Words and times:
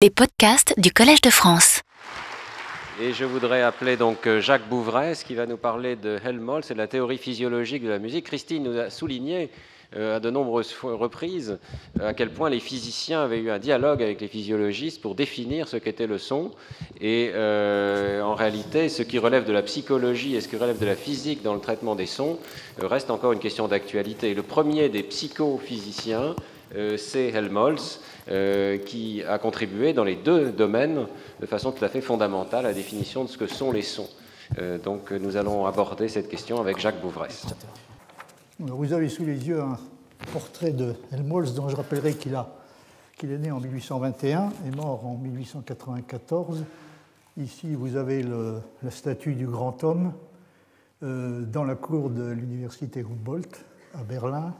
Les 0.00 0.10
podcasts 0.10 0.78
du 0.78 0.92
Collège 0.92 1.22
de 1.22 1.30
France. 1.30 1.82
Et 3.02 3.12
je 3.12 3.24
voudrais 3.24 3.62
appeler 3.62 3.96
donc 3.96 4.28
euh, 4.28 4.40
Jacques 4.40 4.68
Bouvresse 4.68 5.24
qui 5.24 5.34
va 5.34 5.44
nous 5.44 5.56
parler 5.56 5.96
de 5.96 6.20
Helmholtz 6.24 6.70
et 6.70 6.74
de 6.74 6.78
la 6.78 6.86
théorie 6.86 7.18
physiologique 7.18 7.82
de 7.82 7.88
la 7.88 7.98
musique. 7.98 8.26
Christine 8.26 8.62
nous 8.62 8.78
a 8.78 8.90
souligné 8.90 9.50
euh, 9.96 10.18
à 10.18 10.20
de 10.20 10.30
nombreuses 10.30 10.72
reprises 10.84 11.58
euh, 11.98 12.10
à 12.10 12.14
quel 12.14 12.30
point 12.30 12.48
les 12.48 12.60
physiciens 12.60 13.22
avaient 13.22 13.40
eu 13.40 13.50
un 13.50 13.58
dialogue 13.58 14.00
avec 14.00 14.20
les 14.20 14.28
physiologistes 14.28 15.02
pour 15.02 15.16
définir 15.16 15.66
ce 15.66 15.76
qu'était 15.76 16.06
le 16.06 16.18
son. 16.18 16.52
Et 17.00 17.32
en 17.34 18.36
réalité, 18.36 18.88
ce 18.88 19.02
qui 19.02 19.18
relève 19.18 19.46
de 19.46 19.52
la 19.52 19.62
psychologie 19.62 20.36
et 20.36 20.40
ce 20.40 20.46
qui 20.46 20.56
relève 20.56 20.78
de 20.78 20.86
la 20.86 20.94
physique 20.94 21.42
dans 21.42 21.54
le 21.54 21.60
traitement 21.60 21.96
des 21.96 22.06
sons 22.06 22.38
reste 22.80 23.10
encore 23.10 23.32
une 23.32 23.40
question 23.40 23.66
d'actualité. 23.66 24.32
Le 24.32 24.44
premier 24.44 24.90
des 24.90 25.02
psychophysiciens, 25.02 26.36
c'est 26.96 27.28
Helmholtz. 27.28 28.00
Euh, 28.30 28.76
qui 28.76 29.22
a 29.24 29.38
contribué 29.38 29.94
dans 29.94 30.04
les 30.04 30.16
deux 30.16 30.52
domaines 30.52 31.06
de 31.40 31.46
façon 31.46 31.72
tout 31.72 31.82
à 31.82 31.88
fait 31.88 32.02
fondamentale 32.02 32.66
à 32.66 32.68
la 32.68 32.74
définition 32.74 33.24
de 33.24 33.28
ce 33.30 33.38
que 33.38 33.46
sont 33.46 33.72
les 33.72 33.80
sons. 33.80 34.08
Euh, 34.58 34.76
donc 34.76 35.12
nous 35.12 35.38
allons 35.38 35.64
aborder 35.64 36.08
cette 36.08 36.28
question 36.28 36.60
avec 36.60 36.78
Jacques 36.78 37.00
Bouvresse. 37.00 37.46
Vous 38.58 38.92
avez 38.92 39.08
sous 39.08 39.24
les 39.24 39.48
yeux 39.48 39.62
un 39.62 39.78
portrait 40.30 40.72
de 40.72 40.94
Helmholtz 41.10 41.54
dont 41.54 41.70
je 41.70 41.76
rappellerai 41.76 42.12
qu'il 42.14 42.38
qu'il 43.16 43.32
est 43.32 43.38
né 43.38 43.50
en 43.50 43.60
1821 43.60 44.50
et 44.66 44.76
mort 44.76 45.06
en 45.06 45.16
1894. 45.16 46.64
Ici, 47.38 47.74
vous 47.74 47.96
avez 47.96 48.22
la 48.22 48.90
statue 48.90 49.36
du 49.36 49.46
grand 49.46 49.84
homme 49.84 50.12
euh, 51.02 51.46
dans 51.46 51.64
la 51.64 51.76
cour 51.76 52.10
de 52.10 52.28
l'université 52.30 53.00
Humboldt 53.00 53.58
à 53.94 54.02
Berlin. 54.02 54.54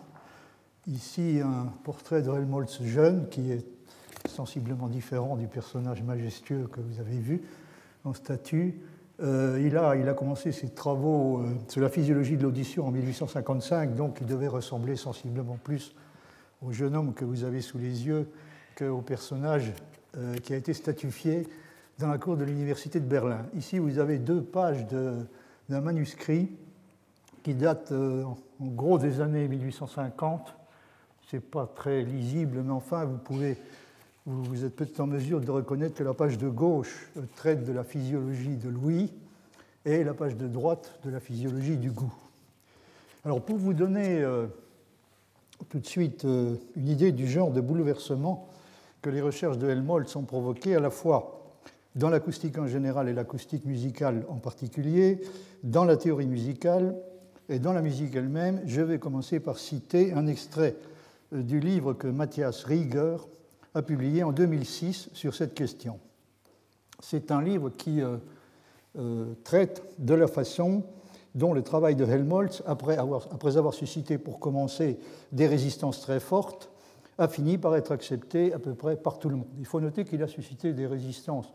Ici, 0.88 1.40
un 1.44 1.66
portrait 1.84 2.22
de 2.22 2.30
Helmholtz 2.30 2.82
jeune 2.82 3.28
qui 3.28 3.52
est 3.52 3.62
sensiblement 4.26 4.88
différent 4.88 5.36
du 5.36 5.46
personnage 5.46 6.02
majestueux 6.02 6.66
que 6.72 6.80
vous 6.80 6.98
avez 6.98 7.18
vu 7.18 7.42
en 8.04 8.14
statue. 8.14 8.80
Euh, 9.20 9.62
il, 9.62 9.76
a, 9.76 9.96
il, 9.96 10.08
a, 10.08 10.14
commencé 10.14 10.50
ses 10.50 10.70
travaux 10.70 11.40
euh, 11.40 11.54
sur 11.68 11.82
la 11.82 11.90
physiologie 11.90 12.38
de 12.38 12.42
l'audition 12.42 12.86
en 12.86 12.90
1855, 12.90 13.96
donc 13.96 14.18
il 14.22 14.26
devait 14.26 14.48
ressembler 14.48 14.96
sensiblement 14.96 15.58
plus 15.62 15.94
au 16.62 16.72
jeune 16.72 16.96
homme 16.96 17.12
que 17.12 17.26
vous 17.26 17.44
avez 17.44 17.60
sous 17.60 17.76
les 17.76 18.06
yeux 18.06 18.26
qu'au 18.74 19.02
personnage 19.02 19.74
euh, 20.16 20.36
qui 20.36 20.54
a 20.54 20.56
été 20.56 20.72
statufié 20.72 21.46
dans 21.98 22.08
la 22.08 22.16
cour 22.16 22.38
de 22.38 22.44
l'université 22.44 22.98
de 22.98 23.06
Berlin. 23.06 23.44
Ici, 23.54 23.78
vous 23.78 23.98
avez 23.98 24.18
deux 24.18 24.40
pages 24.40 24.86
d'un 24.86 25.80
manuscrit 25.82 26.48
qui 27.42 27.52
date 27.52 27.92
en 27.92 28.36
gros 28.60 28.98
des 28.98 29.20
années 29.20 29.48
1850 29.48 30.57
n'est 31.32 31.40
pas 31.40 31.66
très 31.66 32.02
lisible, 32.02 32.62
mais 32.62 32.72
enfin, 32.72 33.04
vous, 33.04 33.18
pouvez, 33.18 33.56
vous 34.26 34.64
êtes 34.64 34.74
peut-être 34.74 35.00
en 35.00 35.06
mesure 35.06 35.40
de 35.40 35.50
reconnaître 35.50 35.94
que 35.94 36.04
la 36.04 36.14
page 36.14 36.38
de 36.38 36.48
gauche 36.48 37.08
euh, 37.16 37.22
traite 37.36 37.64
de 37.64 37.72
la 37.72 37.84
physiologie 37.84 38.56
de 38.56 38.68
l'ouïe 38.68 39.12
et 39.84 40.04
la 40.04 40.14
page 40.14 40.36
de 40.36 40.46
droite 40.46 40.98
de 41.04 41.10
la 41.10 41.20
physiologie 41.20 41.76
du 41.76 41.90
goût. 41.90 42.14
Alors, 43.24 43.42
pour 43.42 43.56
vous 43.56 43.74
donner 43.74 44.22
euh, 44.22 44.46
tout 45.68 45.78
de 45.78 45.86
suite 45.86 46.24
euh, 46.24 46.56
une 46.76 46.88
idée 46.88 47.12
du 47.12 47.26
genre 47.26 47.50
de 47.50 47.60
bouleversement 47.60 48.48
que 49.02 49.10
les 49.10 49.20
recherches 49.20 49.58
de 49.58 49.68
Helmholtz 49.68 50.14
ont 50.16 50.24
provoqué 50.24 50.74
à 50.74 50.80
la 50.80 50.90
fois 50.90 51.34
dans 51.94 52.10
l'acoustique 52.10 52.58
en 52.58 52.66
général 52.66 53.08
et 53.08 53.12
l'acoustique 53.12 53.64
musicale 53.64 54.24
en 54.28 54.36
particulier, 54.36 55.20
dans 55.62 55.84
la 55.84 55.96
théorie 55.96 56.26
musicale 56.26 56.94
et 57.48 57.58
dans 57.58 57.72
la 57.72 57.82
musique 57.82 58.14
elle-même, 58.14 58.60
je 58.66 58.80
vais 58.82 58.98
commencer 58.98 59.40
par 59.40 59.58
citer 59.58 60.12
un 60.12 60.26
extrait 60.26 60.76
du 61.32 61.60
livre 61.60 61.92
que 61.92 62.06
Matthias 62.06 62.64
Rieger 62.64 63.16
a 63.74 63.82
publié 63.82 64.22
en 64.22 64.32
2006 64.32 65.10
sur 65.12 65.34
cette 65.34 65.54
question. 65.54 65.98
C'est 67.00 67.30
un 67.30 67.42
livre 67.42 67.70
qui 67.70 68.00
euh, 68.00 68.16
euh, 68.98 69.34
traite 69.44 69.82
de 69.98 70.14
la 70.14 70.26
façon 70.26 70.84
dont 71.34 71.52
le 71.52 71.62
travail 71.62 71.94
de 71.94 72.04
Helmholtz, 72.04 72.62
après 72.66 72.98
avoir 72.98 73.74
suscité 73.74 74.18
pour 74.18 74.40
commencer 74.40 74.98
des 75.30 75.46
résistances 75.46 76.00
très 76.00 76.20
fortes, 76.20 76.70
a 77.18 77.28
fini 77.28 77.58
par 77.58 77.76
être 77.76 77.92
accepté 77.92 78.52
à 78.52 78.58
peu 78.58 78.74
près 78.74 78.96
par 78.96 79.18
tout 79.18 79.28
le 79.28 79.36
monde. 79.36 79.48
Il 79.58 79.66
faut 79.66 79.80
noter 79.80 80.04
qu'il 80.04 80.22
a 80.22 80.28
suscité 80.28 80.72
des 80.72 80.86
résistances 80.86 81.52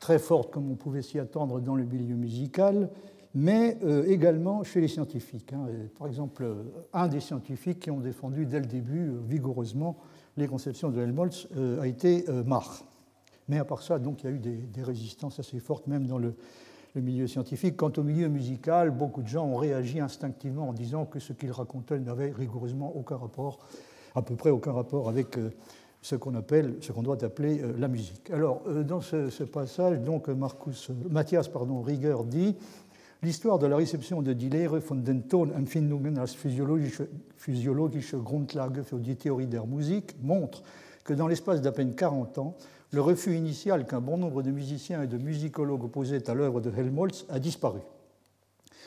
très 0.00 0.18
fortes, 0.18 0.52
comme 0.52 0.70
on 0.70 0.74
pouvait 0.74 1.02
s'y 1.02 1.18
attendre 1.18 1.60
dans 1.60 1.76
le 1.76 1.84
milieu 1.84 2.16
musical, 2.16 2.90
mais 3.36 3.76
euh, 3.84 4.04
également 4.06 4.64
chez 4.64 4.80
les 4.80 4.88
scientifiques. 4.88 5.52
Hein. 5.52 5.66
Par 5.98 6.08
exemple, 6.08 6.42
euh, 6.42 6.64
un 6.94 7.06
des 7.06 7.20
scientifiques 7.20 7.80
qui 7.80 7.90
ont 7.90 8.00
défendu 8.00 8.46
dès 8.46 8.60
le 8.60 8.64
début 8.66 9.10
euh, 9.10 9.20
vigoureusement 9.28 9.98
les 10.38 10.48
conceptions 10.48 10.90
de 10.90 11.00
Helmholtz 11.00 11.48
a 11.80 11.86
été 11.86 12.26
Mach. 12.44 12.84
Mais 13.48 13.58
à 13.58 13.64
part 13.64 13.82
ça, 13.82 13.98
donc, 13.98 14.22
il 14.22 14.26
y 14.26 14.28
a 14.28 14.32
eu 14.32 14.38
des, 14.38 14.82
résistances 14.82 15.38
assez 15.38 15.58
fortes, 15.60 15.86
même 15.86 16.06
dans 16.06 16.18
le, 16.18 16.34
milieu 16.94 17.26
scientifique. 17.26 17.78
Quant 17.78 17.92
au 17.96 18.02
milieu 18.02 18.28
musical, 18.28 18.90
beaucoup 18.90 19.22
de 19.22 19.28
gens 19.28 19.46
ont 19.46 19.56
réagi 19.56 19.98
instinctivement 19.98 20.68
en 20.68 20.72
disant 20.74 21.06
que 21.06 21.20
ce 21.20 21.32
qu'il 21.32 21.52
racontait 21.52 21.98
n'avait 21.98 22.32
rigoureusement 22.32 22.94
aucun 22.94 23.16
rapport, 23.16 23.60
à 24.14 24.20
peu 24.20 24.36
près 24.36 24.50
aucun 24.50 24.72
rapport 24.72 25.08
avec 25.08 25.38
ce 26.02 26.16
qu'on 26.16 26.34
appelle, 26.34 26.76
ce 26.82 26.92
qu'on 26.92 27.02
doit 27.02 27.24
appeler 27.24 27.62
la 27.78 27.88
musique. 27.88 28.30
Alors, 28.30 28.60
dans 28.84 29.00
ce, 29.00 29.44
passage, 29.44 30.00
donc, 30.00 30.28
Marcus, 30.28 30.90
Matthias 31.08 31.48
pardon, 31.48 31.80
Rieger 31.80 32.16
dit 32.26 32.56
L'histoire 33.26 33.58
de 33.58 33.66
la 33.66 33.74
réception 33.74 34.22
de 34.22 34.32
die 34.32 34.68
von 34.80 35.02
den 35.02 35.26
Tonempfindungen 35.26 36.16
als 36.16 36.36
physiologische, 36.36 37.08
physiologische 37.36 38.18
Grundlage 38.18 38.84
für 38.84 39.00
die 39.00 39.16
Theorie 39.16 39.48
der 39.48 39.66
Musik 39.66 40.14
montre 40.22 40.62
que 41.02 41.12
dans 41.12 41.26
l'espace 41.26 41.60
d'à 41.60 41.72
peine 41.72 41.96
40 41.96 42.38
ans, 42.38 42.54
le 42.92 43.00
refus 43.00 43.34
initial 43.34 43.84
qu'un 43.84 44.00
bon 44.00 44.16
nombre 44.16 44.44
de 44.44 44.52
musiciens 44.52 45.02
et 45.02 45.08
de 45.08 45.18
musicologues 45.18 45.82
opposaient 45.82 46.30
à 46.30 46.34
l'œuvre 46.34 46.60
de 46.60 46.70
Helmholtz 46.70 47.26
a 47.28 47.40
disparu. 47.40 47.80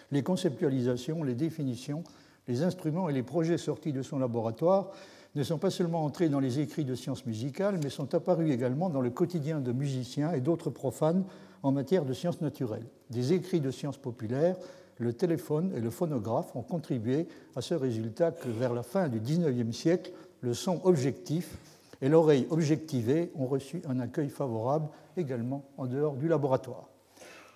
Les 0.10 0.24
conceptualisations, 0.24 1.22
les 1.26 1.36
définitions, 1.36 2.06
les 2.48 2.64
instruments 2.64 3.10
et 3.10 3.14
les 3.14 3.24
projets 3.24 3.58
sortis 3.58 3.92
de 3.92 4.04
son 4.04 4.20
laboratoire 4.20 4.92
ne 5.36 5.44
sont 5.44 5.58
pas 5.58 5.70
seulement 5.70 6.06
entrés 6.06 6.30
dans 6.30 6.40
les 6.40 6.60
écrits 6.60 6.86
de 6.86 6.96
sciences 6.96 7.26
musicales, 7.26 7.78
mais 7.84 7.90
sont 7.90 8.16
apparus 8.16 8.50
également 8.50 8.90
dans 8.90 9.02
le 9.02 9.10
quotidien 9.10 9.60
de 9.60 9.74
musiciens 9.74 10.32
et 10.32 10.40
d'autres 10.40 10.70
profanes 10.70 11.26
en 11.64 11.72
matière 11.72 12.06
de 12.06 12.14
sciences 12.14 12.42
naturelles. 12.42 12.86
Des 13.10 13.34
écrits 13.34 13.62
de 13.62 13.72
sciences 13.72 13.98
populaires, 13.98 14.56
le 14.98 15.14
téléphone 15.14 15.72
et 15.76 15.80
le 15.80 15.90
phonographe 15.90 16.56
ont 16.56 16.62
contribué 16.62 17.28
à 17.56 17.62
ce 17.62 17.74
résultat 17.74 18.32
que 18.32 18.50
vers 18.50 18.74
la 18.74 18.84
fin 18.84 19.08
du 19.08 19.20
XIXe 19.20 19.76
siècle, 19.76 20.12
le 20.42 20.54
son 20.54 20.82
objectif 20.86 21.58
et 22.02 22.10
l'oreille 22.10 22.48
objectivée 22.50 23.32
ont 23.36 23.48
reçu 23.48 23.82
un 23.88 24.00
accueil 24.00 24.30
favorable 24.30 24.90
également 25.18 25.66
en 25.78 25.86
dehors 25.86 26.16
du 26.16 26.28
laboratoire. 26.28 26.90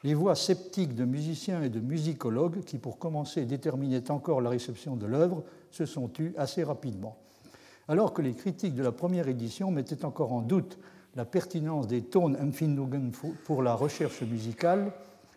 Les 0.04 0.14
voix 0.14 0.36
sceptiques 0.36 0.96
de 0.96 1.06
musiciens 1.06 1.64
et 1.64 1.70
de 1.70 1.80
musicologues, 1.80 2.64
qui 2.66 2.78
pour 2.78 3.00
commencer 3.00 3.46
déterminaient 3.46 4.12
encore 4.12 4.42
la 4.42 4.50
réception 4.50 4.98
de 4.98 5.06
l'œuvre, 5.06 5.44
se 5.72 5.86
sont 5.86 6.10
tues 6.10 6.34
assez 6.38 6.64
rapidement. 6.64 7.18
Alors 7.88 8.14
que 8.14 8.22
les 8.22 8.34
critiques 8.34 8.76
de 8.76 8.84
la 8.84 8.92
première 8.92 9.30
édition 9.30 9.72
mettaient 9.72 10.04
encore 10.04 10.34
en 10.34 10.42
doute 10.42 10.78
la 11.16 11.26
pertinence 11.26 11.88
des 11.88 12.02
Tonempfindungen 12.02 13.12
pour 13.46 13.62
la 13.62 13.76
recherche 13.76 14.22
musicale, 14.24 14.92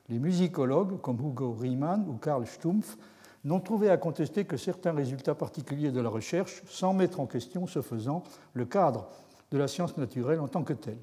les 0.08 0.18
musicologues 0.18 1.00
comme 1.00 1.18
Hugo 1.20 1.52
Riemann 1.52 2.06
ou 2.08 2.14
Karl 2.14 2.46
Stumpf 2.46 2.96
n'ont 3.44 3.60
trouvé 3.60 3.90
à 3.90 3.96
contester 3.96 4.44
que 4.44 4.56
certains 4.56 4.92
résultats 4.92 5.34
particuliers 5.34 5.92
de 5.92 6.00
la 6.00 6.08
recherche, 6.08 6.62
sans 6.66 6.94
mettre 6.94 7.20
en 7.20 7.26
question, 7.26 7.66
ce 7.66 7.82
faisant, 7.82 8.22
le 8.54 8.64
cadre 8.64 9.08
de 9.50 9.58
la 9.58 9.68
science 9.68 9.96
naturelle 9.96 10.40
en 10.40 10.48
tant 10.48 10.64
que 10.64 10.72
telle. 10.72 10.98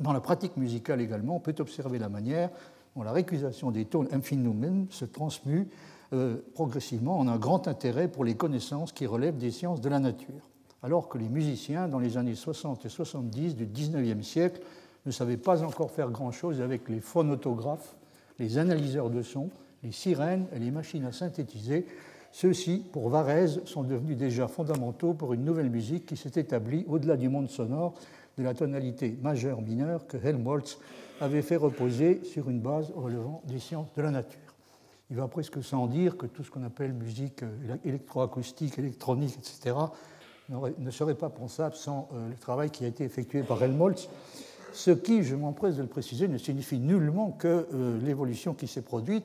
Dans 0.00 0.12
la 0.12 0.20
pratique 0.20 0.56
musicale 0.56 1.00
également, 1.00 1.36
on 1.36 1.40
peut 1.40 1.54
observer 1.58 1.98
la 1.98 2.08
manière 2.08 2.50
dont 2.96 3.02
la 3.02 3.12
récusation 3.12 3.70
des 3.70 3.84
Tonempfindungen 3.84 4.86
se 4.90 5.04
transmue 5.04 5.68
euh, 6.12 6.36
progressivement 6.54 7.18
en 7.18 7.28
un 7.28 7.38
grand 7.38 7.66
intérêt 7.68 8.08
pour 8.08 8.24
les 8.24 8.34
connaissances 8.34 8.92
qui 8.92 9.06
relèvent 9.06 9.38
des 9.38 9.50
sciences 9.50 9.80
de 9.80 9.88
la 9.88 10.00
nature 10.00 10.50
alors 10.84 11.08
que 11.08 11.16
les 11.16 11.30
musiciens, 11.30 11.88
dans 11.88 11.98
les 11.98 12.18
années 12.18 12.34
60 12.34 12.84
et 12.84 12.90
70 12.90 13.56
du 13.56 13.66
19e 13.66 14.20
siècle, 14.20 14.60
ne 15.06 15.10
savaient 15.10 15.38
pas 15.38 15.62
encore 15.62 15.90
faire 15.90 16.10
grand-chose 16.10 16.60
avec 16.60 16.90
les 16.90 17.00
phonotographes, 17.00 17.96
les 18.38 18.58
analyseurs 18.58 19.08
de 19.08 19.22
son, 19.22 19.48
les 19.82 19.92
sirènes 19.92 20.44
et 20.54 20.58
les 20.58 20.70
machines 20.70 21.06
à 21.06 21.12
synthétiser. 21.12 21.86
Ceux-ci, 22.32 22.84
pour 22.92 23.08
Varèse, 23.08 23.62
sont 23.64 23.82
devenus 23.82 24.18
déjà 24.18 24.46
fondamentaux 24.46 25.14
pour 25.14 25.32
une 25.32 25.42
nouvelle 25.42 25.70
musique 25.70 26.04
qui 26.04 26.18
s'est 26.18 26.38
établie 26.38 26.84
au-delà 26.86 27.16
du 27.16 27.30
monde 27.30 27.48
sonore 27.48 27.94
de 28.36 28.42
la 28.42 28.52
tonalité 28.52 29.16
majeure-mineure 29.22 30.06
que 30.06 30.18
Helmholtz 30.18 30.78
avait 31.18 31.42
fait 31.42 31.56
reposer 31.56 32.22
sur 32.24 32.50
une 32.50 32.60
base 32.60 32.92
relevant 32.94 33.40
des 33.46 33.58
sciences 33.58 33.88
de 33.96 34.02
la 34.02 34.10
nature. 34.10 34.40
Il 35.10 35.16
va 35.16 35.28
presque 35.28 35.62
sans 35.62 35.86
dire 35.86 36.18
que 36.18 36.26
tout 36.26 36.42
ce 36.42 36.50
qu'on 36.50 36.64
appelle 36.64 36.92
musique 36.92 37.42
euh, 37.42 37.76
électroacoustique, 37.84 38.78
électronique, 38.78 39.36
etc., 39.38 39.76
ne 40.48 40.90
serait 40.90 41.14
pas 41.14 41.30
pensable 41.30 41.74
sans 41.74 42.08
euh, 42.12 42.28
le 42.28 42.36
travail 42.36 42.70
qui 42.70 42.84
a 42.84 42.88
été 42.88 43.04
effectué 43.04 43.42
par 43.42 43.62
Helmholtz, 43.62 44.08
ce 44.72 44.90
qui, 44.90 45.22
je 45.22 45.34
m'empresse 45.36 45.76
de 45.76 45.82
le 45.82 45.88
préciser, 45.88 46.28
ne 46.28 46.38
signifie 46.38 46.78
nullement 46.78 47.30
que 47.30 47.66
euh, 47.72 47.98
l'évolution 48.02 48.54
qui 48.54 48.66
s'est 48.66 48.82
produite, 48.82 49.24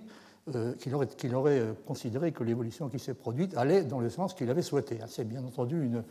euh, 0.56 0.74
qu'il 0.76 0.96
aurait, 0.96 1.62
considéré 1.86 2.32
que 2.32 2.44
l'évolution 2.44 2.90
qui 2.90 3.00
s'est 3.00 3.14
produite 3.14 3.56
allait 3.58 3.84
dans 3.84 4.00
le 4.00 4.10
sens 4.10 4.34
qu'il 4.34 4.50
avait 4.50 4.62
souhaité. 4.62 5.00
C'est 5.08 5.28
bien 5.28 5.44
entendu 5.44 5.84
une, 5.84 6.04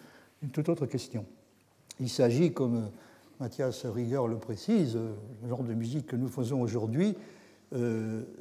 toute 0.51 0.69
autre 0.69 0.87
question. 0.87 1.25
Il 2.01 2.09
s'agit, 2.09 2.53
comme 2.53 2.91
Mathias 3.41 3.87
Rieger 3.87 4.23
le 4.29 4.37
précise, 4.37 4.97
le 5.43 5.49
genre 5.49 5.65
de 5.65 5.75
musique 5.75 6.07
que 6.07 6.17
nous 6.17 6.29
faisons 6.29 6.61
aujourd'hui, 6.61 7.17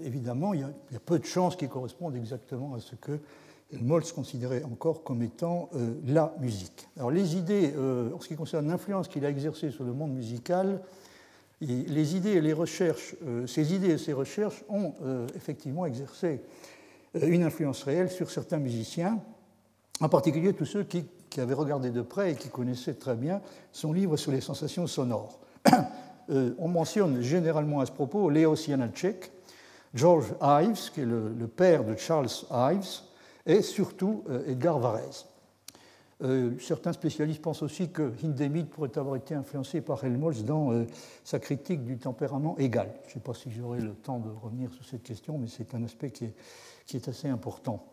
évidemment, 0.03 0.53
il 0.53 0.59
y, 0.59 0.63
a, 0.63 0.99
peu 1.03 1.17
de 1.17 1.25
chances 1.25 1.55
qu'il 1.55 1.69
corresponde 1.69 2.15
exactement 2.15 2.75
à 2.75 2.79
ce 2.79 2.95
que 2.95 3.19
Helmholtz 3.73 4.11
considérait 4.11 4.63
encore 4.63 5.03
comme 5.03 5.21
étant 5.21 5.69
la 6.05 6.33
musique. 6.39 6.87
Alors 6.95 7.11
les 7.11 7.35
idées, 7.35 7.73
en 8.15 8.19
ce 8.19 8.27
qui 8.27 8.35
concerne 8.35 8.67
l'influence 8.67 9.07
qu'il 9.07 9.25
a 9.25 9.29
exercée 9.29 9.71
sur 9.71 9.83
le 9.83 9.91
monde 9.91 10.13
musical, 10.13 10.81
les 11.59 12.15
idées 12.15 12.31
et 12.31 12.41
les 12.41 12.53
recherches, 12.53 13.15
ces 13.45 13.73
idées 13.73 13.91
et 13.91 13.97
ces 13.97 14.13
recherches 14.13 14.63
ont 14.69 14.93
effectivement 15.35 15.85
exercé 15.85 16.41
une 17.13 17.43
influence 17.43 17.83
réelle 17.83 18.09
sur 18.09 18.29
certains 18.29 18.57
musiciens, 18.57 19.19
en 19.99 20.09
particulier 20.09 20.53
tous 20.53 20.65
ceux 20.65 20.83
qui, 20.83 21.05
avaient 21.37 21.53
regardé 21.53 21.91
de 21.91 22.01
près 22.01 22.31
et 22.31 22.35
qui 22.35 22.49
connaissaient 22.49 22.95
très 22.95 23.15
bien 23.15 23.41
son 23.71 23.93
livre 23.93 24.17
sur 24.17 24.31
les 24.31 24.41
sensations 24.41 24.87
sonores. 24.87 25.39
Euh, 26.29 26.53
on 26.59 26.67
mentionne 26.67 27.21
généralement 27.21 27.79
à 27.79 27.85
ce 27.85 27.93
propos 27.93 28.29
Leo 28.29 28.53
Janacek, 28.53 29.31
George 29.93 30.33
Ives, 30.41 30.91
qui 30.91 30.99
est 30.99 31.05
le, 31.05 31.47
père 31.47 31.85
de 31.85 31.95
Charles 31.95 32.27
Ives, 32.51 32.99
et 33.47 33.63
surtout 33.63 34.23
euh, 34.29 34.45
Edgar 34.45 34.77
Varese. 34.77 35.25
Euh, 36.23 36.51
certains 36.59 36.94
spécialistes 36.94 37.41
pensent 37.41 37.63
aussi 37.63 37.89
que 37.89 38.11
Hindemith 38.23 38.69
pourrait 38.69 38.95
avoir 38.97 39.15
été 39.15 39.33
influencé 39.33 39.81
par 39.81 40.03
Helmholtz 40.03 40.44
dans 40.44 40.85
sa 41.23 41.39
critique 41.39 41.83
du 41.83 41.97
tempérament 41.97 42.55
égal. 42.59 42.91
Je 43.05 43.09
ne 43.09 43.13
sais 43.13 43.19
pas 43.19 43.33
si 43.33 43.51
j'aurai 43.51 43.81
le 43.81 43.94
temps 43.94 44.19
de 44.19 44.29
revenir 44.29 44.71
sur 44.73 44.85
cette 44.85 45.03
question, 45.03 45.39
mais 45.39 45.47
c'est 45.47 45.73
un 45.73 45.83
aspect 45.83 46.11
qui 46.11 46.25
est, 46.25 46.33
qui 46.85 46.97
est 46.97 47.07
assez 47.07 47.27
important. 47.27 47.83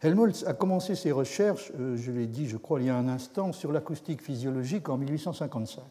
Helmholtz 0.00 0.44
a 0.46 0.54
commencé 0.54 0.94
ses 0.94 1.12
recherches, 1.12 1.72
euh, 1.78 1.96
je 1.96 2.12
l'ai 2.12 2.26
dit, 2.26 2.48
je 2.48 2.56
crois, 2.56 2.80
il 2.80 2.86
y 2.86 2.90
a 2.90 2.96
un 2.96 3.08
instant, 3.08 3.52
sur 3.52 3.72
l'acoustique 3.72 4.22
physiologique 4.22 4.88
en 4.88 4.98
1855, 4.98 5.82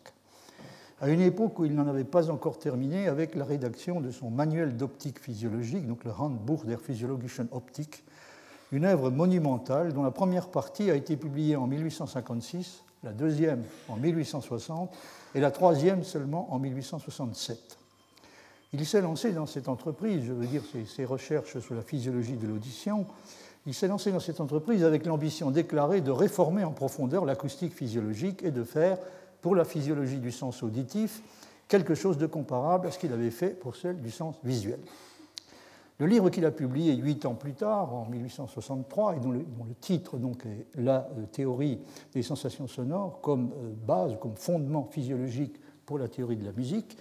à 1.01 1.09
une 1.09 1.21
époque 1.21 1.59
où 1.59 1.65
il 1.65 1.75
n'en 1.75 1.87
avait 1.87 2.03
pas 2.03 2.29
encore 2.29 2.59
terminé 2.59 3.07
avec 3.07 3.35
la 3.35 3.45
rédaction 3.45 4.01
de 4.01 4.11
son 4.11 4.29
manuel 4.29 4.77
d'optique 4.77 5.19
physiologique, 5.19 5.87
donc 5.87 6.03
le 6.03 6.11
Handbuch 6.11 6.65
der 6.65 6.79
Physiologischen 6.79 7.47
Optik, 7.51 8.03
une 8.71 8.85
œuvre 8.85 9.09
monumentale 9.09 9.93
dont 9.93 10.03
la 10.03 10.11
première 10.11 10.47
partie 10.47 10.89
a 10.89 10.95
été 10.95 11.17
publiée 11.17 11.55
en 11.55 11.67
1856, 11.67 12.83
la 13.03 13.11
deuxième 13.11 13.63
en 13.89 13.97
1860 13.97 14.93
et 15.35 15.39
la 15.39 15.51
troisième 15.51 16.03
seulement 16.03 16.53
en 16.53 16.59
1867. 16.59 17.77
Il 18.73 18.85
s'est 18.85 19.01
lancé 19.01 19.31
dans 19.33 19.45
cette 19.45 19.67
entreprise, 19.67 20.23
je 20.25 20.31
veux 20.31 20.45
dire 20.45 20.63
ses, 20.87 21.03
recherches 21.03 21.59
sur 21.59 21.75
la 21.75 21.81
physiologie 21.81 22.37
de 22.37 22.47
l'audition, 22.47 23.05
il 23.67 23.73
s'est 23.73 23.87
lancé 23.87 24.11
dans 24.11 24.19
cette 24.19 24.39
entreprise 24.39 24.83
avec 24.83 25.05
l'ambition 25.05 25.51
déclarée 25.51 26.01
de 26.01 26.11
réformer 26.11 26.63
en 26.63 26.71
profondeur 26.71 27.25
l'acoustique 27.25 27.73
physiologique 27.73 28.41
et 28.43 28.51
de 28.51 28.63
faire, 28.63 28.97
pour 29.41 29.55
la 29.55 29.65
physiologie 29.65 30.19
du 30.19 30.31
sens 30.31 30.63
auditif, 30.63 31.21
quelque 31.67 31.95
chose 31.95 32.17
de 32.17 32.27
comparable 32.27 32.87
à 32.87 32.91
ce 32.91 32.99
qu'il 32.99 33.11
avait 33.11 33.31
fait 33.31 33.49
pour 33.49 33.75
celle 33.75 34.01
du 34.01 34.11
sens 34.11 34.35
visuel. 34.43 34.79
Le 36.01 36.07
livre 36.07 36.31
qu'il 36.31 36.45
a 36.45 36.51
publié 36.51 36.95
huit 36.95 37.27
ans 37.27 37.35
plus 37.35 37.53
tard, 37.53 37.93
en 37.93 38.09
1863, 38.09 39.17
et 39.17 39.19
dont 39.19 39.29
le, 39.29 39.45
titre 39.79 40.17
donc 40.17 40.47
est 40.47 40.65
La 40.73 41.07
euh, 41.15 41.27
théorie 41.31 41.77
des 42.15 42.23
sensations 42.23 42.67
sonores 42.67 43.21
comme 43.21 43.51
euh, 43.51 43.71
base, 43.85 44.17
comme 44.19 44.35
fondement 44.35 44.83
physiologique 44.89 45.61
pour 45.85 45.99
la 45.99 46.07
théorie 46.07 46.37
de 46.37 46.43
la 46.43 46.53
musique, 46.53 46.97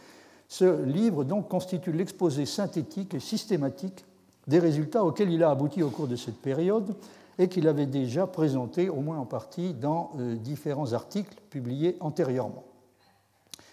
ce 0.48 0.82
livre 0.82 1.24
donc 1.24 1.48
constitue 1.48 1.92
l'exposé 1.92 2.44
synthétique 2.44 3.14
et 3.14 3.20
systématique 3.20 4.04
des 4.46 4.58
résultats 4.58 5.02
auxquels 5.02 5.30
il 5.30 5.42
a 5.44 5.50
abouti 5.50 5.82
au 5.82 5.88
cours 5.88 6.06
de 6.06 6.16
cette 6.16 6.42
période 6.42 6.94
et 7.38 7.48
qu'il 7.48 7.68
avait 7.68 7.86
déjà 7.86 8.26
présenté, 8.26 8.90
au 8.90 9.00
moins 9.00 9.16
en 9.16 9.24
partie, 9.24 9.72
dans 9.72 10.10
euh, 10.18 10.36
différents 10.36 10.92
articles 10.92 11.40
publiés 11.48 11.96
antérieurement. 12.00 12.64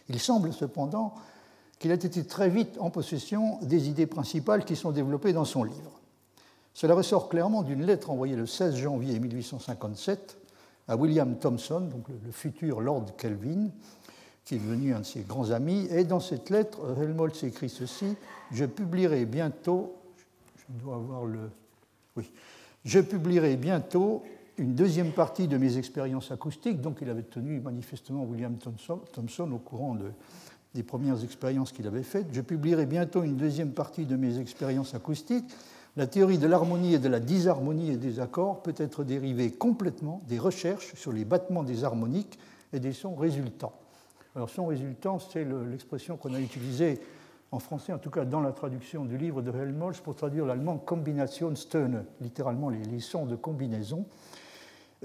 Il 0.07 0.19
semble 0.19 0.53
cependant 0.53 1.15
qu'il 1.79 1.91
ait 1.91 1.95
été 1.95 2.25
très 2.25 2.49
vite 2.49 2.77
en 2.79 2.89
possession 2.89 3.59
des 3.61 3.89
idées 3.89 4.07
principales 4.07 4.65
qui 4.65 4.75
sont 4.75 4.91
développées 4.91 5.33
dans 5.33 5.45
son 5.45 5.63
livre. 5.63 5.91
Cela 6.73 6.93
ressort 6.93 7.29
clairement 7.29 7.63
d'une 7.63 7.83
lettre 7.85 8.09
envoyée 8.09 8.35
le 8.35 8.45
16 8.45 8.75
janvier 8.75 9.19
1857 9.19 10.37
à 10.87 10.95
William 10.95 11.35
Thomson, 11.37 11.89
le 12.25 12.31
futur 12.31 12.81
Lord 12.81 13.15
Kelvin, 13.17 13.69
qui 14.45 14.55
est 14.55 14.59
devenu 14.59 14.93
un 14.93 14.99
de 14.99 15.05
ses 15.05 15.21
grands 15.21 15.51
amis. 15.51 15.87
Et 15.91 16.03
dans 16.03 16.19
cette 16.19 16.49
lettre, 16.49 16.79
Helmholtz 17.01 17.43
écrit 17.43 17.69
ceci 17.69 18.15
Je 18.51 18.65
publierai 18.65 19.25
bientôt, 19.25 19.95
je 20.55 20.83
dois 20.83 20.95
avoir 20.95 21.25
le. 21.25 21.49
Oui, 22.15 22.31
je 22.85 22.99
publierai 22.99 23.57
bientôt 23.57 24.23
une 24.57 24.73
deuxième 24.73 25.11
partie 25.11 25.47
de 25.47 25.57
mes 25.57 25.77
expériences 25.77 26.31
acoustiques. 26.31 26.81
Donc, 26.81 26.99
il 27.01 27.09
avait 27.09 27.23
tenu 27.23 27.59
manifestement 27.59 28.23
William 28.23 28.55
Thomson, 28.57 29.51
au 29.51 29.57
courant 29.57 29.95
de, 29.95 30.11
des 30.77 30.83
premières 30.83 31.23
expériences 31.23 31.71
qu'il 31.71 31.87
avait 31.87 32.03
faites. 32.03 32.27
Je 32.31 32.41
publierai 32.41 32.85
bientôt 32.85 33.23
une 33.23 33.35
deuxième 33.35 33.71
partie 33.71 34.05
de 34.05 34.15
mes 34.15 34.37
expériences 34.37 34.93
acoustiques. 34.93 35.51
La 35.95 36.05
théorie 36.05 36.37
de 36.37 36.45
l'harmonie 36.45 36.93
et 36.93 36.99
de 36.99 37.09
la 37.09 37.19
disharmonie 37.19 37.89
et 37.89 37.97
des 37.97 38.19
accords 38.19 38.61
peut 38.61 38.75
être 38.77 39.03
dérivée 39.03 39.49
complètement 39.49 40.21
des 40.27 40.37
recherches 40.37 40.93
sur 40.93 41.11
les 41.11 41.25
battements 41.25 41.63
des 41.63 41.83
harmoniques 41.83 42.37
et 42.73 42.79
des 42.79 42.93
sons 42.93 43.15
résultants. 43.15 43.73
Alors 44.35 44.51
son 44.51 44.67
résultant, 44.67 45.17
c'est 45.17 45.47
l'expression 45.67 46.15
qu'on 46.15 46.35
a 46.35 46.39
utilisée 46.39 47.01
en 47.51 47.57
français, 47.57 47.91
en 47.91 47.97
tout 47.97 48.11
cas 48.11 48.23
dans 48.23 48.41
la 48.41 48.51
traduction 48.51 49.03
du 49.03 49.17
livre 49.17 49.41
de 49.41 49.51
Helmholtz, 49.51 49.99
pour 49.99 50.15
traduire 50.15 50.45
l'allemand 50.45 50.77
Kombinationstöne, 50.77 52.05
littéralement 52.21 52.69
les, 52.69 52.99
sons 52.99 53.25
de 53.25 53.35
combinaison. 53.35 54.05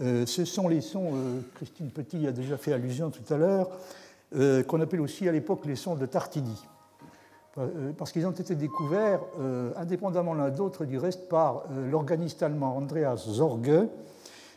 Euh, 0.01 0.27
ce 0.27 0.45
sont 0.45 0.69
les 0.69 0.83
sons, 0.83 1.13
euh, 1.15 1.41
Christine 1.55 1.91
Petit 1.91 2.19
y 2.19 2.27
a 2.27 2.33
déjà 2.33 2.59
fait 2.59 2.75
allusion 2.75 3.11
tout 3.11 3.33
à 3.33 3.39
l'heure, 3.39 3.71
euh, 4.35 4.63
qu'on 4.63 4.81
appelle 4.81 5.01
aussi 5.01 5.29
à 5.29 5.33
l'époque 5.33 5.67
les 5.67 5.77
sons 5.77 5.97
de 5.97 6.07
Tartini, 6.07 6.67
parce 7.99 8.13
qu'ils 8.13 8.27
ont 8.27 8.31
été 8.31 8.55
découverts 8.55 9.21
indépendamment 9.77 10.33
l'un 10.33 10.49
d'autre 10.49 10.87
du 10.87 10.97
reste 10.97 11.29
par 11.29 11.65
l'organiste 11.91 12.43
allemand 12.43 12.79
Andreas 12.79 13.27
Zorge, 13.29 13.89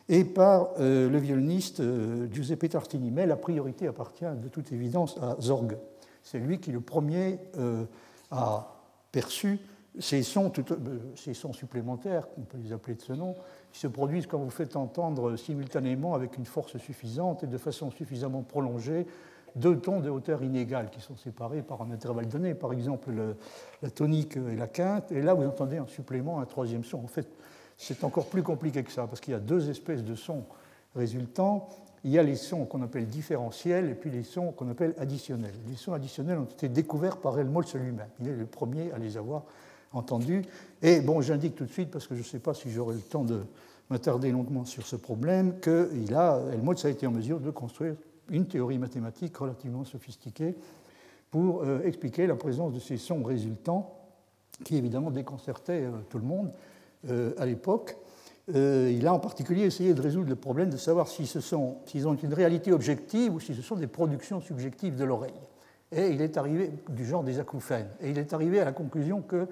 et 0.09 0.23
par 0.23 0.69
euh, 0.79 1.09
le 1.09 1.17
violoniste 1.17 1.79
euh, 1.79 2.27
Giuseppe 2.31 2.69
Tartini. 2.69 3.11
Mais 3.11 3.25
la 3.25 3.35
priorité 3.35 3.87
appartient 3.87 4.25
de 4.25 4.47
toute 4.47 4.71
évidence 4.71 5.17
à 5.21 5.35
Zorg. 5.39 5.77
C'est 6.23 6.39
lui 6.39 6.59
qui, 6.59 6.71
le 6.71 6.81
premier, 6.81 7.39
euh, 7.57 7.85
a 8.31 8.75
perçu 9.11 9.59
ces 9.97 10.23
sons, 10.23 10.51
ces 11.15 11.33
sons 11.33 11.53
supplémentaires, 11.53 12.27
on 12.37 12.41
peut 12.41 12.57
les 12.57 12.73
appeler 12.73 12.95
de 12.95 13.01
ce 13.01 13.13
nom, 13.13 13.33
qui 13.71 13.79
se 13.79 13.87
produisent 13.87 14.27
quand 14.27 14.39
vous 14.39 14.49
faites 14.49 14.75
entendre 14.75 15.37
simultanément 15.37 16.15
avec 16.15 16.37
une 16.37 16.45
force 16.45 16.77
suffisante 16.77 17.43
et 17.43 17.47
de 17.47 17.57
façon 17.57 17.91
suffisamment 17.91 18.41
prolongée 18.41 19.07
deux 19.55 19.77
tons 19.77 20.01
de 20.01 20.09
hauteur 20.09 20.43
inégale 20.43 20.89
qui 20.89 21.01
sont 21.01 21.15
séparés 21.15 21.61
par 21.61 21.81
un 21.81 21.91
intervalle 21.91 22.27
donné, 22.27 22.53
par 22.53 22.73
exemple 22.73 23.11
la 23.81 23.89
tonique 23.89 24.37
et 24.37 24.55
la 24.55 24.67
quinte, 24.67 25.11
et 25.11 25.21
là 25.21 25.33
vous 25.33 25.45
entendez 25.45 25.77
un 25.77 25.87
supplément, 25.87 26.39
un 26.39 26.45
troisième 26.45 26.83
son. 26.83 26.97
En 26.97 27.07
fait, 27.07 27.27
c'est 27.77 28.03
encore 28.03 28.27
plus 28.27 28.43
compliqué 28.43 28.83
que 28.83 28.91
ça, 28.91 29.07
parce 29.07 29.21
qu'il 29.21 29.33
y 29.33 29.35
a 29.35 29.39
deux 29.39 29.69
espèces 29.69 30.03
de 30.03 30.15
sons 30.15 30.43
résultants. 30.95 31.69
Il 32.03 32.11
y 32.11 32.19
a 32.19 32.23
les 32.23 32.35
sons 32.35 32.65
qu'on 32.65 32.83
appelle 32.83 33.07
différentiels 33.07 33.89
et 33.89 33.95
puis 33.95 34.11
les 34.11 34.23
sons 34.23 34.51
qu'on 34.51 34.69
appelle 34.69 34.93
additionnels. 34.99 35.55
Les 35.67 35.75
sons 35.75 35.93
additionnels 35.93 36.37
ont 36.37 36.45
été 36.45 36.69
découverts 36.69 37.17
par 37.17 37.39
Helmholtz 37.39 37.73
lui-même. 37.73 38.09
Il 38.19 38.27
est 38.27 38.35
le 38.35 38.45
premier 38.45 38.91
à 38.91 38.99
les 38.99 39.17
avoir 39.17 39.43
entendus. 39.91 40.43
Et 40.83 41.01
bon, 41.01 41.21
j'indique 41.21 41.55
tout 41.55 41.65
de 41.65 41.71
suite, 41.71 41.89
parce 41.89 42.07
que 42.07 42.13
je 42.13 42.19
ne 42.19 42.25
sais 42.25 42.39
pas 42.39 42.53
si 42.53 42.69
j'aurai 42.69 42.95
le 42.95 43.01
temps 43.01 43.23
de 43.23 43.41
m'attarder 43.89 44.31
longuement 44.31 44.65
sur 44.65 44.85
ce 44.85 44.95
problème, 44.95 45.59
que 45.59 45.89
a, 46.13 46.41
Helmholtz 46.53 46.85
a 46.85 46.89
été 46.89 47.07
en 47.07 47.11
mesure 47.11 47.39
de 47.39 47.49
construire 47.49 47.95
une 48.29 48.47
théorie 48.47 48.77
mathématique 48.77 49.35
relativement 49.37 49.83
sophistiquée 49.83 50.55
pour 51.31 51.63
euh, 51.63 51.81
expliquer 51.83 52.27
la 52.27 52.35
présence 52.35 52.73
de 52.73 52.79
ces 52.79 52.97
sons 52.97 53.23
résultants 53.23 53.93
qui 54.63 54.77
évidemment 54.77 55.11
déconcertaient 55.11 55.83
euh, 55.83 55.91
tout 56.09 56.17
le 56.17 56.23
monde 56.23 56.51
euh, 57.09 57.33
à 57.37 57.45
l'époque. 57.45 57.97
Il 58.47 59.07
a 59.07 59.13
en 59.13 59.17
particulier 59.17 59.63
essayé 59.63 59.95
de 59.95 60.01
résoudre 60.01 60.29
le 60.29 60.35
problème 60.35 60.69
de 60.69 60.77
savoir 60.77 61.07
s'ils 61.07 61.25
si 61.25 61.53
ont 61.55 62.15
une 62.15 62.33
réalité 62.33 62.71
objective 62.71 63.33
ou 63.33 63.39
si 63.39 63.55
ce 63.55 63.63
sont 63.63 63.75
des 63.75 63.87
productions 63.87 64.39
subjectives 64.39 64.95
de 64.95 65.03
l'oreille. 65.03 65.33
Et 65.91 66.09
il 66.09 66.21
est 66.21 66.37
arrivé 66.37 66.71
du 66.89 67.05
genre 67.05 67.23
des 67.23 67.39
acouphènes. 67.39 67.89
Et 68.01 68.11
il 68.11 68.19
est 68.19 68.33
arrivé 68.33 68.59
à 68.59 68.65
la 68.65 68.71
conclusion 68.71 69.23
que 69.23 69.47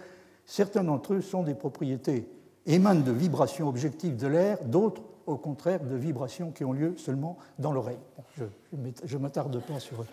certains 0.46 0.84
d'entre 0.84 1.16
eux 1.16 1.22
sont 1.22 1.42
des 1.42 1.56
propriétés 1.56 2.30
émanent 2.68 3.02
de 3.02 3.12
vibrations 3.12 3.68
objectives 3.68 4.16
de 4.16 4.28
l'air, 4.28 4.64
d'autres, 4.64 5.02
au 5.26 5.38
contraire, 5.38 5.82
de 5.82 5.96
vibrations 5.96 6.52
qui 6.52 6.64
ont 6.64 6.74
lieu 6.74 6.96
seulement 6.98 7.38
dans 7.60 7.72
l'oreille. 7.72 8.00
je 8.38 9.18
ne 9.18 9.22
m'attarde 9.22 9.62
pas 9.62 9.80
sur 9.80 10.06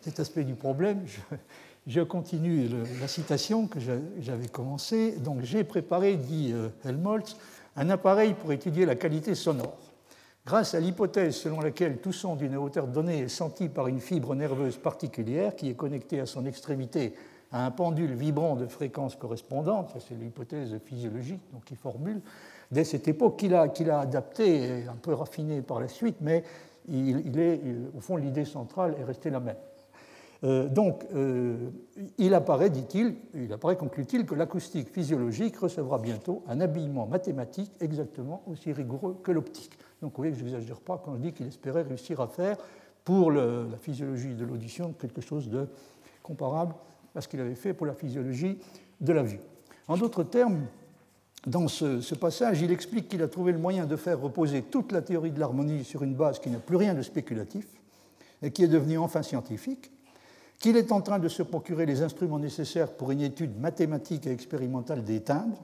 cet 0.00 0.20
aspect 0.20 0.44
du 0.44 0.54
problème. 0.54 1.04
Je 1.86 2.02
continue 2.02 2.68
la 3.00 3.08
citation 3.08 3.66
que 3.66 3.78
j'avais 3.80 4.48
commencée. 4.48 5.12
Donc, 5.20 5.40
j'ai 5.40 5.64
préparé, 5.64 6.16
dit 6.16 6.50
euh, 6.52 6.68
Helmholtz, 6.84 7.36
un 7.76 7.88
appareil 7.88 8.34
pour 8.34 8.52
étudier 8.52 8.84
la 8.84 8.94
qualité 8.94 9.34
sonore. 9.34 9.78
Grâce 10.44 10.74
à 10.74 10.80
l'hypothèse 10.80 11.36
selon 11.36 11.60
laquelle 11.60 11.98
tout 11.98 12.12
son 12.12 12.36
d'une 12.36 12.56
hauteur 12.56 12.88
donnée 12.88 13.20
est 13.20 13.28
senti 13.28 13.68
par 13.68 13.86
une 13.86 14.00
fibre 14.00 14.34
nerveuse 14.34 14.76
particulière 14.76 15.56
qui 15.56 15.70
est 15.70 15.74
connectée 15.74 16.20
à 16.20 16.26
son 16.26 16.44
extrémité 16.44 17.14
à 17.52 17.64
un 17.64 17.70
pendule 17.70 18.12
vibrant 18.12 18.56
de 18.56 18.66
fréquence 18.66 19.16
correspondante, 19.16 19.96
c'est 20.06 20.14
l'hypothèse 20.14 20.78
physiologique 20.84 21.40
qu'il 21.64 21.76
formule, 21.76 22.20
dès 22.70 22.84
cette 22.84 23.08
époque 23.08 23.38
qu'il 23.38 23.54
a, 23.54 23.68
qu'il 23.68 23.90
a 23.90 24.00
adaptée 24.00 24.80
et 24.80 24.86
un 24.86 24.96
peu 24.96 25.14
raffinée 25.14 25.62
par 25.62 25.80
la 25.80 25.88
suite, 25.88 26.16
mais 26.20 26.44
il, 26.88 27.38
est, 27.38 27.60
au 27.96 28.00
fond 28.00 28.16
l'idée 28.16 28.44
centrale 28.44 28.96
est 28.98 29.04
restée 29.04 29.30
la 29.30 29.40
même. 29.40 29.56
Euh, 30.44 30.68
donc, 30.68 31.04
euh, 31.14 31.70
il 32.16 32.32
apparaît, 32.32 32.70
dit-il, 32.70 33.16
il 33.34 33.52
apparaît, 33.52 33.76
conclut-il, 33.76 34.24
que 34.24 34.36
l'acoustique 34.36 34.88
physiologique 34.88 35.56
recevra 35.56 35.98
bientôt 35.98 36.44
un 36.46 36.60
habillement 36.60 37.06
mathématique 37.06 37.72
exactement 37.80 38.42
aussi 38.46 38.72
rigoureux 38.72 39.18
que 39.22 39.32
l'optique. 39.32 39.76
Donc, 40.00 40.12
vous 40.12 40.18
voyez 40.18 40.32
que 40.32 40.38
je 40.38 40.44
n'exagère 40.44 40.80
pas 40.80 41.02
quand 41.04 41.14
je 41.16 41.20
dis 41.20 41.32
qu'il 41.32 41.48
espérait 41.48 41.82
réussir 41.82 42.20
à 42.20 42.28
faire 42.28 42.56
pour 43.04 43.32
la 43.32 43.76
physiologie 43.80 44.34
de 44.34 44.44
l'audition 44.44 44.92
quelque 44.92 45.20
chose 45.20 45.48
de 45.48 45.66
comparable 46.22 46.74
à 47.16 47.20
ce 47.20 47.26
qu'il 47.26 47.40
avait 47.40 47.54
fait 47.54 47.74
pour 47.74 47.86
la 47.86 47.94
physiologie 47.94 48.58
de 49.00 49.12
la 49.12 49.22
vue. 49.22 49.40
En 49.88 49.96
d'autres 49.96 50.22
termes, 50.22 50.66
dans 51.46 51.68
ce, 51.68 52.14
passage, 52.14 52.60
il 52.62 52.72
explique 52.72 53.08
qu'il 53.08 53.22
a 53.22 53.28
trouvé 53.28 53.52
le 53.52 53.58
moyen 53.58 53.86
de 53.86 53.96
faire 53.96 54.20
reposer 54.20 54.62
toute 54.62 54.92
la 54.92 55.02
théorie 55.02 55.30
de 55.30 55.38
l'harmonie 55.38 55.84
sur 55.84 56.02
une 56.02 56.14
base 56.14 56.40
qui 56.40 56.50
n'a 56.50 56.58
plus 56.58 56.76
rien 56.76 56.94
de 56.94 57.02
spéculatif 57.02 57.66
et 58.42 58.50
qui 58.50 58.64
est 58.64 58.68
devenue 58.68 58.98
enfin 58.98 59.22
scientifique, 59.22 59.90
qu'il 60.58 60.76
est 60.76 60.90
en 60.90 61.00
train 61.00 61.18
de 61.18 61.28
se 61.28 61.42
procurer 61.42 61.86
les 61.86 62.02
instruments 62.02 62.38
nécessaires 62.38 62.92
pour 62.92 63.12
une 63.12 63.20
étude 63.20 63.58
mathématique 63.58 64.26
et 64.26 64.32
expérimentale 64.32 65.04
des 65.04 65.20
timbres, 65.20 65.62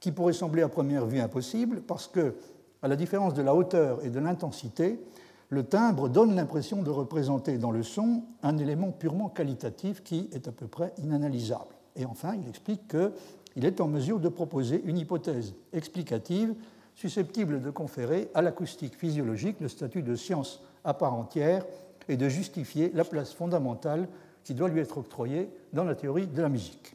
qui 0.00 0.12
pourrait 0.12 0.32
sembler 0.32 0.62
à 0.62 0.68
première 0.68 1.06
vue 1.06 1.20
impossible 1.20 1.80
parce 1.80 2.06
que, 2.06 2.36
à 2.82 2.88
la 2.88 2.94
différence 2.94 3.34
de 3.34 3.42
la 3.42 3.54
hauteur 3.54 4.04
et 4.04 4.10
de 4.10 4.20
l'intensité, 4.20 5.00
le 5.48 5.64
timbre 5.64 6.08
donne 6.08 6.36
l'impression 6.36 6.82
de 6.82 6.90
représenter 6.90 7.58
dans 7.58 7.70
le 7.70 7.82
son 7.82 8.22
un 8.42 8.58
élément 8.58 8.92
purement 8.92 9.28
qualitatif 9.28 10.02
qui 10.04 10.28
est 10.32 10.46
à 10.46 10.52
peu 10.52 10.66
près 10.66 10.92
inanalysable. 10.98 11.74
Et 11.96 12.04
enfin, 12.04 12.34
il 12.40 12.48
explique 12.48 12.86
que 12.88 13.12
il 13.56 13.64
est 13.64 13.80
en 13.80 13.88
mesure 13.88 14.20
de 14.20 14.28
proposer 14.28 14.82
une 14.84 14.98
hypothèse 14.98 15.54
explicative 15.72 16.54
susceptible 16.94 17.62
de 17.62 17.70
conférer 17.70 18.28
à 18.34 18.42
l'acoustique 18.42 18.96
physiologique 18.96 19.60
le 19.60 19.68
statut 19.68 20.02
de 20.02 20.16
science 20.16 20.60
à 20.84 20.94
part 20.94 21.14
entière 21.14 21.64
et 22.08 22.16
de 22.16 22.28
justifier 22.28 22.90
la 22.94 23.04
place 23.04 23.32
fondamentale 23.32 24.08
qui 24.42 24.54
doit 24.54 24.68
lui 24.68 24.80
être 24.80 24.98
octroyée 24.98 25.48
dans 25.72 25.84
la 25.84 25.94
théorie 25.94 26.26
de 26.26 26.42
la 26.42 26.48
musique. 26.48 26.94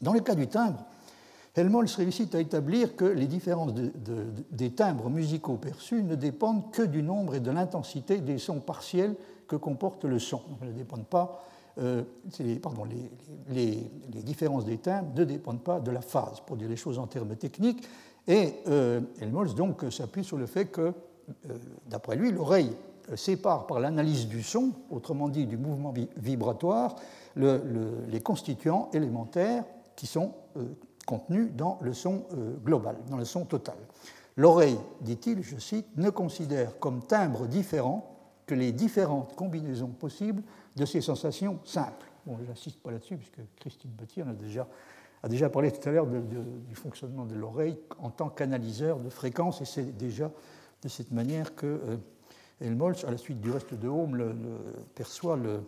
Dans 0.00 0.12
le 0.12 0.20
cas 0.20 0.34
du 0.34 0.48
timbre, 0.48 0.84
Helmholtz 1.54 1.96
réussit 1.96 2.34
à 2.34 2.40
établir 2.40 2.96
que 2.96 3.04
les 3.04 3.26
différences 3.26 3.74
des 4.50 4.70
timbres 4.70 5.10
musicaux 5.10 5.56
perçus 5.56 6.02
ne 6.02 6.14
dépendent 6.14 6.70
que 6.72 6.82
du 6.82 7.02
nombre 7.02 7.34
et 7.34 7.40
de 7.40 7.50
l'intensité 7.50 8.18
des 8.18 8.38
sons 8.38 8.60
partiels 8.60 9.14
que 9.46 9.56
comporte 9.56 10.04
le 10.04 10.18
son. 10.18 10.40
ne 10.62 10.72
dépendent 10.72 11.06
pas 11.06 11.44
euh, 11.78 12.02
pardon, 12.62 12.84
les, 13.48 13.90
différences 14.22 14.64
des 14.64 14.78
timbres 14.78 15.12
ne 15.16 15.24
dépendent 15.24 15.62
pas 15.62 15.80
de 15.80 15.90
la 15.90 16.02
phase, 16.02 16.40
pour 16.40 16.56
dire 16.56 16.68
les 16.68 16.76
choses 16.76 16.98
en 16.98 17.06
termes 17.06 17.34
techniques. 17.36 17.86
Et 18.28 18.54
euh, 18.68 19.00
Helmholtz 19.20 19.54
donc 19.54 19.84
s'appuie 19.90 20.24
sur 20.24 20.36
le 20.36 20.46
fait 20.46 20.66
que, 20.66 20.80
euh, 20.80 21.58
d'après 21.86 22.16
lui, 22.16 22.30
l'oreille 22.30 22.72
sépare 23.16 23.66
par 23.66 23.80
l'analyse 23.80 24.28
du 24.28 24.42
son, 24.42 24.72
autrement 24.90 25.28
dit 25.28 25.46
du 25.46 25.56
mouvement 25.56 25.92
vibratoire, 26.16 26.94
les 27.34 28.20
constituants 28.22 28.90
élémentaires 28.92 29.64
qui 29.96 30.06
sont 30.06 30.32
contenus 31.04 31.50
dans 31.56 31.78
le 31.80 31.94
son 31.94 32.26
global, 32.64 32.96
dans 33.10 33.16
le 33.16 33.24
son 33.24 33.44
total. 33.44 33.74
L'oreille, 34.36 34.78
dit-il, 35.00 35.42
je 35.42 35.58
cite, 35.58 35.86
ne 35.96 36.10
considère 36.10 36.78
comme 36.78 37.02
timbre 37.02 37.48
différent 37.48 38.12
que 38.46 38.54
les 38.54 38.70
différentes 38.72 39.34
combinaisons 39.34 39.88
possibles 39.88 40.42
de 40.76 40.84
ces 40.84 41.00
sensations 41.00 41.58
simples. 41.64 42.06
Bon, 42.26 42.36
je 42.38 42.48
n'insiste 42.48 42.80
pas 42.80 42.90
là-dessus, 42.90 43.16
puisque 43.16 43.40
Christine 43.56 43.90
Battier 43.90 44.22
a 44.22 44.32
déjà, 44.32 44.68
a 45.22 45.28
déjà 45.28 45.50
parlé 45.50 45.72
tout 45.72 45.86
à 45.88 45.92
l'heure 45.92 46.06
du 46.06 46.74
fonctionnement 46.74 47.24
de 47.24 47.34
l'oreille 47.34 47.78
en 47.98 48.10
tant 48.10 48.28
qu'analyseur 48.28 48.98
de 48.98 49.10
fréquences, 49.10 49.60
et 49.60 49.64
c'est 49.64 49.96
déjà 49.96 50.30
de 50.82 50.88
cette 50.88 51.10
manière 51.10 51.54
que 51.54 51.66
euh, 51.66 51.96
Helmholtz, 52.60 53.04
à 53.04 53.10
la 53.10 53.18
suite 53.18 53.40
du 53.40 53.50
reste 53.50 53.74
de 53.74 53.88
Home, 53.88 54.16
le, 54.16 54.34
perçoit 54.94 55.36
le, 55.36 55.62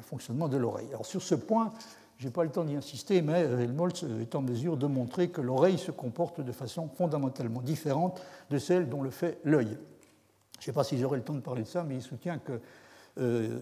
fonctionnement 0.00 0.48
de 0.48 0.56
l'oreille. 0.56 0.88
Alors 0.90 1.06
sur 1.06 1.22
ce 1.22 1.34
point, 1.34 1.72
je 2.18 2.26
n'ai 2.26 2.32
pas 2.32 2.44
le 2.44 2.50
temps 2.50 2.64
d'y 2.64 2.76
insister, 2.76 3.20
mais 3.20 3.40
Helmholtz 3.40 4.04
est 4.20 4.34
en 4.34 4.42
mesure 4.42 4.76
de 4.76 4.86
montrer 4.86 5.30
que 5.30 5.40
l'oreille 5.40 5.78
se 5.78 5.90
comporte 5.90 6.40
de 6.40 6.52
façon 6.52 6.88
fondamentalement 6.88 7.60
différente 7.60 8.22
de 8.50 8.58
celle 8.58 8.88
dont 8.88 9.02
le 9.02 9.10
fait 9.10 9.38
l'œil. 9.44 9.76
Je 10.58 10.62
ne 10.62 10.64
sais 10.64 10.72
pas 10.72 10.84
si 10.84 10.98
j'aurai 10.98 11.18
le 11.18 11.24
temps 11.24 11.34
de 11.34 11.40
parler 11.40 11.62
de 11.62 11.68
ça, 11.68 11.84
mais 11.84 11.96
il 11.96 12.02
soutient 12.02 12.38
que 12.38 12.60
euh, 13.18 13.58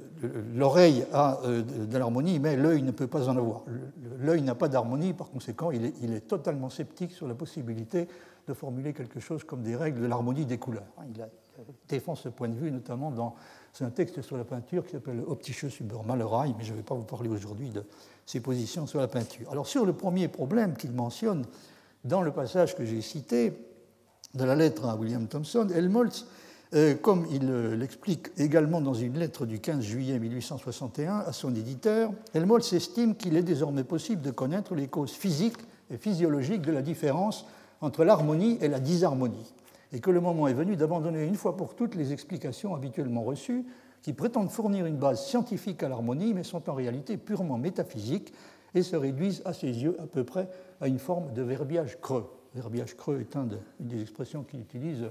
l'oreille 0.55 1.07
a 1.13 1.41
euh, 1.45 1.63
de 1.63 1.97
l'harmonie, 1.97 2.39
mais 2.39 2.57
l'œil 2.57 2.83
ne 2.83 2.91
peut 2.91 3.07
pas 3.07 3.29
en 3.29 3.37
avoir. 3.37 3.63
L'œil 4.19 4.43
n'a 4.43 4.55
pas 4.55 4.69
d'harmonie, 4.69 5.15
par 5.15 5.31
conséquent, 5.31 5.71
il 5.71 5.85
est, 5.85 6.21
totalement 6.29 6.69
sceptique 6.69 7.13
sur 7.13 7.27
la 7.27 7.35
possibilité 7.35 8.07
de 8.47 8.55
formuler 8.55 8.93
quelque 8.93 9.19
chose 9.19 9.45
comme 9.45 9.63
des 9.63 9.75
règles 9.75 10.01
de 10.01 10.07
l'harmonie 10.07 10.45
des 10.45 10.59
couleurs. 10.59 10.87
Il 11.09 11.27
défend 11.89 12.15
ce 12.15 12.29
point 12.29 12.49
de 12.49 12.55
vue, 12.55 12.71
notamment 12.71 13.11
dans 13.11 13.35
un 13.81 13.91
texte 13.91 14.21
sur 14.23 14.37
la 14.37 14.45
peinture 14.45 14.85
qui 14.85 14.93
s'appelle 14.93 15.23
Optische 15.27 15.81
über 15.81 15.97
Malerei, 16.07 16.55
mais 16.57 16.65
je 16.65 16.73
ne 16.73 16.77
vais 16.77 16.83
pas 16.83 16.95
vous 16.95 17.05
parler 17.05 17.29
aujourd'hui 17.29 17.71
de 17.71 17.85
ses 18.27 18.41
positions 18.41 18.87
sur 18.87 19.01
la 19.01 19.09
peinture. 19.09 19.51
Alors, 19.51 19.67
sur 19.67 19.87
le 19.87 19.93
premier 19.93 20.29
problème 20.29 20.77
qu'il 20.77 20.93
mentionne 20.93 21.45
dans 22.05 22.23
le 22.23 22.31
passage 22.31 22.77
que 22.77 22.85
j'ai 22.85 23.01
cité 23.01 23.53
de 24.35 24.45
la 24.45 24.55
lettre 24.55 24.85
à 24.85 24.97
William 24.97 25.27
Thomson, 25.27 25.69
Helmholtz 25.75 26.27
comme 27.03 27.27
il 27.31 27.49
euh, 27.49 27.77
l'explique 27.77 28.29
également 28.39 28.81
dans 28.81 28.95
une 28.95 29.19
lettre 29.19 29.47
du 29.47 29.61
15 29.61 29.85
juillet 29.85 30.19
1861 30.19 31.19
à 31.19 31.33
son 31.33 31.55
éditeur, 31.55 32.11
Helmholtz 32.35 32.73
estime 32.73 33.15
qu'il 33.15 33.37
est 33.37 33.43
désormais 33.43 33.85
possible 33.85 34.23
de 34.23 34.31
connaître 34.31 34.75
les 34.75 34.89
causes 34.89 35.13
physiques 35.13 35.59
et 35.91 35.97
physiologiques 35.97 36.63
de 36.63 36.73
la 36.73 36.83
différence 36.83 37.47
entre 37.81 38.05
l'harmonie 38.05 38.59
et 38.61 38.69
la 38.69 38.81
disharmonie, 38.81 39.55
et 39.93 40.01
que 40.01 40.11
le 40.11 40.21
moment 40.21 40.49
est 40.49 40.55
venu 40.55 40.77
d'abandonner 40.77 41.25
une 41.25 41.37
fois 41.37 41.57
pour 41.57 41.75
toutes 41.77 41.95
les 41.95 42.13
explications 42.13 42.75
habituellement 42.75 43.23
reçues 43.23 43.65
qui 44.03 44.13
prétendent 44.13 44.51
fournir 44.51 44.87
une 44.87 44.97
base 44.97 45.25
scientifique 45.25 45.83
à 45.83 45.89
l'harmonie, 45.89 46.35
mais 46.35 46.43
sont 46.43 46.69
en 46.69 46.75
réalité 46.75 47.17
purement 47.17 47.59
métaphysiques 47.59 48.33
et 48.75 48.83
se 48.83 48.97
réduisent 48.97 49.43
à 49.45 49.53
ses 49.53 49.69
yeux 49.69 49.97
à 50.01 50.07
peu 50.07 50.25
près 50.25 50.49
à 50.81 50.89
une 50.89 50.99
forme 50.99 51.33
de 51.33 51.43
verbiage 51.43 51.99
creux. 52.01 52.29
Verbiage 52.55 52.97
creux 52.97 53.21
est 53.21 53.37
une 53.37 53.59
des 53.81 54.03
expressions 54.03 54.43
qu'il 54.43 54.61
utilise 54.61 55.05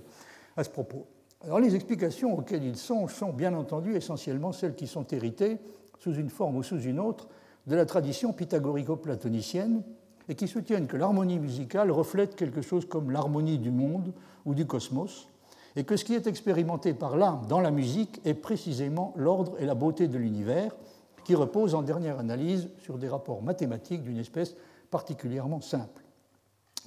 à 0.58 0.64
ce 0.64 0.70
propos. 0.70 1.06
Alors 1.46 1.60
les 1.60 1.76
explications 1.76 2.36
auxquelles 2.36 2.64
ils 2.64 2.76
sont 2.76 3.08
sont 3.08 3.32
bien 3.32 3.54
entendu 3.54 3.96
essentiellement 3.96 4.52
celles 4.52 4.74
qui 4.74 4.88
sont 4.88 5.06
héritées, 5.06 5.60
sous 6.00 6.16
une 6.16 6.32
forme 6.32 6.56
ou 6.56 6.64
sous 6.64 6.82
une 6.82 7.00
autre, 7.00 7.28
de 7.68 7.76
la 7.76 7.86
tradition 7.86 8.34
pythagorico-platonicienne 8.34 9.84
et 10.28 10.34
qui 10.34 10.48
soutiennent 10.48 10.88
que 10.88 10.98
l'harmonie 10.98 11.38
musicale 11.38 11.92
reflète 11.92 12.36
quelque 12.36 12.64
chose 12.64 12.88
comme 12.88 13.12
l'harmonie 13.12 13.60
du 13.60 13.70
monde 13.70 14.12
ou 14.46 14.56
du 14.56 14.66
cosmos, 14.66 15.30
et 15.76 15.84
que 15.84 15.98
ce 15.98 16.04
qui 16.04 16.16
est 16.16 16.26
expérimenté 16.26 16.96
par 16.96 17.16
l'âme 17.16 17.46
dans 17.48 17.62
la 17.62 17.70
musique 17.70 18.22
est 18.26 18.34
précisément 18.34 19.14
l'ordre 19.16 19.56
et 19.60 19.68
la 19.68 19.76
beauté 19.76 20.08
de 20.08 20.18
l'univers, 20.18 20.76
qui 21.26 21.36
repose 21.36 21.76
en 21.76 21.84
dernière 21.84 22.18
analyse 22.18 22.70
sur 22.80 22.98
des 22.98 23.08
rapports 23.08 23.44
mathématiques 23.44 24.02
d'une 24.02 24.18
espèce 24.18 24.56
particulièrement 24.90 25.62
simple. 25.62 26.04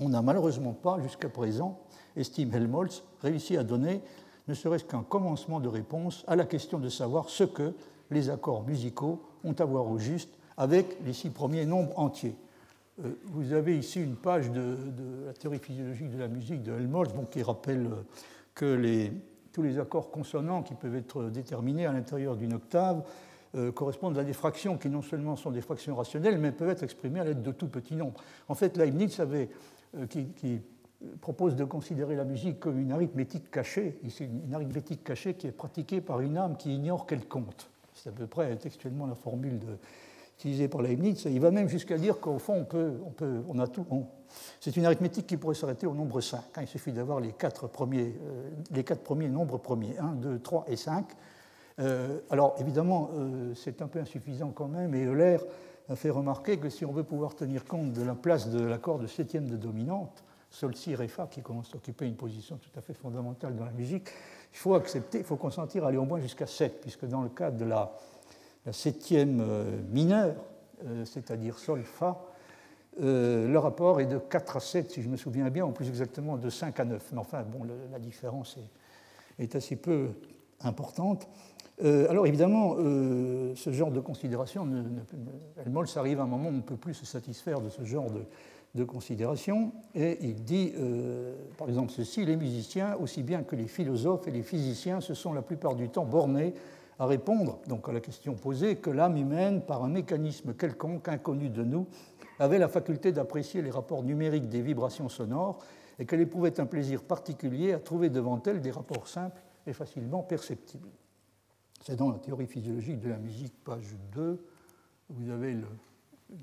On 0.00 0.08
n'a 0.08 0.22
malheureusement 0.22 0.72
pas, 0.72 0.98
jusqu'à 1.00 1.28
présent, 1.28 1.78
estime 2.16 2.52
Helmholtz, 2.52 3.04
réussi 3.22 3.56
à 3.56 3.62
donner 3.62 4.00
ne 4.48 4.54
serait-ce 4.54 4.84
qu'un 4.84 5.02
commencement 5.02 5.60
de 5.60 5.68
réponse 5.68 6.24
à 6.26 6.36
la 6.36 6.44
question 6.44 6.78
de 6.78 6.88
savoir 6.88 7.28
ce 7.28 7.44
que 7.44 7.74
les 8.10 8.30
accords 8.30 8.64
musicaux 8.64 9.22
ont 9.44 9.52
à 9.52 9.64
voir 9.64 9.86
au 9.86 9.98
juste 9.98 10.30
avec 10.56 10.96
les 11.04 11.12
six 11.12 11.30
premiers 11.30 11.66
nombres 11.66 11.96
entiers. 11.98 12.34
Euh, 13.04 13.12
vous 13.26 13.52
avez 13.52 13.78
ici 13.78 14.02
une 14.02 14.16
page 14.16 14.50
de, 14.50 14.76
la 15.26 15.32
théorie 15.32 15.58
physiologique 15.58 16.10
de 16.10 16.18
la 16.18 16.28
musique 16.28 16.62
de 16.62 16.72
Helmholtz 16.72 17.12
qui 17.30 17.42
rappelle 17.42 17.88
que 18.54 19.10
tous 19.52 19.62
les 19.62 19.78
accords 19.78 20.10
consonants 20.10 20.62
qui 20.62 20.74
peuvent 20.74 20.96
être 20.96 21.24
déterminés 21.24 21.86
à 21.86 21.92
l'intérieur 21.92 22.36
d'une 22.36 22.54
octave 22.54 23.04
euh, 23.54 23.72
correspondent 23.72 24.18
à 24.18 24.24
des 24.24 24.32
fractions 24.32 24.76
qui 24.76 24.90
non 24.90 25.00
seulement 25.00 25.36
sont 25.36 25.50
des 25.50 25.60
fractions 25.60 25.96
rationnelles, 25.96 26.38
mais 26.38 26.52
peuvent 26.52 26.68
être 26.68 26.82
exprimées 26.82 27.20
à 27.20 27.24
l'aide 27.24 27.42
de 27.42 27.52
tout 27.52 27.68
petits 27.68 27.96
nombres. 27.96 28.20
En 28.48 28.54
fait, 28.54 28.76
Leibniz 28.76 29.20
avait, 29.20 29.48
euh, 29.96 30.06
propose 31.20 31.56
de 31.56 31.64
considérer 31.64 32.16
la 32.16 32.24
musique 32.24 32.58
comme 32.60 32.78
une 32.78 32.92
arithmétique 32.92 33.50
cachée, 33.50 33.98
ici 34.02 34.24
une 34.24 34.54
arithmétique 34.54 35.04
cachée 35.04 35.34
qui 35.34 35.46
est 35.46 35.52
pratiquée 35.52 36.00
par 36.00 36.20
une 36.20 36.36
âme 36.36 36.56
qui 36.56 36.74
ignore 36.74 37.06
qu'elle 37.06 37.26
compte. 37.26 37.70
C'est 37.94 38.10
à 38.10 38.12
peu 38.12 38.26
près 38.26 38.56
textuellement 38.56 39.06
la 39.06 39.14
formule 39.14 39.60
utilisée 40.38 40.68
par 40.68 40.82
Leibniz. 40.82 41.24
Il 41.26 41.40
va 41.40 41.50
même 41.50 41.68
jusqu'à 41.68 41.98
dire 41.98 42.20
qu'au 42.20 42.38
fond, 42.38 42.54
on 42.54 42.64
peut, 42.64 42.94
on 43.04 43.10
peut, 43.10 43.42
on 43.48 43.58
a 43.58 43.66
tout. 43.66 43.84
c'est 44.60 44.76
une 44.76 44.84
arithmétique 44.84 45.26
qui 45.26 45.36
pourrait 45.36 45.56
s'arrêter 45.56 45.86
au 45.86 45.94
nombre 45.94 46.20
5. 46.20 46.38
Hein. 46.38 46.60
Il 46.62 46.68
suffit 46.68 46.92
d'avoir 46.92 47.18
les, 47.18 47.32
quatre 47.32 47.66
premiers, 47.66 48.14
euh, 48.22 48.50
les 48.70 48.84
quatre 48.84 49.02
premiers 49.02 49.28
nombres 49.28 49.58
premiers, 49.58 49.98
1, 49.98 50.14
2, 50.14 50.38
3 50.38 50.66
et 50.68 50.76
5. 50.76 51.06
Euh, 51.80 52.20
alors 52.30 52.54
évidemment, 52.60 53.10
euh, 53.14 53.52
c'est 53.54 53.82
un 53.82 53.88
peu 53.88 53.98
insuffisant 53.98 54.52
quand 54.54 54.68
même, 54.68 54.94
et 54.94 55.04
Euler 55.04 55.38
a 55.88 55.96
fait 55.96 56.10
remarquer 56.10 56.58
que 56.58 56.68
si 56.68 56.84
on 56.84 56.92
veut 56.92 57.04
pouvoir 57.04 57.34
tenir 57.34 57.64
compte 57.64 57.92
de 57.92 58.02
la 58.02 58.14
place 58.14 58.48
de 58.48 58.62
l'accord 58.62 58.98
de 58.98 59.06
septième 59.06 59.48
de 59.48 59.56
dominante, 59.56 60.22
sol, 60.50 60.74
si, 60.74 60.94
ré, 60.94 61.08
fa, 61.08 61.26
qui 61.26 61.42
commence 61.42 61.72
à 61.74 61.76
occuper 61.76 62.06
une 62.06 62.16
position 62.16 62.56
tout 62.56 62.76
à 62.78 62.82
fait 62.82 62.94
fondamentale 62.94 63.54
dans 63.56 63.64
la 63.64 63.72
musique, 63.72 64.08
il 64.52 64.58
faut 64.58 64.74
accepter, 64.74 65.18
il 65.18 65.24
faut 65.24 65.36
consentir 65.36 65.84
à 65.84 65.88
aller 65.88 65.98
au 65.98 66.04
moins 66.04 66.20
jusqu'à 66.20 66.46
7, 66.46 66.80
puisque 66.80 67.04
dans 67.04 67.22
le 67.22 67.28
cadre 67.28 67.58
de 67.58 67.64
la, 67.64 67.92
septième 68.72 69.40
euh, 69.40 69.64
mineure, 69.90 70.34
euh, 70.84 71.04
c'est-à-dire 71.04 71.58
sol, 71.58 71.82
fa, 71.84 72.20
euh, 73.00 73.48
le 73.48 73.58
rapport 73.58 74.00
est 74.00 74.06
de 74.06 74.18
4 74.18 74.56
à 74.56 74.60
7, 74.60 74.90
si 74.90 75.02
je 75.02 75.08
me 75.08 75.16
souviens 75.16 75.48
bien, 75.48 75.64
ou 75.64 75.70
plus 75.70 75.88
exactement 75.88 76.36
de 76.36 76.50
5 76.50 76.78
à 76.80 76.84
9. 76.84 77.12
Mais 77.12 77.18
enfin, 77.18 77.42
bon, 77.42 77.66
la 77.90 77.98
différence 77.98 78.58
est, 79.38 79.54
assez 79.54 79.76
peu 79.76 80.08
importante. 80.60 81.28
Alors 81.80 82.26
évidemment, 82.26 82.74
ce 82.74 83.70
genre 83.70 83.92
de 83.92 84.00
considération, 84.00 84.66
ne, 84.66 84.82
Helmholtz 85.64 85.96
arrive 85.96 86.18
à 86.18 86.24
un 86.24 86.26
moment 86.26 86.48
où 86.48 86.52
on 86.52 86.56
ne 86.56 86.60
peut 86.60 86.76
plus 86.76 86.94
se 86.94 87.06
satisfaire 87.06 87.60
de 87.60 87.68
ce 87.68 87.84
genre 87.84 88.10
de, 88.10 88.24
de 88.74 88.84
considération, 88.84 89.72
et 89.94 90.18
il 90.20 90.44
dit, 90.44 90.72
euh, 90.76 91.34
par 91.56 91.68
exemple, 91.68 91.90
ceci, 91.90 92.24
les 92.24 92.36
musiciens, 92.36 92.96
aussi 92.96 93.22
bien 93.22 93.42
que 93.42 93.56
les 93.56 93.66
philosophes 93.66 94.28
et 94.28 94.30
les 94.30 94.42
physiciens, 94.42 95.00
se 95.00 95.14
sont 95.14 95.32
la 95.32 95.42
plupart 95.42 95.74
du 95.74 95.88
temps 95.88 96.04
bornés 96.04 96.54
à 96.98 97.06
répondre 97.06 97.60
donc 97.66 97.88
à 97.88 97.92
la 97.92 98.00
question 98.00 98.34
posée 98.34 98.76
que 98.76 98.90
l'âme 98.90 99.16
humaine, 99.16 99.62
par 99.62 99.84
un 99.84 99.88
mécanisme 99.88 100.54
quelconque 100.54 101.08
inconnu 101.08 101.48
de 101.48 101.64
nous, 101.64 101.86
avait 102.38 102.58
la 102.58 102.68
faculté 102.68 103.12
d'apprécier 103.12 103.62
les 103.62 103.70
rapports 103.70 104.02
numériques 104.02 104.48
des 104.48 104.62
vibrations 104.62 105.08
sonores 105.08 105.58
et 105.98 106.06
qu'elle 106.06 106.20
éprouvait 106.20 106.60
un 106.60 106.66
plaisir 106.66 107.02
particulier 107.02 107.72
à 107.72 107.78
trouver 107.78 108.10
devant 108.10 108.40
elle 108.46 108.60
des 108.60 108.70
rapports 108.70 109.08
simples 109.08 109.40
et 109.66 109.72
facilement 109.72 110.22
perceptibles. 110.22 110.88
C'est 111.84 111.96
dans 111.96 112.10
la 112.10 112.18
théorie 112.18 112.46
physiologique 112.46 113.00
de 113.00 113.08
la 113.08 113.18
musique, 113.18 113.54
page 113.64 113.96
2, 114.12 114.44
vous 115.10 115.30
avez 115.30 115.54
le, 115.54 115.66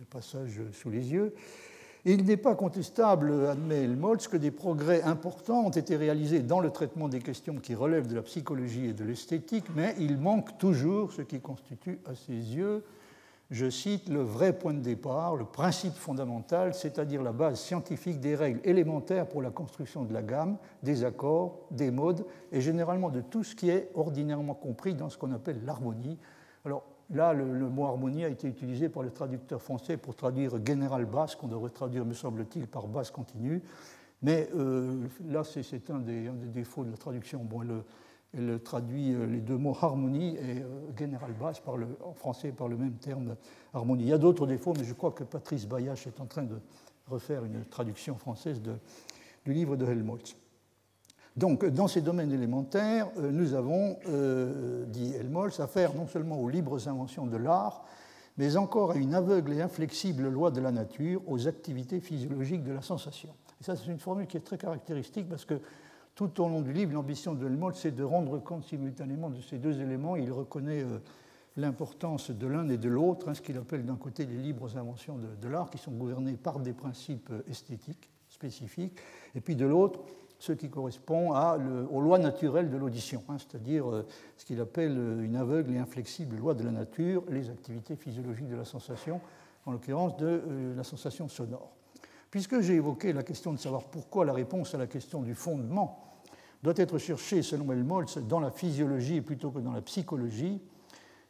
passage 0.10 0.62
sous 0.72 0.90
les 0.90 1.12
yeux. 1.12 1.36
Il 2.06 2.24
n'est 2.26 2.38
pas 2.38 2.54
contestable, 2.54 3.48
admet 3.48 3.84
Helmholtz, 3.84 4.28
que 4.28 4.38
des 4.38 4.52
progrès 4.52 5.02
importants 5.02 5.66
ont 5.66 5.72
été 5.72 5.96
réalisés 5.96 6.42
dans 6.42 6.60
le 6.60 6.70
traitement 6.70 7.10
des 7.10 7.20
questions 7.20 7.56
qui 7.56 7.74
relèvent 7.74 8.08
de 8.08 8.16
la 8.16 8.22
psychologie 8.22 8.86
et 8.86 8.94
de 8.94 9.04
l'esthétique, 9.04 9.66
mais 9.76 9.96
il 10.00 10.18
manque 10.18 10.58
toujours 10.60 11.12
ce 11.12 11.24
qui 11.24 11.40
constitue 11.40 12.00
à 12.06 12.14
ses 12.14 12.34
yeux 12.34 12.84
je 13.52 13.70
cite, 13.70 14.10
le 14.10 14.22
vrai 14.22 14.58
point 14.58 14.74
de 14.74 14.80
départ, 14.80 15.36
le 15.36 15.46
principe 15.46 15.94
fondamental, 15.94 16.74
c'est-à-dire 16.74 17.22
la 17.22 17.32
base 17.32 17.60
scientifique 17.60 18.20
des 18.20 18.36
règles 18.36 18.60
élémentaires 18.64 19.28
pour 19.28 19.42
la 19.42 19.52
construction 19.52 20.04
de 20.04 20.14
la 20.14 20.24
gamme, 20.24 20.58
des 20.82 21.04
accords, 21.04 21.60
des 21.70 21.92
modes, 21.92 22.26
et 22.52 22.60
généralement 22.60 23.10
de 23.10 23.22
tout 23.22 23.44
ce 23.44 23.56
qui 23.56 23.70
est 23.70 23.92
ordinairement 23.94 24.56
compris 24.56 24.96
dans 24.96 25.10
ce 25.10 25.18
qu'on 25.18 25.32
appelle 25.32 25.64
l'harmonie. 25.64 26.18
Alors 26.66 26.84
là, 27.10 27.34
le, 27.34 27.46
mot 27.70 27.86
harmonie 27.86 28.26
a 28.26 28.30
été 28.30 28.48
utilisé 28.48 28.90
par 28.90 29.04
le 29.04 29.12
traducteur 29.12 29.62
français 29.62 29.98
pour 29.98 30.16
traduire 30.16 30.64
général 30.66 31.06
basse, 31.06 31.36
qu'on 31.36 31.48
devrait 31.48 31.70
traduire, 31.70 32.06
me 32.06 32.14
semble-t-il, 32.14 32.68
par 32.68 32.88
basse 32.88 33.12
continue. 33.12 33.62
Mais 34.22 34.50
euh, 34.56 35.08
là, 35.28 35.44
c'est 35.44 35.90
un, 35.90 36.00
des, 36.00 36.30
défauts 36.54 36.84
de 36.84 36.92
la 36.92 36.98
traduction. 36.98 37.44
Bon, 37.44 37.62
le, 37.62 37.84
elle 38.38 38.60
traduit 38.60 39.14
euh, 39.14 39.26
les 39.26 39.40
deux 39.40 39.58
mots 39.58 39.78
harmonie 39.80 40.36
et 40.36 40.62
euh, 40.62 40.98
général 40.98 41.34
basse 41.34 41.60
par 41.60 41.78
le, 41.78 41.88
en 42.04 42.14
français 42.14 42.52
par 42.52 42.68
le 42.68 42.78
même 42.78 42.96
terme 42.96 43.36
harmonie. 43.74 44.04
Il 44.04 44.10
y 44.10 44.14
a 44.14 44.18
d'autres 44.18 44.48
défauts, 44.48 44.74
mais 44.78 44.84
je 44.84 44.94
crois 44.94 45.12
que 45.12 45.24
Patrice 45.24 45.68
Bayache 45.68 46.08
est 46.08 46.20
en 46.20 46.26
train 46.26 46.44
de 46.44 46.60
refaire 47.08 47.46
une 47.46 47.66
traduction 47.66 48.18
française 48.18 48.62
du 48.62 49.54
livre 49.54 49.76
de 49.76 49.86
Helmholtz. 49.86 50.36
Donc, 51.36 51.66
dans 51.66 51.88
ces 51.88 52.02
domaines 52.02 52.32
élémentaires, 52.32 53.10
euh, 53.18 53.32
nous 53.32 53.54
avons, 53.54 53.98
dit 54.88 55.14
Helmholtz, 55.14 55.60
affaire 55.60 55.94
non 55.94 56.08
seulement 56.08 56.40
aux 56.40 56.50
libres 56.50 56.88
inventions 56.88 57.26
de 57.26 57.38
l'art, 57.38 57.86
mais 58.38 58.58
encore 58.58 58.92
à 58.92 58.96
une 58.96 59.14
aveugle 59.14 59.54
et 59.54 59.62
inflexible 59.62 60.30
loi 60.30 60.52
de 60.52 60.62
la 60.62 60.72
nature, 60.72 61.22
aux 61.28 61.48
activités 61.48 62.00
physiologiques 62.00 62.64
de 62.64 62.74
la 62.74 62.82
sensation. 62.82 63.30
Et 63.62 63.64
ça, 63.64 63.76
c'est 63.76 63.90
une 63.90 64.00
formule 64.00 64.28
qui 64.28 64.38
est 64.38 64.42
très 64.42 64.58
caractéristique 64.58 65.30
parce 65.30 65.46
que 65.46 65.60
tout 66.16 66.42
au 66.42 66.48
long 66.48 66.62
du 66.62 66.72
livre, 66.72 66.94
l'ambition 66.94 67.34
de 67.34 67.46
Helmholtz, 67.46 67.80
c'est 67.80 67.92
de 67.92 68.04
rendre 68.04 68.40
compte 68.40 68.64
simultanément 68.64 69.30
de 69.30 69.42
ces 69.42 69.58
deux 69.58 69.82
éléments. 69.82 70.16
Il 70.16 70.32
reconnaît 70.32 70.82
euh, 70.82 71.00
l'importance 71.58 72.32
de 72.32 72.48
l'un 72.48 72.68
et 72.70 72.78
de 72.78 72.90
l'autre, 72.90 73.30
hein, 73.30 73.34
ce 73.34 73.42
qu'il 73.42 73.58
appelle 73.58 73.86
d'un 73.86 73.98
côté 73.98 74.26
les 74.26 74.38
libres 74.38 74.78
inventions 74.78 75.18
de, 75.18 75.48
l'art, 75.48 75.70
qui 75.70 75.78
sont 75.78 75.92
gouvernées 75.92 76.38
par 76.38 76.60
des 76.60 76.74
principes 76.74 77.30
euh, 77.32 77.42
esthétiques 77.50 78.10
spécifiques, 78.30 78.98
et 79.36 79.42
puis 79.42 79.56
de 79.56 79.66
l'autre, 79.66 80.00
ce 80.40 80.52
qui 80.54 80.70
correspond 80.70 81.34
aux 81.92 82.02
lois 82.02 82.20
naturelles 82.20 82.70
de 82.70 82.78
l'audition, 82.78 83.24
hein, 83.30 83.38
c'est-à-dire 83.38 83.90
euh, 83.90 84.06
ce 84.38 84.46
qu'il 84.46 84.60
appelle 84.60 84.98
une 85.22 85.36
aveugle 85.36 85.74
et 85.74 85.78
inflexible 85.78 86.38
loi 86.38 86.54
de 86.54 86.64
la 86.64 86.72
nature, 86.72 87.24
les 87.30 87.50
activités 87.50 87.96
physiologiques 87.96 88.50
de 88.50 88.56
la 88.56 88.66
sensation, 88.66 89.22
en 89.66 89.72
l'occurrence 89.72 90.18
de 90.18 90.74
la 90.76 90.84
sensation 90.84 91.28
sonore. 91.28 91.72
Puisque 92.30 92.60
j'ai 92.60 92.76
évoqué 92.76 93.14
la 93.14 93.24
question 93.24 93.54
de 93.54 93.58
savoir 93.58 93.86
pourquoi 93.86 94.26
la 94.26 94.34
réponse 94.34 94.76
à 94.76 94.78
la 94.78 94.88
question 94.88 95.22
du 95.22 95.34
fondement 95.34 96.16
doit 96.62 96.74
être 96.78 96.98
cherchée, 96.98 97.42
selon 97.42 97.72
Helmholtz, 97.72 98.18
dans 98.18 98.40
la 98.40 98.52
physiologie 98.52 99.22
plutôt 99.22 99.52
que 99.52 99.60
dans 99.60 99.72
la 99.72 99.82
psychologie, 99.82 100.62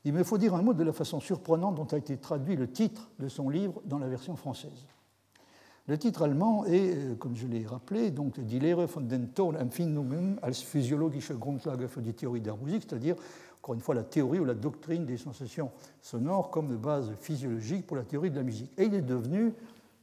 il 0.06 0.14
me 0.14 0.24
faut 0.24 0.38
dire 0.38 0.54
un 0.54 0.62
mot 0.62 0.74
de 0.74 0.84
la 0.84 0.94
façon 0.94 1.20
surprenante 1.20 1.76
dont 1.76 1.86
a 1.86 1.98
été 1.98 2.18
traduit 2.18 2.56
le 2.56 2.72
titre 2.72 3.10
de 3.20 3.28
son 3.28 3.50
livre 3.50 3.82
dans 3.86 3.98
la 3.98 4.08
version 4.08 4.36
française. 4.36 4.86
Le 5.88 6.00
titre 6.00 6.24
allemand 6.24 6.66
est, 6.66 6.96
euh, 6.96 7.16
comme 7.16 7.36
je 7.36 7.46
l'ai 7.46 7.64
rappelé, 7.64 8.10
donc 8.10 8.40
Die 8.40 8.60
Lehre 8.60 8.88
von 8.88 9.02
den 9.02 9.36
Tonempfindungen 9.36 10.40
als 10.42 10.64
physiologische 10.64 11.38
Grundlage 11.38 11.88
für 11.88 12.02
die 12.02 12.14
Theorie 12.14 12.42
der 12.42 12.56
Musik, 12.56 12.86
c'est-à-dire, 12.88 13.16
encore 13.62 13.76
une 13.76 13.82
fois, 13.82 13.94
la 13.94 14.04
théorie 14.04 14.40
ou 14.40 14.46
la 14.46 14.56
doctrine 14.56 15.06
des 15.06 15.18
sensations 15.18 15.72
sonores 16.02 16.50
comme 16.50 16.76
base 16.78 17.12
physiologique 17.20 17.86
pour 17.86 17.98
la 17.98 18.04
théorie 18.04 18.32
de 18.32 18.38
la 18.38 18.42
musique. 18.42 18.72
Et 18.80 18.86
il 18.86 18.96
est 18.96 19.04
devenu, 19.04 19.54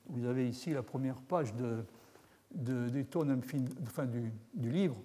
vous 0.09 0.25
avez 0.25 0.49
ici 0.49 0.71
la 0.71 0.85
première 0.85 1.17
page 1.17 1.53
enfin, 3.85 4.07
du, 4.07 4.71
livre 4.71 4.97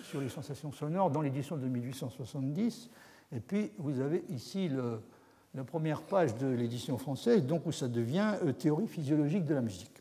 sur 0.00 0.20
les 0.20 0.28
sensations 0.28 0.72
sonores 0.72 1.10
dans 1.10 1.20
l'édition 1.20 1.56
de 1.56 1.68
1870. 1.68 2.90
Et 3.30 3.40
puis 3.40 3.70
vous 3.78 4.00
avez 4.00 4.24
ici 4.30 4.68
la 5.54 5.62
première 5.64 6.02
page 6.02 6.36
de 6.36 6.48
l'édition 6.48 6.98
française, 6.98 7.46
donc 7.46 7.66
où 7.66 7.72
ça 7.72 7.86
devient 7.86 8.34
euh, 8.42 8.52
théorie 8.52 8.88
physiologique 8.88 9.44
de 9.44 9.54
la 9.54 9.62
musique. 9.62 9.93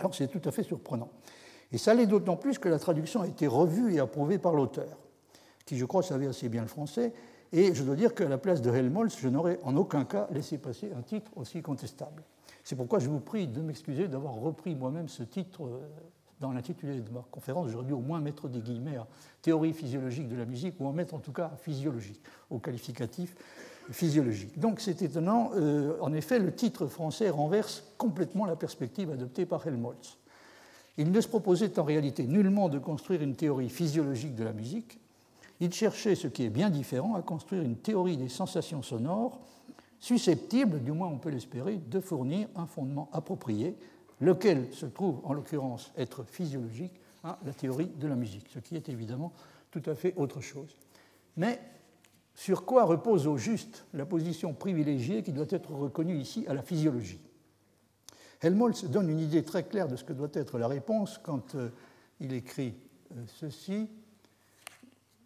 Alors 0.00 0.14
c'est 0.14 0.28
tout 0.28 0.40
à 0.48 0.50
fait 0.50 0.62
surprenant. 0.62 1.10
Et 1.72 1.78
ça 1.78 1.94
l'est 1.94 2.06
d'autant 2.06 2.36
plus 2.36 2.58
que 2.58 2.68
la 2.68 2.78
traduction 2.78 3.22
a 3.22 3.28
été 3.28 3.46
revue 3.46 3.94
et 3.94 4.00
approuvée 4.00 4.38
par 4.38 4.54
l'auteur, 4.54 4.98
qui 5.66 5.78
je 5.78 5.84
crois 5.84 6.02
savait 6.02 6.26
assez 6.26 6.48
bien 6.48 6.62
le 6.62 6.68
français. 6.68 7.12
Et 7.52 7.74
je 7.74 7.82
dois 7.84 7.96
dire 7.96 8.14
qu'à 8.14 8.28
la 8.28 8.38
place 8.38 8.62
de 8.62 8.70
Helmholtz, 8.70 9.18
je 9.18 9.28
n'aurais 9.28 9.58
en 9.62 9.76
aucun 9.76 10.04
cas 10.04 10.26
laissé 10.30 10.58
passer 10.58 10.90
un 10.96 11.02
titre 11.02 11.30
aussi 11.36 11.62
contestable. 11.62 12.22
C'est 12.64 12.76
pourquoi 12.76 12.98
je 12.98 13.08
vous 13.08 13.20
prie 13.20 13.46
de 13.46 13.60
m'excuser 13.60 14.08
d'avoir 14.08 14.34
repris 14.34 14.74
moi-même 14.74 15.08
ce 15.08 15.22
titre 15.22 15.64
euh, 15.64 15.80
dans 16.40 16.52
l'intitulé 16.52 17.00
de 17.00 17.10
ma 17.10 17.24
conférence. 17.30 17.70
J'aurais 17.70 17.86
dû 17.86 17.92
au 17.92 18.00
moins 18.00 18.20
mettre 18.20 18.48
des 18.48 18.60
guillemets 18.60 18.96
à 18.96 19.06
théorie 19.42 19.72
physiologique 19.72 20.28
de 20.28 20.36
la 20.36 20.44
musique, 20.46 20.74
ou 20.80 20.86
en 20.86 20.92
mettre 20.92 21.14
en 21.14 21.18
tout 21.18 21.32
cas 21.32 21.50
à 21.52 21.56
physiologique, 21.56 22.22
au 22.50 22.58
qualificatif 22.58 23.36
physiologique. 23.90 24.58
Donc 24.58 24.80
c'est 24.80 25.02
étonnant. 25.02 25.50
Euh, 25.54 25.96
en 26.00 26.12
effet, 26.12 26.38
le 26.38 26.52
titre 26.52 26.86
français 26.86 27.30
renverse 27.30 27.84
complètement 27.98 28.46
la 28.46 28.56
perspective 28.56 29.10
adoptée 29.10 29.46
par 29.46 29.66
Helmholtz. 29.66 30.16
Il 30.98 31.10
ne 31.10 31.20
se 31.20 31.28
proposait 31.28 31.78
en 31.78 31.84
réalité 31.84 32.26
nullement 32.26 32.68
de 32.68 32.78
construire 32.78 33.22
une 33.22 33.36
théorie 33.36 33.70
physiologique 33.70 34.34
de 34.34 34.44
la 34.44 34.52
musique. 34.52 34.98
Il 35.60 35.72
cherchait, 35.72 36.14
ce 36.14 36.26
qui 36.26 36.44
est 36.44 36.50
bien 36.50 36.70
différent, 36.70 37.14
à 37.14 37.22
construire 37.22 37.62
une 37.62 37.76
théorie 37.76 38.16
des 38.16 38.28
sensations 38.28 38.82
sonores 38.82 39.40
susceptible, 40.00 40.82
du 40.82 40.92
moins 40.92 41.08
on 41.08 41.18
peut 41.18 41.28
l'espérer, 41.28 41.76
de 41.76 42.00
fournir 42.00 42.48
un 42.56 42.66
fondement 42.66 43.08
approprié, 43.12 43.76
lequel 44.20 44.68
se 44.72 44.86
trouve 44.86 45.20
en 45.24 45.34
l'occurrence 45.34 45.92
être 45.96 46.24
physiologique 46.24 46.98
à 47.22 47.38
la 47.44 47.52
théorie 47.52 47.90
de 47.98 48.08
la 48.08 48.16
musique, 48.16 48.46
ce 48.52 48.58
qui 48.58 48.76
est 48.76 48.88
évidemment 48.88 49.32
tout 49.70 49.82
à 49.86 49.94
fait 49.94 50.14
autre 50.16 50.40
chose. 50.40 50.74
Mais 51.36 51.60
sur 52.40 52.64
quoi 52.64 52.84
repose 52.84 53.26
au 53.26 53.36
juste 53.36 53.84
la 53.92 54.06
position 54.06 54.54
privilégiée 54.54 55.22
qui 55.22 55.30
doit 55.30 55.44
être 55.50 55.72
reconnue 55.74 56.16
ici 56.16 56.46
à 56.48 56.54
la 56.54 56.62
physiologie. 56.62 57.20
Helmholtz 58.40 58.86
donne 58.86 59.10
une 59.10 59.20
idée 59.20 59.42
très 59.42 59.64
claire 59.64 59.88
de 59.88 59.96
ce 59.96 60.04
que 60.04 60.14
doit 60.14 60.30
être 60.32 60.58
la 60.58 60.66
réponse 60.66 61.18
quand 61.22 61.54
euh, 61.54 61.68
il 62.18 62.32
écrit 62.32 62.72
euh, 63.12 63.22
ceci. 63.26 63.90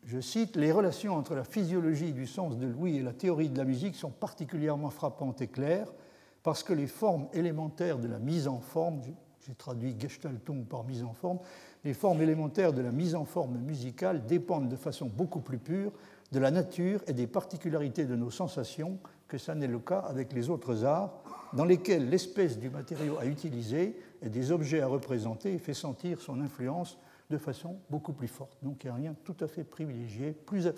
Je 0.03 0.19
cite, 0.19 0.57
Les 0.57 0.73
relations 0.73 1.15
entre 1.15 1.37
la 1.37 1.45
physiologie 1.45 2.11
du 2.11 2.27
sens 2.27 2.59
de 2.59 2.67
l'ouïe 2.67 2.97
et 2.97 3.03
la 3.03 3.13
théorie 3.13 3.49
de 3.49 3.59
la 3.59 3.65
musique 3.65 3.95
sont 3.95 4.11
particulièrement 4.11 4.91
frappantes 4.91 5.41
et 5.41 5.47
claires 5.47 5.95
parce 6.43 6.65
que 6.65 6.73
les 6.73 6.89
formes 6.89 7.29
élémentaires 7.33 8.01
de 8.01 8.09
la 8.09 8.19
mise 8.19 8.49
en 8.49 8.59
forme, 8.59 9.03
j'ai 9.47 9.55
traduit 9.55 9.95
Gestaltung 9.97 10.65
par 10.65 10.83
mise 10.83 11.05
en 11.05 11.13
forme, 11.13 11.39
les 11.85 11.95
formes 11.95 12.23
élémentaires 12.23 12.73
de 12.73 12.83
la 12.83 12.91
mise 12.91 13.15
en 13.15 13.25
forme 13.25 13.57
musicale 13.59 14.27
dépendent 14.27 14.69
de 14.69 14.75
façon 14.75 15.07
beaucoup 15.07 15.41
plus 15.41 15.59
pure 15.59 15.93
de 16.35 16.41
la 16.41 16.51
nature 16.51 17.01
et 17.07 17.13
des 17.13 17.29
particularités 17.29 18.07
de 18.07 18.17
nos 18.17 18.31
sensations 18.31 18.99
que 19.29 19.39
ça 19.39 19.55
n'est 19.55 19.69
le 19.69 19.79
cas 19.79 20.01
avec 20.01 20.33
les 20.33 20.51
autres 20.51 20.85
arts, 20.85 21.23
dans 21.53 21.65
lesquels 21.65 22.11
l'espèce 22.11 22.59
du 22.59 22.71
matériau 22.71 23.17
à 23.19 23.27
utiliser 23.27 23.97
et 24.21 24.29
des 24.29 24.51
objets 24.51 24.81
à 24.81 24.89
représenter 24.89 25.57
fait 25.59 25.75
sentir 25.75 26.21
son 26.21 26.41
influence 26.41 26.99
de 27.31 27.39
façon 27.39 27.77
beaucoup 27.89 28.13
plus 28.13 28.29
forte. 28.29 28.59
Donc 28.63 28.83
il 28.83 28.89
n'y 28.89 28.91
a 28.91 28.95
rien 28.97 29.15
tout 29.25 29.37
à 29.41 29.47
fait 29.47 29.63
privilégié, 29.63 30.33
plus, 30.33 30.69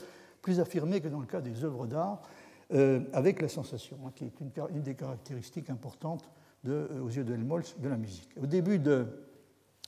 plus 0.42 0.60
affirmé 0.60 1.00
que 1.00 1.08
dans 1.08 1.20
le 1.20 1.26
cas 1.26 1.40
des 1.40 1.64
œuvres 1.64 1.86
d'art, 1.86 2.20
euh, 2.74 3.00
avec 3.14 3.40
la 3.40 3.48
sensation, 3.48 3.96
hein, 4.06 4.12
qui 4.14 4.24
est 4.24 4.40
une, 4.40 4.82
des 4.82 4.94
caractéristiques 4.94 5.70
importantes 5.70 6.30
euh, 6.68 7.00
aux 7.00 7.08
yeux 7.08 7.24
de 7.24 7.32
Helmholtz 7.32 7.76
de 7.78 7.88
la 7.88 7.96
musique. 7.96 8.28
Au 8.40 8.46
début 8.46 8.78
de 8.78 9.06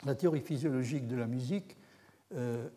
la 0.07 0.15
théorie 0.15 0.41
physiologique 0.41 1.07
de 1.07 1.17
la 1.17 1.27
musique, 1.27 1.77
euh, 2.35 2.69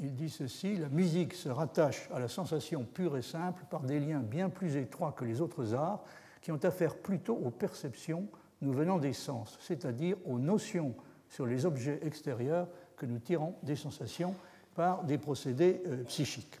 il 0.00 0.14
dit 0.14 0.30
ceci, 0.30 0.76
la 0.76 0.88
musique 0.88 1.34
se 1.34 1.48
rattache 1.48 2.08
à 2.12 2.18
la 2.18 2.28
sensation 2.28 2.84
pure 2.84 3.16
et 3.16 3.22
simple 3.22 3.64
par 3.70 3.82
des 3.82 4.00
liens 4.00 4.20
bien 4.20 4.48
plus 4.48 4.76
étroits 4.76 5.12
que 5.12 5.24
les 5.24 5.40
autres 5.40 5.74
arts, 5.74 6.02
qui 6.40 6.52
ont 6.52 6.64
affaire 6.64 6.96
plutôt 6.96 7.34
aux 7.36 7.50
perceptions 7.50 8.26
nous 8.62 8.72
venant 8.72 8.98
des 8.98 9.12
sens, 9.12 9.58
c'est-à-dire 9.60 10.16
aux 10.26 10.38
notions 10.38 10.94
sur 11.28 11.46
les 11.46 11.66
objets 11.66 12.00
extérieurs 12.02 12.68
que 12.96 13.06
nous 13.06 13.18
tirons 13.18 13.54
des 13.62 13.76
sensations 13.76 14.34
par 14.74 15.04
des 15.04 15.18
procédés 15.18 15.82
euh, 15.86 16.04
psychiques. 16.04 16.58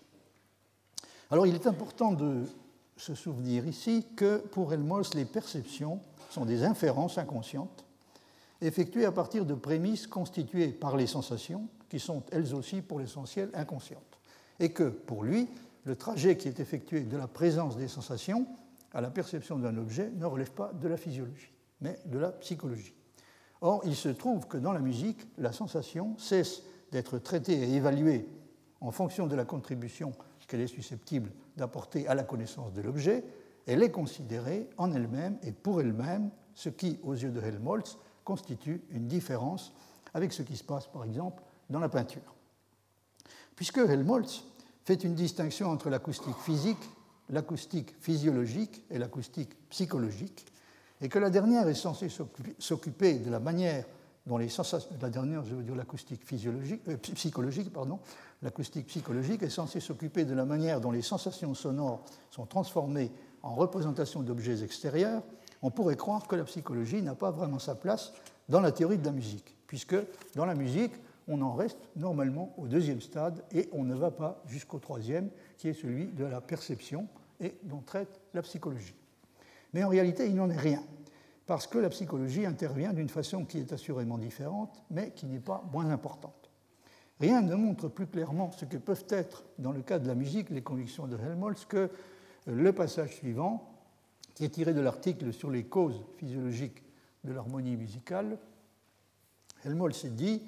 Alors 1.30 1.46
il 1.46 1.54
est 1.54 1.66
important 1.66 2.12
de 2.12 2.44
se 2.96 3.14
souvenir 3.14 3.66
ici 3.66 4.06
que 4.16 4.38
pour 4.38 4.72
Helmholtz, 4.72 5.14
les 5.14 5.24
perceptions 5.24 6.00
sont 6.28 6.44
des 6.44 6.64
inférences 6.64 7.18
inconscientes 7.18 7.84
effectuées 8.60 9.06
à 9.06 9.12
partir 9.12 9.46
de 9.46 9.54
prémices 9.54 10.06
constituées 10.06 10.68
par 10.68 10.96
les 10.96 11.06
sensations, 11.06 11.68
qui 11.90 12.00
sont 12.00 12.22
elles 12.32 12.54
aussi 12.54 12.80
pour 12.80 13.00
l'essentiel 13.00 13.50
inconscientes. 13.52 14.18
Et 14.58 14.72
que 14.72 14.84
pour 14.84 15.22
lui, 15.22 15.48
le 15.84 15.96
trajet 15.96 16.38
qui 16.38 16.48
est 16.48 16.60
effectué 16.60 17.02
de 17.02 17.16
la 17.18 17.28
présence 17.28 17.76
des 17.76 17.88
sensations 17.88 18.46
à 18.92 19.02
la 19.02 19.10
perception 19.10 19.58
d'un 19.58 19.76
objet 19.76 20.10
ne 20.16 20.24
relève 20.24 20.52
pas 20.52 20.72
de 20.72 20.88
la 20.88 20.96
physiologie, 20.96 21.52
mais 21.82 21.98
de 22.06 22.18
la 22.18 22.32
psychologie. 22.32 22.94
Or, 23.60 23.82
il 23.84 23.94
se 23.94 24.08
trouve 24.08 24.46
que 24.46 24.56
dans 24.56 24.72
la 24.72 24.80
musique, 24.80 25.26
la 25.36 25.52
sensation 25.52 26.16
cesse 26.16 26.62
d'être 26.90 27.18
traitée 27.18 27.52
et 27.52 27.74
évaluée 27.74 28.26
en 28.80 28.90
fonction 28.90 29.26
de 29.26 29.36
la 29.36 29.44
contribution 29.44 30.12
qu'elle 30.50 30.60
est 30.60 30.66
susceptible 30.66 31.30
d'apporter 31.56 32.08
à 32.08 32.14
la 32.14 32.24
connaissance 32.24 32.72
de 32.72 32.82
l'objet, 32.82 33.24
elle 33.66 33.82
est 33.84 33.92
considérée 33.92 34.68
en 34.78 34.92
elle-même 34.92 35.38
et 35.44 35.52
pour 35.52 35.80
elle-même, 35.80 36.30
ce 36.54 36.68
qui, 36.68 36.98
aux 37.04 37.14
yeux 37.14 37.30
de 37.30 37.40
Helmholtz, 37.40 37.98
constitue 38.24 38.82
une 38.90 39.06
différence 39.06 39.72
avec 40.12 40.32
ce 40.32 40.42
qui 40.42 40.56
se 40.56 40.64
passe, 40.64 40.88
par 40.88 41.04
exemple, 41.04 41.42
dans 41.70 41.78
la 41.78 41.88
peinture. 41.88 42.34
Puisque 43.56 43.78
Helmholtz 43.78 44.44
fait 44.84 45.04
une 45.04 45.14
distinction 45.14 45.70
entre 45.70 45.88
l'acoustique 45.88 46.36
physique, 46.44 46.90
l'acoustique 47.30 47.94
physiologique 48.00 48.82
et 48.90 48.98
l'acoustique 48.98 49.50
psychologique, 49.68 50.46
et 51.00 51.08
que 51.08 51.18
la 51.18 51.30
dernière 51.30 51.68
est 51.68 51.74
censée 51.74 52.08
s'occuper 52.58 53.18
de 53.18 53.30
la 53.30 53.40
manière 53.40 53.84
dont 54.26 54.36
les 54.36 54.48
sensations, 54.48 54.90
la 55.00 55.08
dernière, 55.08 55.44
je 55.44 55.54
veux 55.54 55.62
dire 55.62 55.74
l'acoustique 55.74 56.24
physiologique, 56.24 56.82
euh, 56.88 56.96
psychologique, 56.96 57.72
pardon, 57.72 57.98
l'acoustique 58.42 58.86
psychologique 58.86 59.42
est 59.42 59.50
censée 59.50 59.80
s'occuper 59.80 60.24
de 60.24 60.34
la 60.34 60.44
manière 60.44 60.80
dont 60.80 60.90
les 60.90 61.02
sensations 61.02 61.54
sonores 61.54 62.04
sont 62.30 62.46
transformées 62.46 63.10
en 63.42 63.54
représentation 63.54 64.22
d'objets 64.22 64.62
extérieurs, 64.62 65.22
on 65.62 65.70
pourrait 65.70 65.96
croire 65.96 66.26
que 66.26 66.36
la 66.36 66.44
psychologie 66.44 67.02
n'a 67.02 67.14
pas 67.14 67.30
vraiment 67.30 67.58
sa 67.58 67.74
place 67.74 68.12
dans 68.48 68.60
la 68.60 68.72
théorie 68.72 68.98
de 68.98 69.04
la 69.04 69.12
musique, 69.12 69.56
puisque 69.66 69.96
dans 70.34 70.44
la 70.44 70.54
musique, 70.54 70.92
on 71.28 71.42
en 71.42 71.54
reste 71.54 71.78
normalement 71.96 72.54
au 72.58 72.66
deuxième 72.66 73.00
stade 73.00 73.44
et 73.52 73.68
on 73.72 73.84
ne 73.84 73.94
va 73.94 74.10
pas 74.10 74.42
jusqu'au 74.46 74.78
troisième, 74.78 75.30
qui 75.56 75.68
est 75.68 75.74
celui 75.74 76.06
de 76.06 76.24
la 76.24 76.40
perception 76.40 77.08
et 77.40 77.54
dont 77.62 77.80
traite 77.80 78.20
la 78.34 78.42
psychologie. 78.42 78.94
Mais 79.72 79.84
en 79.84 79.88
réalité, 79.88 80.26
il 80.26 80.34
n'en 80.34 80.50
est 80.50 80.56
rien, 80.56 80.82
parce 81.46 81.66
que 81.66 81.78
la 81.78 81.88
psychologie 81.88 82.46
intervient 82.46 82.92
d'une 82.92 83.08
façon 83.08 83.44
qui 83.44 83.58
est 83.58 83.72
assurément 83.72 84.18
différente, 84.18 84.82
mais 84.90 85.12
qui 85.12 85.26
n'est 85.26 85.40
pas 85.40 85.64
moins 85.72 85.88
importante. 85.90 86.50
Rien 87.20 87.42
ne 87.42 87.54
montre 87.54 87.88
plus 87.88 88.06
clairement 88.06 88.50
ce 88.50 88.64
que 88.64 88.78
peuvent 88.78 89.06
être, 89.10 89.44
dans 89.58 89.72
le 89.72 89.82
cas 89.82 89.98
de 89.98 90.08
la 90.08 90.14
musique, 90.14 90.50
les 90.50 90.62
convictions 90.62 91.06
de 91.06 91.18
Helmholtz 91.18 91.66
que 91.66 91.90
le 92.46 92.72
passage 92.72 93.16
suivant, 93.16 93.70
qui 94.34 94.44
est 94.44 94.50
tiré 94.50 94.72
de 94.72 94.80
l'article 94.80 95.32
sur 95.32 95.50
les 95.50 95.64
causes 95.64 96.02
physiologiques 96.16 96.82
de 97.24 97.32
l'harmonie 97.32 97.76
musicale. 97.76 98.38
Helmholtz 99.64 100.06
dit 100.06 100.42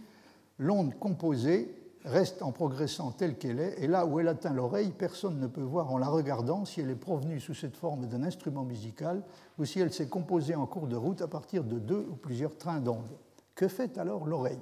l'onde 0.58 0.98
composée 0.98 1.74
reste 2.04 2.42
en 2.42 2.52
progressant 2.52 3.12
telle 3.12 3.38
qu'elle 3.38 3.60
est, 3.60 3.80
et 3.80 3.86
là 3.86 4.06
où 4.06 4.18
elle 4.18 4.28
atteint 4.28 4.52
l'oreille, 4.52 4.90
personne 4.90 5.38
ne 5.38 5.46
peut 5.46 5.62
voir 5.62 5.92
en 5.92 5.98
la 5.98 6.08
regardant 6.08 6.64
si 6.64 6.80
elle 6.80 6.90
est 6.90 6.96
provenue 6.96 7.40
sous 7.40 7.54
cette 7.54 7.76
forme 7.76 8.06
d'un 8.06 8.24
instrument 8.24 8.64
musical 8.64 9.22
ou 9.58 9.64
si 9.64 9.80
elle 9.80 9.92
s'est 9.92 10.08
composée 10.08 10.54
en 10.54 10.66
cours 10.66 10.88
de 10.88 10.96
route 10.96 11.22
à 11.22 11.28
partir 11.28 11.64
de 11.64 11.78
deux 11.78 12.06
ou 12.10 12.16
plusieurs 12.16 12.56
trains 12.56 12.80
d'ondes. 12.80 13.16
Que 13.54 13.68
fait 13.68 13.98
alors 13.98 14.26
l'oreille? 14.26 14.58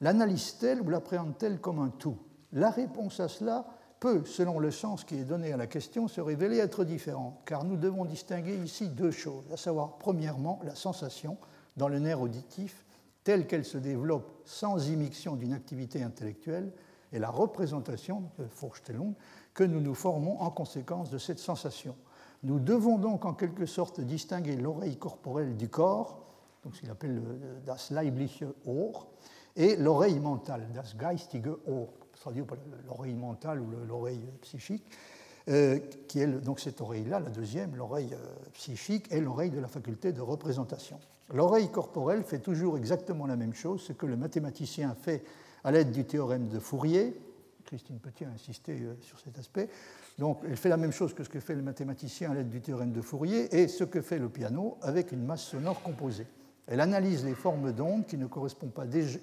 L'analyse-t-elle 0.00 0.82
ou 0.82 0.88
l'appréhende-t-elle 0.88 1.60
comme 1.60 1.80
un 1.80 1.88
tout? 1.88 2.18
La 2.52 2.70
réponse 2.70 3.18
à 3.18 3.28
cela 3.28 3.66
peut, 3.98 4.24
selon 4.24 4.58
le 4.58 4.70
sens 4.70 5.04
qui 5.04 5.16
est 5.16 5.24
donné 5.24 5.52
à 5.52 5.56
la 5.56 5.66
question, 5.66 6.06
se 6.06 6.20
révéler 6.20 6.58
être 6.58 6.84
différente, 6.84 7.40
car 7.44 7.64
nous 7.64 7.76
devons 7.76 8.04
distinguer 8.04 8.56
ici 8.56 8.88
deux 8.88 9.10
choses, 9.10 9.50
à 9.52 9.56
savoir, 9.56 9.96
premièrement, 9.98 10.60
la 10.64 10.74
sensation 10.74 11.38
dans 11.76 11.88
le 11.88 11.98
nerf 11.98 12.20
auditif 12.20 12.85
telle 13.26 13.48
qu'elle 13.48 13.64
se 13.64 13.76
développe 13.76 14.40
sans 14.44 14.88
immixtion 14.88 15.34
d'une 15.34 15.52
activité 15.52 16.00
intellectuelle 16.00 16.72
et 17.12 17.18
la 17.18 17.28
représentation 17.28 18.22
de 18.38 18.44
Vorstellung 18.44 19.14
que 19.52 19.64
nous 19.64 19.80
nous 19.80 19.96
formons 19.96 20.38
en 20.40 20.50
conséquence 20.52 21.10
de 21.10 21.18
cette 21.18 21.40
sensation. 21.40 21.96
Nous 22.44 22.60
devons 22.60 22.98
donc 22.98 23.24
en 23.24 23.34
quelque 23.34 23.66
sorte 23.66 24.00
distinguer 24.00 24.54
l'oreille 24.54 24.96
corporelle 24.96 25.56
du 25.56 25.68
corps, 25.68 26.24
donc 26.62 26.76
ce 26.76 26.82
qu'il 26.82 26.90
appelle 26.90 27.20
das 27.66 27.90
leibliche 27.90 28.44
Ohr, 28.64 29.08
et 29.56 29.74
l'oreille 29.74 30.20
mentale, 30.20 30.68
das 30.72 30.94
geistige 30.96 31.50
Ohr, 31.66 31.88
traduit 32.12 32.44
par 32.44 32.58
l'oreille 32.86 33.14
mentale 33.14 33.60
ou 33.60 33.66
l'oreille 33.88 34.24
psychique, 34.42 34.84
euh, 35.48 35.80
qui 36.06 36.20
est 36.20 36.28
donc 36.28 36.60
cette 36.60 36.80
oreille-là, 36.80 37.18
la 37.18 37.30
deuxième, 37.30 37.74
l'oreille 37.74 38.14
euh, 38.14 38.50
psychique, 38.52 39.10
est 39.10 39.20
l'oreille 39.20 39.50
de 39.50 39.58
la 39.58 39.66
faculté 39.68 40.12
de 40.12 40.20
représentation. 40.20 41.00
L'oreille 41.34 41.70
corporelle 41.70 42.22
fait 42.22 42.38
toujours 42.38 42.76
exactement 42.76 43.26
la 43.26 43.36
même 43.36 43.54
chose, 43.54 43.82
ce 43.82 43.92
que 43.92 44.06
le 44.06 44.16
mathématicien 44.16 44.94
fait 44.94 45.24
à 45.64 45.72
l'aide 45.72 45.90
du 45.90 46.04
théorème 46.04 46.48
de 46.48 46.58
Fourier. 46.60 47.20
Christine 47.64 47.98
Petit 47.98 48.24
a 48.24 48.28
insisté 48.28 48.78
euh, 48.80 48.94
sur 49.00 49.18
cet 49.18 49.36
aspect. 49.38 49.68
Donc, 50.18 50.38
elle 50.48 50.56
fait 50.56 50.68
la 50.68 50.76
même 50.76 50.92
chose 50.92 51.14
que 51.14 51.24
ce 51.24 51.28
que 51.28 51.40
fait 51.40 51.56
le 51.56 51.62
mathématicien 51.62 52.30
à 52.30 52.34
l'aide 52.34 52.48
du 52.48 52.60
théorème 52.60 52.92
de 52.92 53.02
Fourier 53.02 53.54
et 53.54 53.66
ce 53.66 53.82
que 53.82 54.00
fait 54.00 54.20
le 54.20 54.28
piano 54.28 54.78
avec 54.82 55.10
une 55.10 55.24
masse 55.24 55.42
sonore 55.42 55.82
composée. 55.82 56.28
Elle 56.68 56.80
analyse 56.80 57.24
les 57.24 57.34
formes 57.34 57.72
d'ondes 57.72 58.06
qui 58.06 58.16
ne 58.16 58.26
correspondent 58.26 58.72
pas, 58.72 58.86
déjà, 58.86 59.18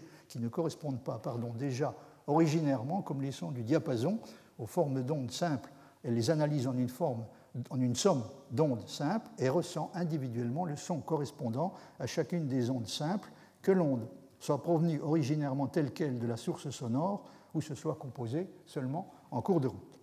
déjà 1.57 1.95
originairement, 2.27 3.01
comme 3.01 3.21
les 3.21 3.31
sons 3.31 3.51
du 3.51 3.63
diapason, 3.63 4.19
aux 4.59 4.67
formes 4.67 5.03
d'ondes 5.03 5.31
simples. 5.31 5.71
Elle 6.03 6.15
les 6.15 6.29
analyse 6.29 6.67
en 6.67 6.77
une 6.77 6.89
forme 6.89 7.25
en 7.69 7.79
une 7.79 7.95
somme 7.95 8.23
d'ondes 8.51 8.87
simples 8.87 9.29
et 9.37 9.49
ressent 9.49 9.91
individuellement 9.93 10.65
le 10.65 10.75
son 10.75 10.99
correspondant 10.99 11.73
à 11.99 12.07
chacune 12.07 12.47
des 12.47 12.69
ondes 12.69 12.87
simples, 12.87 13.31
que 13.61 13.71
l'onde 13.71 14.07
soit 14.39 14.61
provenue 14.61 14.99
originairement 15.01 15.67
telle 15.67 15.93
qu'elle 15.93 16.19
de 16.19 16.27
la 16.27 16.37
source 16.37 16.69
sonore 16.69 17.23
ou 17.53 17.61
se 17.61 17.75
soit 17.75 17.95
composée 17.95 18.49
seulement 18.65 19.11
en 19.31 19.41
cours 19.41 19.61
de 19.61 19.67
route. 19.67 19.99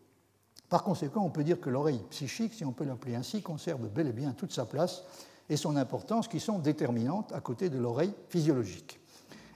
Par 0.68 0.84
conséquent, 0.84 1.22
on 1.24 1.30
peut 1.30 1.44
dire 1.44 1.60
que 1.60 1.68
l'oreille 1.68 2.02
psychique, 2.10 2.54
si 2.54 2.64
on 2.64 2.72
peut 2.72 2.84
l'appeler 2.84 3.16
ainsi, 3.16 3.42
conserve 3.42 3.88
bel 3.88 4.06
et 4.06 4.12
bien 4.12 4.32
toute 4.32 4.52
sa 4.52 4.64
place 4.64 5.02
et 5.48 5.56
son 5.56 5.76
importance 5.76 6.28
qui 6.28 6.38
sont 6.38 6.60
déterminantes 6.60 7.32
à 7.32 7.40
côté 7.40 7.68
de 7.68 7.78
l'oreille 7.78 8.14
physiologique. 8.28 9.00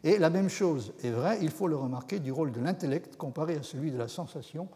Et 0.02 0.18
la 0.18 0.28
même 0.28 0.48
chose 0.48 0.92
est 1.02 1.10
vraie, 1.10 1.38
il 1.40 1.50
faut 1.50 1.68
le 1.68 1.76
remarquer, 1.76 2.18
du 2.18 2.32
rôle 2.32 2.50
de 2.50 2.60
l'intellect 2.60 3.16
comparé 3.16 3.56
à 3.56 3.62
celui 3.62 3.92
de 3.92 3.96
la 3.96 4.08
sensation 4.08 4.68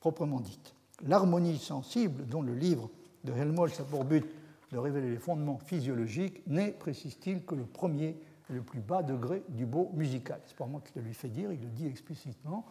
proprement 0.00 0.40
dite. 0.40 0.74
L'harmonie 1.06 1.58
sensible, 1.58 2.26
dont 2.26 2.42
le 2.42 2.54
livre 2.54 2.90
de 3.24 3.32
Helmholtz 3.32 3.78
a 3.80 3.84
pour 3.84 4.04
but 4.04 4.24
de 4.72 4.78
révéler 4.78 5.10
les 5.10 5.18
fondements 5.18 5.58
physiologiques, 5.58 6.42
n'est, 6.46 6.72
précise-t-il, 6.72 7.44
que 7.44 7.54
le 7.54 7.64
premier 7.64 8.16
et 8.50 8.52
le 8.52 8.62
plus 8.62 8.80
bas 8.80 9.02
degré 9.02 9.42
du 9.50 9.66
beau 9.66 9.90
musical. 9.94 10.40
C'est 10.46 10.56
pas 10.56 10.66
moi 10.66 10.80
qui 10.84 10.92
le 10.96 11.04
lui 11.04 11.14
fait 11.14 11.28
dire, 11.28 11.52
il 11.52 11.60
le 11.60 11.68
dit 11.68 11.86
explicitement. 11.86 12.64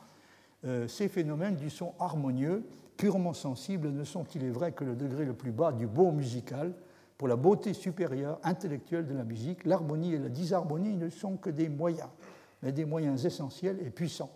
Euh, 0.65 0.87
ces 0.87 1.09
phénomènes 1.09 1.55
du 1.55 1.69
son 1.69 1.93
harmonieux, 1.99 2.63
purement 2.97 3.33
sensibles, 3.33 3.89
ne 3.89 4.03
sont, 4.03 4.25
il 4.35 4.43
est 4.43 4.49
vrai, 4.49 4.71
que 4.71 4.83
le 4.83 4.95
degré 4.95 5.25
le 5.25 5.33
plus 5.33 5.51
bas 5.51 5.71
du 5.71 5.87
beau 5.87 6.11
musical? 6.11 6.73
Pour 7.17 7.27
la 7.27 7.35
beauté 7.35 7.73
supérieure 7.73 8.39
intellectuelle 8.43 9.05
de 9.05 9.13
la 9.13 9.23
musique, 9.23 9.65
l'harmonie 9.65 10.13
et 10.13 10.17
la 10.17 10.29
disharmonie 10.29 10.97
ne 10.97 11.09
sont 11.09 11.37
que 11.37 11.49
des 11.49 11.69
moyens, 11.69 12.09
mais 12.61 12.71
des 12.71 12.85
moyens 12.85 13.25
essentiels 13.25 13.77
et 13.85 13.91
puissants. 13.91 14.31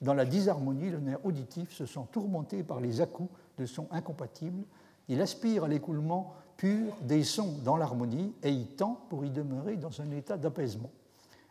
Dans 0.00 0.14
la 0.14 0.24
disharmonie, 0.24 0.90
le 0.90 1.00
nerf 1.00 1.24
auditif 1.24 1.72
se 1.72 1.84
sent 1.84 2.06
tourmenté 2.10 2.62
par 2.62 2.80
les 2.80 3.00
à-coups 3.00 3.30
de 3.58 3.66
sons 3.66 3.86
incompatibles. 3.90 4.64
Il 5.08 5.20
aspire 5.20 5.64
à 5.64 5.68
l'écoulement 5.68 6.34
pur 6.56 6.96
des 7.02 7.22
sons 7.22 7.58
dans 7.64 7.76
l'harmonie 7.76 8.34
et 8.42 8.50
y 8.50 8.66
tend 8.66 9.00
pour 9.08 9.24
y 9.24 9.30
demeurer 9.30 9.76
dans 9.76 10.00
un 10.00 10.10
état 10.10 10.36
d'apaisement. 10.36 10.90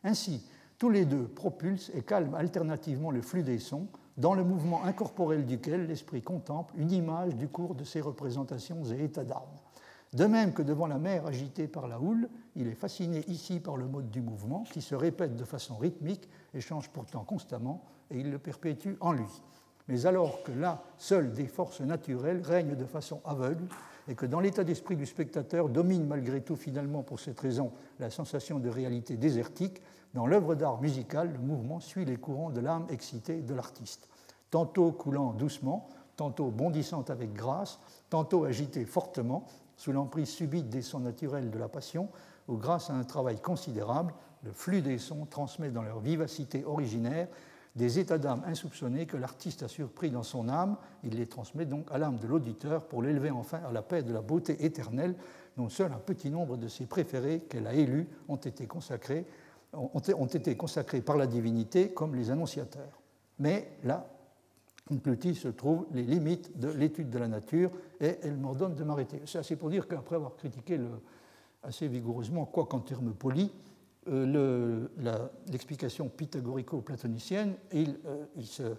Ainsi, 0.03 0.43
tous 0.77 0.89
les 0.89 1.05
deux 1.05 1.27
propulsent 1.27 1.91
et 1.93 2.01
calment 2.01 2.35
alternativement 2.35 3.11
le 3.11 3.21
flux 3.21 3.43
des 3.43 3.59
sons, 3.59 3.87
dans 4.17 4.33
le 4.33 4.43
mouvement 4.43 4.83
incorporel 4.83 5.45
duquel 5.45 5.87
l'esprit 5.87 6.21
contemple 6.21 6.73
une 6.77 6.91
image 6.91 7.35
du 7.35 7.47
cours 7.47 7.75
de 7.75 7.83
ses 7.83 8.01
représentations 8.01 8.83
et 8.85 9.03
états 9.03 9.23
d'âme. 9.23 9.43
De 10.13 10.25
même 10.25 10.53
que 10.53 10.61
devant 10.61 10.87
la 10.87 10.97
mer 10.97 11.25
agitée 11.25 11.67
par 11.67 11.87
la 11.87 11.99
houle, 11.99 12.29
il 12.55 12.67
est 12.67 12.75
fasciné 12.75 13.23
ici 13.27 13.59
par 13.59 13.77
le 13.77 13.87
mode 13.87 14.09
du 14.09 14.21
mouvement 14.21 14.63
qui 14.71 14.81
se 14.81 14.95
répète 14.95 15.35
de 15.35 15.43
façon 15.43 15.77
rythmique 15.77 16.27
et 16.53 16.61
change 16.61 16.89
pourtant 16.89 17.23
constamment, 17.23 17.85
et 18.11 18.19
il 18.19 18.31
le 18.31 18.39
perpétue 18.39 18.95
en 18.99 19.11
lui. 19.11 19.41
Mais 19.87 20.05
alors 20.05 20.43
que 20.43 20.51
là, 20.51 20.83
seules 20.97 21.31
des 21.31 21.47
forces 21.47 21.81
naturelles 21.81 22.41
règnent 22.43 22.75
de 22.75 22.85
façon 22.85 23.21
aveugle, 23.25 23.65
et 24.07 24.15
que 24.15 24.25
dans 24.25 24.39
l'état 24.39 24.63
d'esprit 24.63 24.95
du 24.95 25.05
spectateur 25.05 25.69
domine 25.69 26.07
malgré 26.07 26.41
tout 26.41 26.55
finalement 26.55 27.03
pour 27.03 27.19
cette 27.19 27.39
raison 27.39 27.71
la 27.99 28.09
sensation 28.09 28.59
de 28.59 28.69
réalité 28.69 29.17
désertique, 29.17 29.81
dans 30.13 30.25
l'œuvre 30.25 30.55
d'art 30.55 30.81
musicale, 30.81 31.31
le 31.31 31.39
mouvement 31.39 31.79
suit 31.79 32.05
les 32.05 32.17
courants 32.17 32.49
de 32.49 32.59
l'âme 32.59 32.87
excitée 32.89 33.41
de 33.41 33.53
l'artiste, 33.53 34.09
tantôt 34.49 34.91
coulant 34.91 35.33
doucement, 35.33 35.87
tantôt 36.15 36.49
bondissant 36.49 37.05
avec 37.09 37.33
grâce, 37.33 37.79
tantôt 38.09 38.45
agité 38.45 38.85
fortement, 38.85 39.45
sous 39.77 39.91
l'emprise 39.91 40.29
subite 40.29 40.69
des 40.69 40.81
sons 40.81 40.99
naturels 40.99 41.51
de 41.51 41.57
la 41.59 41.69
passion, 41.69 42.09
où 42.47 42.57
grâce 42.57 42.89
à 42.89 42.93
un 42.93 43.03
travail 43.03 43.39
considérable, 43.39 44.13
le 44.43 44.51
flux 44.51 44.81
des 44.81 44.97
sons 44.97 45.25
transmet 45.25 45.69
dans 45.69 45.83
leur 45.83 45.99
vivacité 45.99 46.65
originaire 46.65 47.27
des 47.75 47.99
états 47.99 48.17
d'âme 48.17 48.43
insoupçonnés 48.45 49.05
que 49.05 49.17
l'artiste 49.17 49.63
a 49.63 49.67
surpris 49.67 50.09
dans 50.09 50.23
son 50.23 50.49
âme. 50.49 50.77
Il 51.03 51.15
les 51.15 51.27
transmet 51.27 51.65
donc 51.65 51.87
à 51.91 51.97
l'âme 51.97 52.17
de 52.17 52.27
l'auditeur 52.27 52.85
pour 52.85 53.01
l'élever 53.01 53.31
enfin 53.31 53.61
à 53.67 53.71
la 53.71 53.81
paix 53.81 54.03
de 54.03 54.13
la 54.13 54.21
beauté 54.21 54.65
éternelle 54.65 55.15
dont 55.57 55.69
seul 55.69 55.91
un 55.91 55.99
petit 55.99 56.29
nombre 56.29 56.57
de 56.57 56.67
ses 56.67 56.85
préférés 56.85 57.41
qu'elle 57.49 57.67
a 57.67 57.73
élus 57.73 58.07
ont 58.27 58.37
été 58.37 58.65
consacrés, 58.65 59.25
ont 59.73 59.99
été 59.99 60.55
consacrés 60.55 61.01
par 61.01 61.17
la 61.17 61.27
divinité 61.27 61.91
comme 61.91 62.15
les 62.15 62.31
annonciateurs. 62.31 63.01
Mais 63.39 63.71
là, 63.83 64.07
conclut-il, 64.87 65.35
se 65.35 65.47
trouvent 65.49 65.85
les 65.91 66.03
limites 66.03 66.57
de 66.59 66.69
l'étude 66.69 67.09
de 67.09 67.19
la 67.19 67.27
nature 67.27 67.71
et 68.01 68.17
elle 68.23 68.37
m'ordonne 68.37 68.75
de 68.75 68.83
m'arrêter. 68.83 69.21
C'est 69.25 69.37
assez 69.37 69.55
pour 69.55 69.69
dire 69.69 69.87
qu'après 69.87 70.15
avoir 70.15 70.35
critiqué 70.35 70.77
le, 70.77 70.89
assez 71.63 71.87
vigoureusement, 71.87 72.45
quoi 72.45 72.65
qu'en 72.65 72.79
termes 72.79 73.13
polis, 73.13 73.49
euh, 74.07 74.87
l'explication 75.51 76.07
pythagorico-platonicienne, 76.09 77.55
il, 77.73 77.97
euh, 78.05 78.73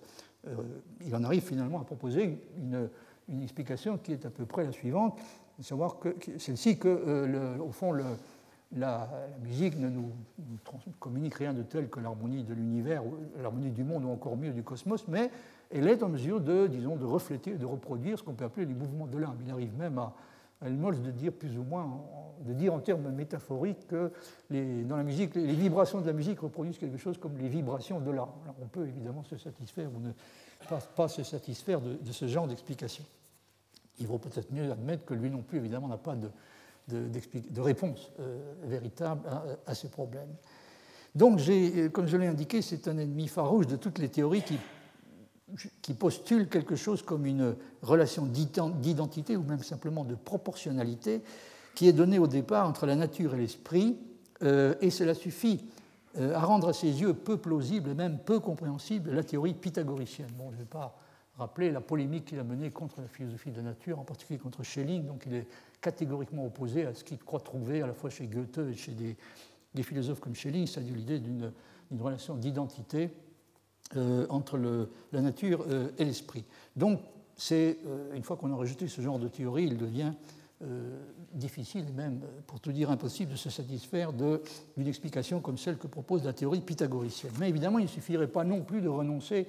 euh, 0.46 0.56
il, 1.04 1.14
en 1.14 1.22
arrive 1.24 1.42
finalement 1.42 1.80
à 1.80 1.84
proposer 1.84 2.38
une, 2.56 2.88
explication 3.42 3.96
qui 3.98 4.12
est 4.12 4.26
à 4.26 4.30
peu 4.30 4.44
près 4.44 4.64
la 4.64 4.72
suivante, 4.72 5.20
à 5.60 5.62
savoir 5.62 5.98
celle-ci 6.38 6.78
que, 6.78 7.58
au 7.60 7.70
fond, 7.70 7.92
la, 8.72 9.08
musique 9.44 9.78
ne 9.78 9.88
nous, 9.88 10.10
communique 10.98 11.34
rien 11.34 11.52
de 11.52 11.62
tel 11.62 11.88
que 11.88 12.00
l'harmonie 12.00 12.42
de 12.42 12.54
l'univers, 12.54 13.04
l'harmonie 13.40 13.70
du 13.70 13.84
monde 13.84 14.04
ou 14.04 14.08
encore 14.08 14.36
mieux 14.36 14.52
du 14.52 14.64
cosmos, 14.64 15.06
mais 15.06 15.30
elle 15.70 15.86
est 15.86 16.02
en 16.02 16.08
mesure 16.08 16.40
de, 16.40 16.66
disons, 16.66 16.96
de 16.96 17.04
refléter, 17.04 17.52
de 17.52 17.66
reproduire 17.66 18.18
ce 18.18 18.24
qu'on 18.24 18.34
peut 18.34 18.46
appeler 18.46 18.66
les 18.66 18.74
mouvements 18.74 19.06
de 19.06 19.18
l'âme. 19.18 19.38
Il 19.44 19.50
arrive 19.52 19.76
même 19.78 19.98
à, 19.98 20.12
Helmholtz 20.62 21.00
de 21.00 21.10
dire 21.10 21.32
plus 21.32 21.56
ou 21.56 21.62
moins, 21.62 22.02
de 22.40 22.52
dire 22.52 22.74
en 22.74 22.80
termes 22.80 23.10
métaphoriques 23.10 23.86
que 23.86 24.12
les, 24.50 24.82
dans 24.84 24.96
la 24.96 25.02
musique, 25.02 25.34
les 25.34 25.54
vibrations 25.54 26.00
de 26.00 26.06
la 26.06 26.12
musique 26.12 26.40
reproduisent 26.40 26.78
quelque 26.78 26.98
chose 26.98 27.18
comme 27.18 27.38
les 27.38 27.48
vibrations 27.48 28.00
de 28.00 28.10
l'âme. 28.10 28.28
on 28.60 28.66
peut 28.66 28.86
évidemment 28.86 29.24
se 29.24 29.36
satisfaire 29.38 29.88
ou 29.94 30.00
ne 30.00 30.12
pas, 30.96 31.08
se 31.08 31.22
satisfaire 31.22 31.80
de, 31.80 32.12
ce 32.12 32.26
genre 32.26 32.46
d'explication. 32.46 33.04
Il 33.98 34.06
vaut 34.06 34.18
peut-être 34.18 34.52
mieux 34.52 34.70
admettre 34.70 35.04
que 35.04 35.14
lui 35.14 35.30
non 35.30 35.42
plus, 35.42 35.58
évidemment, 35.58 35.88
n'a 35.88 35.98
pas 35.98 36.16
de, 36.16 36.30
réponse 37.60 38.12
euh, 38.20 38.54
véritable 38.64 39.28
à, 39.66 39.74
ces 39.74 39.88
problèmes. 39.88 40.34
Donc, 41.14 41.40
comme 41.92 42.06
je 42.06 42.16
l'ai 42.16 42.26
indiqué, 42.26 42.62
c'est 42.62 42.86
un 42.86 42.98
ennemi 42.98 43.28
farouche 43.28 43.66
de 43.66 43.76
toutes 43.76 43.98
les 43.98 44.08
théories 44.08 44.42
qui 44.42 44.58
qui 45.82 45.94
postule 45.94 46.48
quelque 46.48 46.76
chose 46.76 47.02
comme 47.02 47.26
une 47.26 47.54
relation 47.82 48.26
d'identité 48.26 49.36
ou 49.36 49.42
même 49.42 49.62
simplement 49.62 50.04
de 50.04 50.14
proportionnalité 50.14 51.22
qui 51.74 51.88
est 51.88 51.92
donnée 51.92 52.18
au 52.18 52.26
départ 52.26 52.68
entre 52.68 52.86
la 52.86 52.96
nature 52.96 53.34
et 53.34 53.38
l'esprit, 53.38 53.96
euh, 54.42 54.74
et 54.80 54.90
cela 54.90 55.14
suffit 55.14 55.64
euh, 56.18 56.34
à 56.34 56.40
rendre 56.40 56.68
à 56.68 56.72
ses 56.72 57.00
yeux 57.00 57.14
peu 57.14 57.36
plausible 57.36 57.90
et 57.90 57.94
même 57.94 58.18
peu 58.18 58.40
compréhensible 58.40 59.12
la 59.12 59.22
théorie 59.22 59.54
pythagoricienne. 59.54 60.30
Bon, 60.36 60.50
je 60.50 60.56
ne 60.56 60.60
vais 60.60 60.68
pas 60.68 60.98
rappeler 61.38 61.70
la 61.70 61.80
polémique 61.80 62.26
qu'il 62.26 62.38
a 62.38 62.44
menée 62.44 62.70
contre 62.70 63.00
la 63.00 63.06
philosophie 63.06 63.50
de 63.50 63.56
la 63.56 63.62
nature, 63.62 63.98
en 63.98 64.04
particulier 64.04 64.38
contre 64.38 64.62
Schelling, 64.62 65.06
donc 65.06 65.22
il 65.26 65.34
est 65.34 65.46
catégoriquement 65.80 66.44
opposé 66.44 66.84
à 66.84 66.94
ce 66.94 67.04
qu'il 67.04 67.18
croit 67.18 67.40
trouver 67.40 67.82
à 67.82 67.86
la 67.86 67.94
fois 67.94 68.10
chez 68.10 68.26
Goethe 68.26 68.58
et 68.58 68.74
chez 68.74 68.92
des, 68.92 69.16
des 69.74 69.82
philosophes 69.82 70.20
comme 70.20 70.34
Schelling, 70.34 70.66
c'est-à-dire 70.66 70.94
l'idée 70.94 71.18
d'une 71.18 71.52
relation 71.98 72.34
d'identité 72.34 73.10
euh, 73.96 74.24
entre 74.28 74.56
la 75.12 75.20
nature 75.20 75.64
euh, 75.68 75.88
et 75.98 76.04
l'esprit. 76.04 76.44
Donc, 76.76 77.00
c'est, 77.34 77.78
euh, 77.88 78.14
une 78.14 78.22
fois 78.22 78.36
qu'on 78.36 78.52
a 78.52 78.54
rejeté 78.54 78.86
ce 78.86 79.00
genre 79.00 79.18
de 79.18 79.26
théorie, 79.26 79.64
il 79.64 79.76
devient 79.76 80.12
difficile 81.32 81.86
même, 81.96 82.20
pour 82.46 82.60
tout 82.60 82.70
dire 82.70 82.90
impossible, 82.90 83.32
de 83.32 83.36
se 83.36 83.48
satisfaire 83.48 84.12
d'une 84.12 84.86
explication 84.86 85.40
comme 85.40 85.56
celle 85.56 85.78
que 85.78 85.86
propose 85.86 86.22
la 86.22 86.34
théorie 86.34 86.60
pythagoricienne. 86.60 87.32
Mais 87.40 87.48
évidemment, 87.48 87.78
il 87.78 87.84
ne 87.84 87.88
suffirait 87.88 88.28
pas 88.28 88.44
non 88.44 88.60
plus 88.60 88.82
de 88.82 88.88
renoncer 88.88 89.46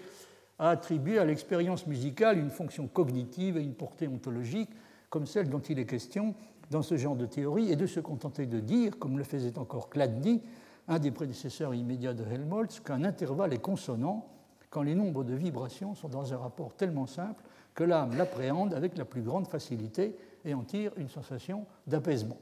à 0.58 0.70
attribuer 0.70 1.20
à 1.20 1.26
l'expérience 1.26 1.86
musicale 1.86 2.40
une 2.40 2.50
fonction 2.50 2.88
cognitive 2.88 3.58
et 3.58 3.62
une 3.62 3.74
portée 3.74 4.08
ontologique, 4.08 4.70
comme 5.10 5.26
celle 5.26 5.50
dont 5.50 5.60
il 5.60 5.80
est 5.80 5.86
question 5.86 6.34
dans 6.70 6.82
ce 6.82 6.96
genre 6.96 7.18
de 7.18 7.26
théorie, 7.26 7.70
et 7.70 7.76
de 7.76 7.88
se 7.88 8.00
contenter 8.00 8.46
de 8.46 8.62
dire, 8.62 8.98
comme 8.98 9.18
le 9.18 9.26
faisait 9.26 9.60
encore 9.60 9.90
Chladni, 9.90 10.42
un 10.88 10.98
des 10.98 11.12
prédécesseurs 11.12 11.76
immédiats 11.76 12.14
de 12.14 12.24
Helmholtz, 12.24 12.80
qu'un 12.80 13.04
intervalle 13.04 13.54
est 13.54 13.62
consonant 13.62 14.31
quand 14.72 14.82
les 14.82 14.96
nombres 14.96 15.24
de 15.24 15.36
vibrations 15.36 15.94
sont 15.94 16.10
dans 16.10 16.34
un 16.34 16.38
rapport 16.38 16.74
tellement 16.74 17.06
simple 17.06 17.44
que 17.76 17.84
l'âme 17.84 18.18
l'appréhende 18.18 18.74
avec 18.74 18.98
la 18.98 19.06
plus 19.06 19.22
grande 19.22 19.46
facilité 19.48 20.16
et 20.46 20.56
en 20.56 20.64
tire 20.64 20.92
une 20.98 21.10
sensation 21.10 21.66
d'apaisement. 21.86 22.38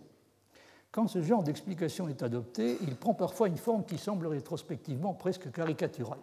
Quand 0.92 1.08
ce 1.08 1.22
genre 1.22 1.44
d'explication 1.44 2.08
est 2.08 2.24
adopté, 2.24 2.78
il 2.82 2.96
prend 2.96 3.14
parfois 3.14 3.48
une 3.48 3.58
forme 3.58 3.84
qui 3.84 3.98
semble 3.98 4.28
rétrospectivement 4.28 5.14
presque 5.14 5.52
caricaturale. 5.52 6.20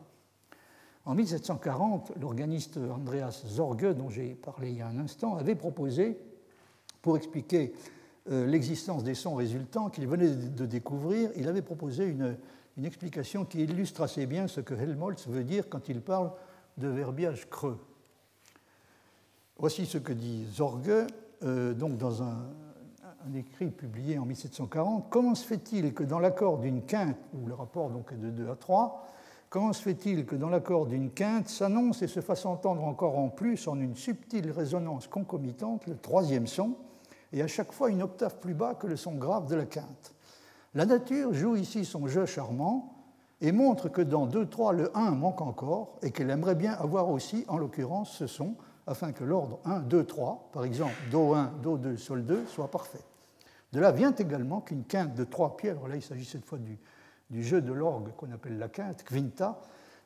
En 1.04 1.14
1740, 1.14 2.12
l'organiste 2.20 2.78
Andreas 2.78 3.44
Zorge, 3.46 3.94
dont 3.94 4.08
j'ai 4.08 4.34
parlé 4.34 4.70
il 4.70 4.78
y 4.78 4.82
a 4.82 4.88
un 4.88 4.98
instant, 4.98 5.36
avait 5.36 5.54
proposé, 5.54 6.18
pour 7.02 7.16
expliquer 7.16 7.74
euh, 8.30 8.46
l'existence 8.46 9.04
des 9.04 9.14
sons 9.14 9.36
résultants 9.36 9.88
qu'il 9.88 10.08
venait 10.08 10.30
de 10.30 10.66
découvrir, 10.66 11.30
il 11.36 11.46
avait 11.46 11.62
proposé 11.62 12.06
une, 12.06 12.36
explication 12.84 13.44
qui 13.44 13.62
illustre 13.62 14.02
assez 14.02 14.26
bien 14.26 14.48
ce 14.48 14.60
que 14.60 14.74
Helmholtz 14.74 15.28
veut 15.28 15.44
dire 15.44 15.68
quand 15.68 15.88
il 15.88 16.00
parle 16.00 16.30
de 16.76 16.88
verbiage 16.88 17.48
creux. 17.48 17.78
Voici 19.58 19.86
ce 19.86 19.96
que 19.96 20.12
dit 20.12 20.46
Zorge, 20.52 21.06
euh, 21.42 21.72
donc 21.72 21.96
dans 21.96 22.22
un, 22.22 22.36
écrit 23.34 23.70
publié 23.70 24.18
en 24.18 24.26
1740. 24.26 25.06
Comment 25.10 25.34
se 25.34 25.46
fait-il 25.46 25.94
que 25.94 26.04
dans 26.04 26.18
l'accord 26.18 26.58
d'une 26.58 26.82
quinte, 26.82 27.16
où 27.34 27.46
le 27.46 27.54
rapport 27.54 27.90
donc 27.90 28.12
est 28.12 28.16
de 28.16 28.30
2 28.30 28.50
à 28.50 28.56
3, 28.56 29.06
comment 29.48 29.72
se 29.72 29.82
fait-il 29.82 30.26
que 30.26 30.36
dans 30.36 30.50
l'accord 30.50 30.86
d'une 30.86 31.10
quinte 31.10 31.48
s'annonce 31.48 32.02
et 32.02 32.08
se 32.08 32.20
fasse 32.20 32.44
entendre 32.44 32.84
encore 32.84 33.18
en 33.18 33.28
plus, 33.28 33.66
en 33.66 33.80
une 33.80 33.96
subtile 33.96 34.50
résonance 34.50 35.08
concomitante, 35.08 35.86
le 35.86 35.96
troisième 35.96 36.46
son 36.46 36.74
et 37.32 37.42
à 37.42 37.46
chaque 37.46 37.72
fois 37.72 37.90
une 37.90 38.02
octave 38.02 38.38
plus 38.38 38.54
bas 38.54 38.74
que 38.74 38.86
le 38.86 38.96
son 38.96 39.14
grave 39.14 39.48
de 39.48 39.56
la 39.56 39.64
quinte? 39.64 40.14
La 40.76 40.84
nature 40.84 41.32
joue 41.32 41.56
ici 41.56 41.86
son 41.86 42.06
jeu 42.06 42.26
charmant 42.26 42.92
et 43.40 43.50
montre 43.50 43.88
que 43.88 44.02
dans 44.02 44.28
2-3, 44.28 44.74
le 44.74 44.94
1 44.94 45.12
manque 45.12 45.40
encore 45.40 45.98
et 46.02 46.10
qu'elle 46.10 46.28
aimerait 46.28 46.54
bien 46.54 46.74
avoir 46.74 47.08
aussi, 47.08 47.46
en 47.48 47.56
l'occurrence, 47.56 48.10
ce 48.14 48.26
son, 48.26 48.56
afin 48.86 49.12
que 49.12 49.24
l'ordre 49.24 49.58
1, 49.64 49.80
2, 49.80 50.04
3, 50.04 50.50
par 50.52 50.64
exemple 50.64 50.92
Do 51.10 51.32
1, 51.32 51.54
Do 51.62 51.78
2, 51.78 51.96
Sol 51.96 52.26
2, 52.26 52.44
soit 52.44 52.70
parfait. 52.70 53.00
De 53.72 53.80
là 53.80 53.90
vient 53.90 54.14
également 54.14 54.60
qu'une 54.60 54.84
quinte 54.84 55.14
de 55.14 55.24
trois 55.24 55.56
pieds, 55.56 55.70
alors 55.70 55.88
là 55.88 55.96
il 55.96 56.02
s'agit 56.02 56.26
cette 56.26 56.44
fois 56.44 56.58
du, 56.58 57.42
jeu 57.42 57.62
de 57.62 57.72
l'orgue 57.72 58.10
qu'on 58.14 58.30
appelle 58.30 58.58
la 58.58 58.68
quinte, 58.68 59.02
quinta, 59.02 59.58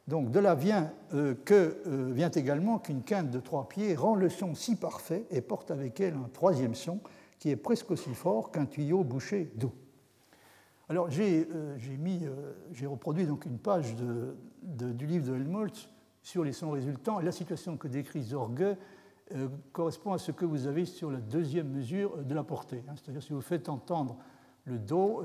donc 0.07 0.31
de 0.31 0.39
là 0.39 0.55
vient, 0.55 0.93
euh, 1.15 1.35
euh, 1.51 2.13
vient 2.13 2.31
également 2.31 2.79
qu'une 2.79 3.03
quinte 3.03 3.33
de 3.33 3.41
trois 3.41 3.69
pieds 3.69 3.97
rend 3.97 4.15
le 4.15 4.29
son 4.29 4.55
si 4.55 4.77
parfait 4.77 5.27
et 5.33 5.41
porte 5.41 5.73
avec 5.73 5.99
elle 5.99 6.15
un 6.15 6.29
troisième 6.33 6.77
son 6.77 7.01
qui 7.41 7.51
est 7.51 7.57
presque 7.57 7.91
aussi 7.91 8.15
fort 8.15 8.53
qu'un 8.53 8.67
tuyau 8.67 9.03
bouché 9.03 9.51
d'eau. 9.57 9.73
Alors 10.91 11.09
j'ai 11.09 11.49
euh, 11.51 11.77
j'ai 12.73 12.87
reproduit 12.87 13.25
donc 13.25 13.47
une 13.47 13.59
page 13.59 13.97
du 14.63 15.07
livre 15.07 15.27
de 15.27 15.35
Helmholtz 15.35 15.89
sur 16.23 16.45
les 16.45 16.53
sons 16.53 16.73
résultants. 16.73 17.21
La 17.21 17.33
situation 17.33 17.79
que 17.79 17.89
décrit 17.89 18.23
Zorge 18.23 18.77
correspond 19.73 20.13
à 20.13 20.19
ce 20.19 20.33
que 20.33 20.45
vous 20.45 20.67
avez 20.67 20.85
sur 20.85 21.11
la 21.11 21.21
deuxième 21.21 21.71
mesure 21.71 22.19
de 22.19 22.35
la 22.35 22.43
portée. 22.43 22.83
Hein. 22.89 22.95
C'est-à-dire 22.97 23.23
si 23.23 23.33
vous 23.33 23.41
faites 23.41 23.71
entendre 23.71 24.19
le 24.65 24.79
Do 24.79 25.23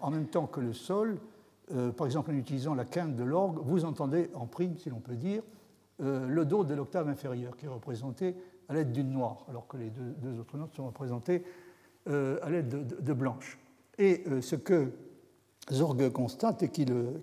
en 0.00 0.10
même 0.10 0.26
temps 0.26 0.46
que 0.46 0.60
le 0.60 0.72
Sol, 0.72 1.18
euh, 1.74 1.92
par 1.92 2.06
exemple 2.06 2.30
en 2.30 2.34
utilisant 2.34 2.74
la 2.74 2.84
quinte 2.84 3.14
de 3.14 3.24
l'orgue, 3.24 3.58
vous 3.62 3.84
entendez 3.84 4.30
en 4.34 4.46
prime, 4.46 4.76
si 4.76 4.90
l'on 4.90 5.00
peut 5.00 5.16
dire, 5.16 5.42
euh, 6.00 6.26
le 6.26 6.44
do 6.44 6.64
de 6.64 6.74
l'octave 6.74 7.08
inférieure 7.08 7.56
qui 7.56 7.66
est 7.66 7.68
représenté 7.68 8.34
à 8.68 8.74
l'aide 8.74 8.92
d'une 8.92 9.10
noire, 9.10 9.46
alors 9.48 9.66
que 9.68 9.76
les 9.76 9.90
deux, 9.90 10.38
autres 10.38 10.56
notes 10.56 10.74
sont 10.74 10.86
représentées 10.86 11.44
euh, 12.08 12.38
à 12.42 12.50
l'aide 12.50 12.68
de, 12.68 13.12
blanches. 13.12 13.58
Et 13.98 14.24
ce 14.40 14.56
que 14.56 14.90
Zorg 15.70 16.10
constate 16.10 16.62
et 16.62 16.68
qui 16.68 16.84
le, 16.84 17.20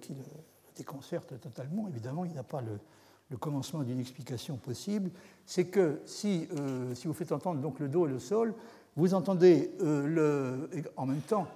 déconcerte 0.76 1.40
totalement, 1.40 1.88
évidemment, 1.88 2.26
il 2.26 2.34
n'a 2.34 2.44
pas 2.44 2.62
le, 2.62 3.38
commencement 3.38 3.84
d'une 3.84 4.00
explication 4.00 4.58
possible, 4.58 5.12
c'est 5.46 5.66
que 5.66 6.02
si, 6.06 6.48
si, 6.94 7.08
vous 7.08 7.14
faites 7.14 7.32
entendre 7.32 7.62
donc 7.62 7.80
le 7.80 7.88
do 7.88 8.08
et 8.08 8.10
le 8.10 8.20
sol, 8.20 8.56
vous 8.96 9.14
entendez 9.14 9.72
le, 9.80 10.70
en 10.98 11.06
même 11.06 11.22
temps 11.22 11.48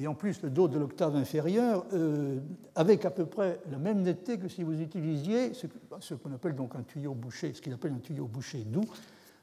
et 0.00 0.06
en 0.06 0.14
plus 0.14 0.42
le 0.42 0.50
Do 0.50 0.68
de 0.68 0.78
l'octave 0.78 1.16
inférieure, 1.16 1.84
euh, 1.92 2.38
avec 2.74 3.04
à 3.04 3.10
peu 3.10 3.26
près 3.26 3.60
la 3.70 3.78
même 3.78 4.02
netteté 4.02 4.38
que 4.38 4.48
si 4.48 4.62
vous 4.62 4.80
utilisiez 4.80 5.52
ce, 5.54 6.14
qu'on 6.14 6.32
appelle 6.32 6.54
donc 6.54 6.74
un 6.74 6.82
tuyau 6.82 7.14
bouché, 7.14 7.52
ce 7.54 7.60
qu'il 7.60 7.72
appelle 7.72 7.92
un 7.92 8.00
tuyau 8.00 8.26
bouché 8.26 8.64
doux. 8.64 8.84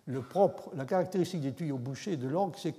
Le 0.05 0.21
propre, 0.21 0.71
la 0.75 0.85
caractéristique 0.85 1.41
des 1.41 1.53
tuyaux 1.53 1.77
bouchés 1.77 2.17
de 2.17 2.27
l'orgue, 2.27 2.55
c'est 2.57 2.71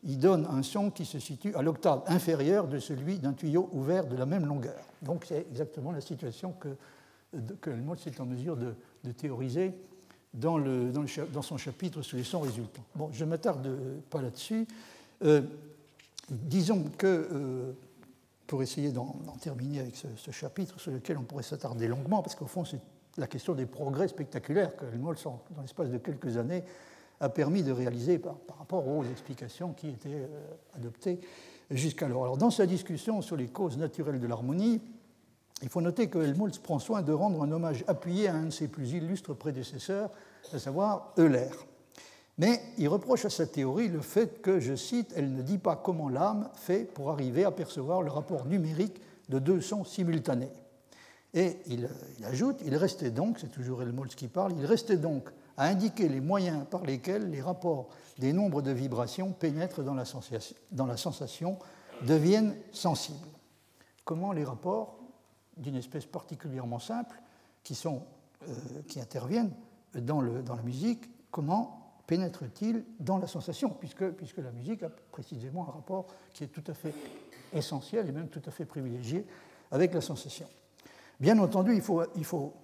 qu'il 0.00 0.18
donne 0.18 0.46
un 0.46 0.62
son 0.62 0.90
qui 0.90 1.04
se 1.04 1.18
situe 1.18 1.54
à 1.54 1.62
l'octave 1.62 2.02
inférieure 2.06 2.68
de 2.68 2.78
celui 2.78 3.18
d'un 3.18 3.32
tuyau 3.32 3.68
ouvert 3.72 4.06
de 4.06 4.16
la 4.16 4.26
même 4.26 4.46
longueur. 4.46 4.88
Donc 5.02 5.24
c'est 5.26 5.46
exactement 5.50 5.92
la 5.92 6.00
situation 6.00 6.52
que, 6.52 6.68
que 7.60 7.70
Helmholtz 7.70 8.06
est 8.06 8.20
en 8.20 8.26
mesure 8.26 8.56
de, 8.56 8.74
théoriser 9.12 9.72
dans, 10.34 10.58
son 11.42 11.56
chapitre 11.56 12.02
sur 12.02 12.16
les 12.16 12.24
sons 12.24 12.40
résultants. 12.40 12.84
Bon, 12.94 13.10
je 13.12 13.24
ne 13.24 13.30
m'attarde 13.30 13.68
pas 14.10 14.22
là-dessus. 14.22 14.66
Euh, 15.24 15.42
disons 16.30 16.84
que, 16.96 17.06
euh, 17.06 17.72
pour 18.46 18.62
essayer 18.62 18.92
d'en 18.92 19.16
terminer 19.40 19.80
avec 19.80 19.96
ce, 19.96 20.30
chapitre 20.30 20.78
sur 20.78 20.92
lequel 20.92 21.18
on 21.18 21.22
pourrait 21.22 21.42
s'attarder 21.42 21.88
longuement, 21.88 22.22
parce 22.22 22.34
qu'au 22.34 22.46
fond, 22.46 22.64
c'est 22.64 22.80
la 23.16 23.26
question 23.26 23.54
des 23.54 23.66
progrès 23.66 24.08
spectaculaires 24.08 24.76
que 24.76 24.84
Helmholtz, 24.86 25.24
dans 25.24 25.62
l'espace 25.62 25.90
de 25.90 25.98
quelques 25.98 26.36
années, 26.36 26.62
a 27.20 27.28
permis 27.28 27.62
de 27.62 27.72
réaliser 27.72 28.18
par, 28.18 28.36
rapport 28.58 28.86
aux 28.86 29.04
explications 29.04 29.72
qui 29.72 29.88
étaient 29.88 30.08
euh, 30.08 30.76
adoptées 30.76 31.20
jusqu'alors. 31.70 32.24
Alors, 32.24 32.36
dans 32.36 32.50
sa 32.50 32.66
discussion 32.66 33.22
sur 33.22 33.36
les 33.36 33.48
causes 33.48 33.78
naturelles 33.78 34.20
de 34.20 34.26
l'harmonie, 34.26 34.80
il 35.62 35.68
faut 35.68 35.80
noter 35.80 36.08
que 36.08 36.18
Helmholtz 36.18 36.58
prend 36.58 36.78
soin 36.78 37.02
de 37.02 37.12
rendre 37.12 37.42
un 37.42 37.50
hommage 37.50 37.84
appuyé 37.88 38.28
à 38.28 38.34
un 38.34 38.44
de 38.44 38.50
ses 38.50 38.68
plus 38.68 38.92
illustres 38.92 39.34
prédécesseurs, 39.34 40.10
à 40.52 40.58
savoir 40.58 41.12
Euler. 41.18 41.48
Mais 42.38 42.62
il 42.78 42.88
reproche 42.88 43.24
à 43.24 43.30
sa 43.30 43.46
théorie 43.46 43.88
le 43.88 44.00
fait 44.00 44.40
que, 44.40 44.60
je 44.60 44.76
cite, 44.76 45.12
elle 45.16 45.32
ne 45.32 45.42
dit 45.42 45.58
pas 45.58 45.74
comment 45.74 46.08
l'âme 46.08 46.48
fait 46.54 46.84
pour 46.84 47.10
arriver 47.10 47.44
à 47.44 47.50
percevoir 47.50 48.02
le 48.02 48.10
rapport 48.10 48.46
numérique 48.46 49.00
de 49.28 49.40
deux 49.40 49.60
sons 49.60 49.84
simultanés. 49.84 50.52
Et 51.34 51.56
il, 51.66 51.88
ajoute, 52.24 52.60
il 52.64 52.76
restait 52.76 53.10
donc, 53.10 53.38
c'est 53.40 53.50
toujours 53.50 53.82
Helmholtz 53.82 54.14
qui 54.14 54.28
parle, 54.28 54.52
il 54.56 54.64
restait 54.64 54.96
donc 54.96 55.28
à 55.58 55.66
indiquer 55.66 56.08
les 56.08 56.20
moyens 56.20 56.64
par 56.70 56.84
lesquels 56.84 57.30
les 57.30 57.42
rapports 57.42 57.88
des 58.18 58.32
nombres 58.32 58.62
de 58.62 58.70
vibrations 58.70 59.32
pénètrent 59.32 59.82
dans 59.82 59.94
la 60.86 60.96
sensation, 60.96 61.58
deviennent 62.02 62.56
sensibles. 62.72 63.28
Comment 64.04 64.32
les 64.32 64.44
rapports 64.44 64.96
d'une 65.56 65.74
espèce 65.74 66.06
particulièrement 66.06 66.78
simple 66.78 67.20
qui, 67.64 67.74
sont, 67.74 68.02
euh, 68.48 68.54
qui 68.86 69.00
interviennent 69.00 69.52
dans, 69.94 70.20
le, 70.20 70.42
dans 70.42 70.54
la 70.54 70.62
musique, 70.62 71.10
comment 71.32 71.92
pénètre-t-il 72.06 72.84
dans 73.00 73.18
la 73.18 73.26
sensation, 73.26 73.70
puisque, 73.70 74.08
puisque 74.10 74.38
la 74.38 74.52
musique 74.52 74.84
a 74.84 74.90
précisément 75.10 75.68
un 75.68 75.72
rapport 75.72 76.06
qui 76.32 76.44
est 76.44 76.48
tout 76.48 76.64
à 76.68 76.74
fait 76.74 76.94
essentiel 77.52 78.08
et 78.08 78.12
même 78.12 78.28
tout 78.28 78.42
à 78.46 78.52
fait 78.52 78.64
privilégié 78.64 79.26
avec 79.72 79.92
la 79.92 80.00
sensation. 80.00 80.46
Bien 81.18 81.36
entendu, 81.40 81.74
il 81.74 81.82
faut, 81.82 82.02
il 82.14 82.24
faut 82.24 82.54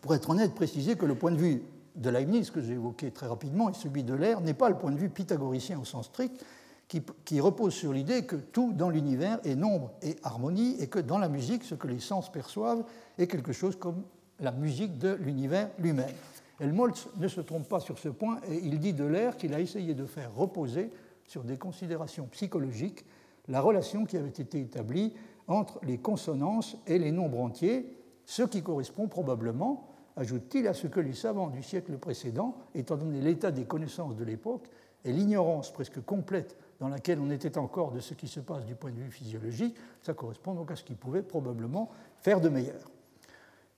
pour 0.00 0.14
être 0.14 0.30
honnête, 0.30 0.54
préciser 0.54 0.96
que 0.96 1.04
le 1.04 1.16
point 1.16 1.32
de 1.32 1.36
vue 1.36 1.62
de 1.94 2.10
Leibniz, 2.10 2.50
que 2.50 2.60
j'ai 2.60 2.74
évoqué 2.74 3.10
très 3.10 3.26
rapidement, 3.26 3.70
et 3.70 3.74
celui 3.74 4.04
de 4.04 4.14
l'air, 4.14 4.40
n'est 4.40 4.54
pas 4.54 4.68
le 4.68 4.76
point 4.76 4.90
de 4.90 4.96
vue 4.96 5.08
pythagoricien 5.08 5.78
au 5.78 5.84
sens 5.84 6.06
strict, 6.06 6.44
qui, 6.88 7.02
qui 7.24 7.40
repose 7.40 7.72
sur 7.72 7.92
l'idée 7.92 8.26
que 8.26 8.36
tout 8.36 8.72
dans 8.72 8.90
l'univers 8.90 9.38
est 9.44 9.54
nombre 9.54 9.92
et 10.02 10.16
harmonie, 10.22 10.76
et 10.80 10.88
que 10.88 10.98
dans 10.98 11.18
la 11.18 11.28
musique, 11.28 11.64
ce 11.64 11.74
que 11.74 11.86
les 11.86 12.00
sens 12.00 12.30
perçoivent 12.30 12.84
est 13.18 13.26
quelque 13.26 13.52
chose 13.52 13.76
comme 13.76 14.02
la 14.40 14.52
musique 14.52 14.98
de 14.98 15.14
l'univers 15.14 15.70
lui-même. 15.78 16.14
Helmholtz 16.60 17.08
ne 17.16 17.28
se 17.28 17.40
trompe 17.40 17.68
pas 17.68 17.80
sur 17.80 17.98
ce 17.98 18.08
point 18.08 18.38
et 18.48 18.56
il 18.56 18.78
dit 18.78 18.92
de 18.92 19.04
l'air 19.04 19.36
qu'il 19.36 19.54
a 19.54 19.60
essayé 19.60 19.94
de 19.94 20.06
faire 20.06 20.34
reposer 20.34 20.90
sur 21.26 21.42
des 21.42 21.56
considérations 21.56 22.26
psychologiques 22.26 23.04
la 23.48 23.60
relation 23.60 24.04
qui 24.04 24.16
avait 24.16 24.28
été 24.28 24.60
établie 24.60 25.12
entre 25.48 25.80
les 25.82 25.98
consonances 25.98 26.76
et 26.86 26.98
les 26.98 27.10
nombres 27.10 27.40
entiers, 27.40 27.96
ce 28.24 28.42
qui 28.42 28.62
correspond 28.62 29.08
probablement, 29.08 29.88
ajoute-t-il, 30.16 30.66
à 30.68 30.74
ce 30.74 30.86
que 30.86 31.00
les 31.00 31.14
savants 31.14 31.48
du 31.48 31.62
siècle 31.62 31.96
précédent, 31.98 32.56
étant 32.74 32.96
donné 32.96 33.20
l'état 33.20 33.50
des 33.50 33.64
connaissances 33.64 34.16
de 34.16 34.24
l'époque 34.24 34.68
et 35.04 35.12
l'ignorance 35.12 35.72
presque 35.72 36.00
complète 36.04 36.56
dans 36.80 36.88
laquelle 36.88 37.18
on 37.20 37.30
était 37.30 37.58
encore 37.58 37.92
de 37.92 38.00
ce 38.00 38.14
qui 38.14 38.28
se 38.28 38.40
passe 38.40 38.64
du 38.64 38.74
point 38.74 38.90
de 38.90 38.98
vue 38.98 39.10
physiologique, 39.10 39.76
ça 40.02 40.14
correspond 40.14 40.54
donc 40.54 40.70
à 40.70 40.76
ce 40.76 40.84
qu'ils 40.84 40.96
pouvaient 40.96 41.22
probablement 41.22 41.90
faire 42.20 42.40
de 42.40 42.48
meilleur. 42.48 42.90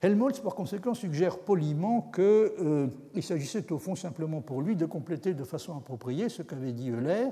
Helmholtz, 0.01 0.39
par 0.39 0.55
conséquent, 0.55 0.93
suggère 0.93 1.39
poliment 1.39 2.11
qu'il 2.13 2.23
euh, 2.23 2.87
s'agissait 3.21 3.71
au 3.71 3.79
fond 3.79 3.95
simplement 3.95 4.41
pour 4.41 4.61
lui 4.61 4.75
de 4.75 4.85
compléter 4.85 5.33
de 5.33 5.43
façon 5.43 5.77
appropriée 5.77 6.29
ce 6.29 6.43
qu'avait 6.43 6.73
dit 6.73 6.91
Euler, 6.91 7.29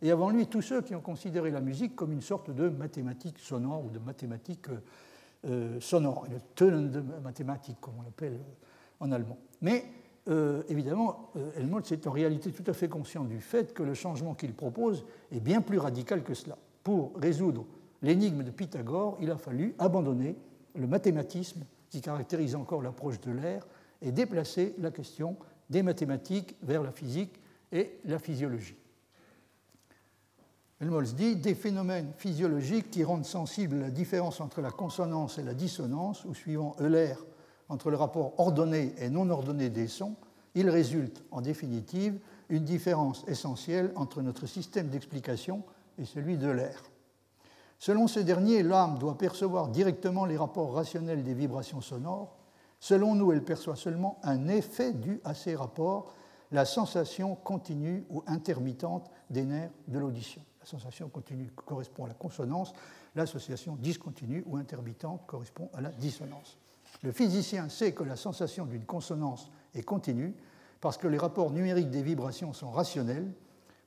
et 0.00 0.10
avant 0.10 0.30
lui 0.30 0.46
tous 0.46 0.62
ceux 0.62 0.82
qui 0.82 0.94
ont 0.94 1.00
considéré 1.00 1.50
la 1.50 1.60
musique 1.60 1.96
comme 1.96 2.12
une 2.12 2.20
sorte 2.20 2.50
de 2.50 2.68
mathématique 2.68 3.38
sonore 3.38 3.84
ou 3.84 3.90
de 3.90 3.98
mathématique 3.98 4.66
euh, 5.46 5.76
euh 5.76 5.80
sonore, 5.80 6.26
une 6.60 6.90
de 6.90 7.00
mathématiques, 7.22 7.80
comme 7.80 7.94
on 7.98 8.02
l'appelle 8.02 8.38
en 9.00 9.12
allemand. 9.12 9.38
Mais 9.60 9.84
euh, 10.28 10.62
évidemment, 10.68 11.30
Helmholtz 11.56 11.92
est 11.92 12.06
en 12.06 12.10
réalité 12.10 12.50
tout 12.50 12.64
à 12.66 12.72
fait 12.72 12.88
conscient 12.88 13.24
du 13.24 13.40
fait 13.40 13.72
que 13.72 13.82
le 13.82 13.94
changement 13.94 14.34
qu'il 14.34 14.54
propose 14.54 15.04
est 15.32 15.40
bien 15.40 15.60
plus 15.60 15.78
radical 15.78 16.22
que 16.22 16.34
cela. 16.34 16.58
Pour 16.82 17.12
résoudre 17.16 17.66
l'énigme 18.02 18.42
de 18.42 18.50
Pythagore, 18.50 19.16
il 19.20 19.30
a 19.30 19.36
fallu 19.36 19.74
abandonner 19.78 20.36
le 20.74 20.86
mathématisme 20.86 21.64
qui 21.90 22.00
caractérise 22.00 22.54
encore 22.54 22.82
l'approche 22.82 23.20
de 23.20 23.32
l'air 23.32 23.66
et 24.02 24.12
déplacer 24.12 24.74
la 24.78 24.90
question 24.90 25.36
des 25.70 25.82
mathématiques 25.82 26.56
vers 26.62 26.82
la 26.82 26.92
physique 26.92 27.40
et 27.72 27.98
la 28.04 28.18
physiologie. 28.18 28.77
Helmholtz 30.80 31.14
dit 31.14 31.34
des 31.34 31.56
phénomènes 31.56 32.12
physiologiques 32.16 32.90
qui 32.90 33.02
rendent 33.02 33.24
sensible 33.24 33.80
la 33.80 33.90
différence 33.90 34.40
entre 34.40 34.60
la 34.60 34.70
consonance 34.70 35.38
et 35.38 35.42
la 35.42 35.54
dissonance, 35.54 36.24
ou 36.24 36.34
suivant 36.34 36.76
Euler, 36.80 37.14
entre 37.68 37.90
le 37.90 37.96
rapport 37.96 38.38
ordonné 38.38 38.94
et 38.98 39.10
non 39.10 39.28
ordonné 39.28 39.70
des 39.70 39.88
sons, 39.88 40.14
il 40.54 40.70
résulte 40.70 41.24
en 41.32 41.40
définitive 41.40 42.18
une 42.48 42.64
différence 42.64 43.24
essentielle 43.26 43.92
entre 43.96 44.22
notre 44.22 44.46
système 44.46 44.88
d'explication 44.88 45.64
et 45.98 46.04
celui 46.04 46.38
de 46.38 46.48
l'air. 46.48 46.80
Selon 47.80 48.06
ce 48.06 48.20
dernier, 48.20 48.62
l'âme 48.62 48.98
doit 48.98 49.18
percevoir 49.18 49.68
directement 49.68 50.24
les 50.26 50.36
rapports 50.36 50.74
rationnels 50.74 51.24
des 51.24 51.34
vibrations 51.34 51.80
sonores. 51.80 52.36
Selon 52.78 53.16
nous, 53.16 53.32
elle 53.32 53.44
perçoit 53.44 53.76
seulement 53.76 54.20
un 54.22 54.46
effet 54.46 54.92
dû 54.92 55.20
à 55.24 55.34
ces 55.34 55.56
rapports, 55.56 56.14
la 56.50 56.64
sensation 56.64 57.34
continue 57.34 58.04
ou 58.10 58.22
intermittente 58.26 59.10
des 59.28 59.44
nerfs 59.44 59.70
de 59.88 59.98
l'audition. 59.98 60.42
Sensation 60.68 61.08
continue 61.08 61.50
correspond 61.50 62.04
à 62.04 62.08
la 62.08 62.14
consonance, 62.14 62.74
l'association 63.16 63.76
discontinue 63.76 64.42
ou 64.46 64.58
intermittente 64.58 65.26
correspond 65.26 65.70
à 65.72 65.80
la 65.80 65.90
dissonance. 65.90 66.58
Le 67.02 67.10
physicien 67.10 67.68
sait 67.70 67.92
que 67.92 68.02
la 68.02 68.16
sensation 68.16 68.66
d'une 68.66 68.84
consonance 68.84 69.50
est 69.74 69.82
continue 69.82 70.34
parce 70.80 70.98
que 70.98 71.08
les 71.08 71.16
rapports 71.16 71.50
numériques 71.50 71.90
des 71.90 72.02
vibrations 72.02 72.52
sont 72.52 72.70
rationnels 72.70 73.32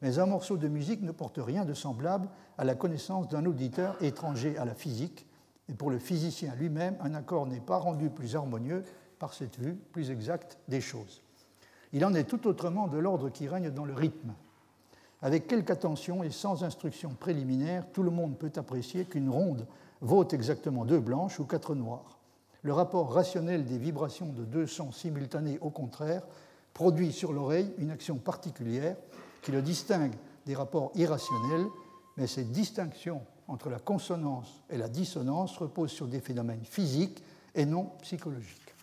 mais 0.02 0.18
un 0.18 0.26
morceau 0.26 0.58
de 0.58 0.68
musique 0.68 1.02
ne 1.02 1.12
porte 1.12 1.38
rien 1.38 1.66
de 1.66 1.74
semblable 1.74 2.28
à 2.58 2.64
la 2.64 2.76
connaissance 2.76 3.28
d'un 3.28 3.46
auditeur 3.46 4.02
étranger 4.02 4.58
à 4.58 4.66
la 4.66 4.74
physique, 4.74 5.28
et 5.70 5.74
pour 5.74 5.92
le 5.92 6.00
physicien 6.00 6.56
lui-même, 6.56 6.98
un 7.02 7.14
accord 7.14 7.46
n'est 7.46 7.60
pas 7.60 7.78
rendu 7.78 8.10
plus 8.10 8.36
harmonieux 8.36 8.84
par 9.20 9.34
cette 9.34 9.60
vue 9.60 9.76
plus 9.76 10.10
exacte 10.10 10.58
des 10.68 10.82
choses. 10.82 11.22
Il 11.94 12.04
en 12.04 12.16
est 12.16 12.24
tout 12.24 12.48
autrement 12.48 12.88
de 12.88 12.98
l'ordre 12.98 13.30
qui 13.30 13.48
règne 13.48 13.70
dans 13.70 13.86
le 13.86 13.94
rythme. 13.94 14.34
Avec 15.22 15.48
quelque 15.48 15.72
attention 15.72 16.24
et 16.24 16.32
sans 16.32 16.64
instruction 16.64 17.10
préliminaire, 17.10 17.86
tout 17.94 18.04
le 18.04 18.10
monde 18.10 18.38
peut 18.38 18.52
apprécier 18.56 19.06
qu'une 19.06 19.30
ronde 19.30 19.68
vaut 20.02 20.28
exactement 20.28 20.84
deux 20.84 21.00
blanches 21.00 21.40
ou 21.40 21.46
quatre 21.46 21.76
noires. 21.76 22.18
Le 22.64 22.74
rapport 22.74 23.14
rationnel 23.14 23.66
des 23.66 23.78
vibrations 23.78 24.34
de 24.34 24.44
deux 24.44 24.68
sons 24.68 24.92
simultanés, 24.92 25.60
au 25.62 25.70
contraire, 25.70 26.24
produit 26.74 27.12
sur 27.12 27.34
l'oreille 27.34 27.72
une 27.78 27.92
action 27.92 28.18
particulière 28.18 28.96
qui 29.42 29.52
le 29.52 29.62
distingue 29.62 30.14
des 30.46 30.56
rapports 30.56 30.92
irrationnels, 30.96 31.66
mais 32.18 32.28
cette 32.28 32.52
distinction 32.52 33.22
entre 33.48 33.70
la 33.70 33.80
consonance 33.80 34.64
et 34.70 34.78
la 34.78 34.88
dissonance 34.88 35.58
repose 35.58 35.92
sur 35.92 36.08
des 36.08 36.22
phénomènes 36.22 36.64
physiques 36.64 37.24
et 37.54 37.66
non 37.66 37.92
psychologiques. 38.02 38.76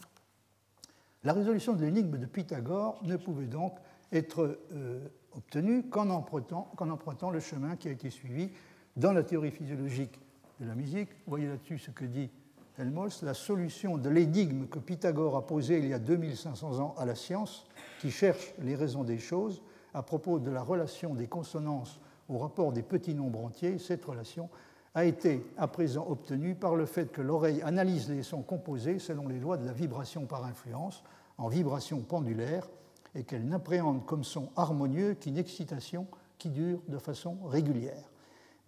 La 1.24 1.32
résolution 1.32 1.72
de 1.72 1.84
l'énigme 1.84 2.18
de 2.18 2.26
Pythagore 2.26 3.00
ne 3.02 3.16
pouvait 3.16 3.46
donc 3.46 3.76
être 4.12 4.60
euh, 4.72 5.08
obtenue 5.38 5.84
qu'en 5.84 6.10
empruntant, 6.10 7.30
le 7.30 7.40
chemin 7.40 7.76
qui 7.76 7.88
a 7.88 7.92
été 7.92 8.10
suivi 8.10 8.50
dans 8.96 9.12
la 9.12 9.22
théorie 9.22 9.52
physiologique 9.52 10.18
de 10.60 10.66
la 10.66 10.74
musique. 10.74 11.08
Voyez 11.26 11.46
là-dessus 11.46 11.78
ce 11.78 11.90
que 11.92 12.04
dit 12.04 12.30
Helmholtz, 12.76 13.22
la 13.22 13.34
solution 13.34 13.98
de 13.98 14.08
l'énigme 14.08 14.66
que 14.66 14.80
Pythagore 14.80 15.36
a 15.36 15.46
posée 15.46 15.78
il 15.78 15.86
y 15.88 15.94
a 15.94 15.98
2500 15.98 16.80
ans 16.80 16.94
à 16.98 17.04
la 17.04 17.14
science, 17.14 17.66
qui 18.00 18.10
cherche 18.10 18.52
les 18.58 18.74
raisons 18.74 19.04
des 19.04 19.18
choses, 19.18 19.62
à 19.94 20.02
propos 20.02 20.38
de 20.38 20.50
la 20.50 20.62
relation 20.62 21.14
des 21.14 21.28
consonances 21.28 22.00
au 22.28 22.38
rapport 22.38 22.72
des 22.72 22.82
petits 22.82 23.14
nombres 23.14 23.44
entiers, 23.44 23.78
cette 23.78 24.04
relation 24.04 24.50
a 24.94 25.04
été 25.04 25.44
à 25.56 25.68
présent 25.68 26.06
obtenue 26.08 26.54
par 26.54 26.74
le 26.74 26.84
fait 26.84 27.12
que 27.12 27.22
l'oreille 27.22 27.62
analyse 27.62 28.10
les 28.10 28.22
sons 28.22 28.42
composés 28.42 28.98
selon 28.98 29.28
les 29.28 29.38
lois 29.38 29.56
de 29.56 29.66
la 29.66 29.72
vibration 29.72 30.26
par 30.26 30.44
influence, 30.44 31.04
en 31.36 31.48
vibration 31.48 32.00
pendulaire, 32.00 32.66
et 33.14 33.24
qu'elle 33.24 33.46
n'appréhende 33.46 34.04
comme 34.06 34.24
son 34.24 34.50
harmonieux 34.56 35.14
qu'une 35.14 35.38
excitation 35.38 36.06
qui 36.38 36.50
dure 36.50 36.80
de 36.88 36.98
façon 36.98 37.36
régulière. 37.46 38.10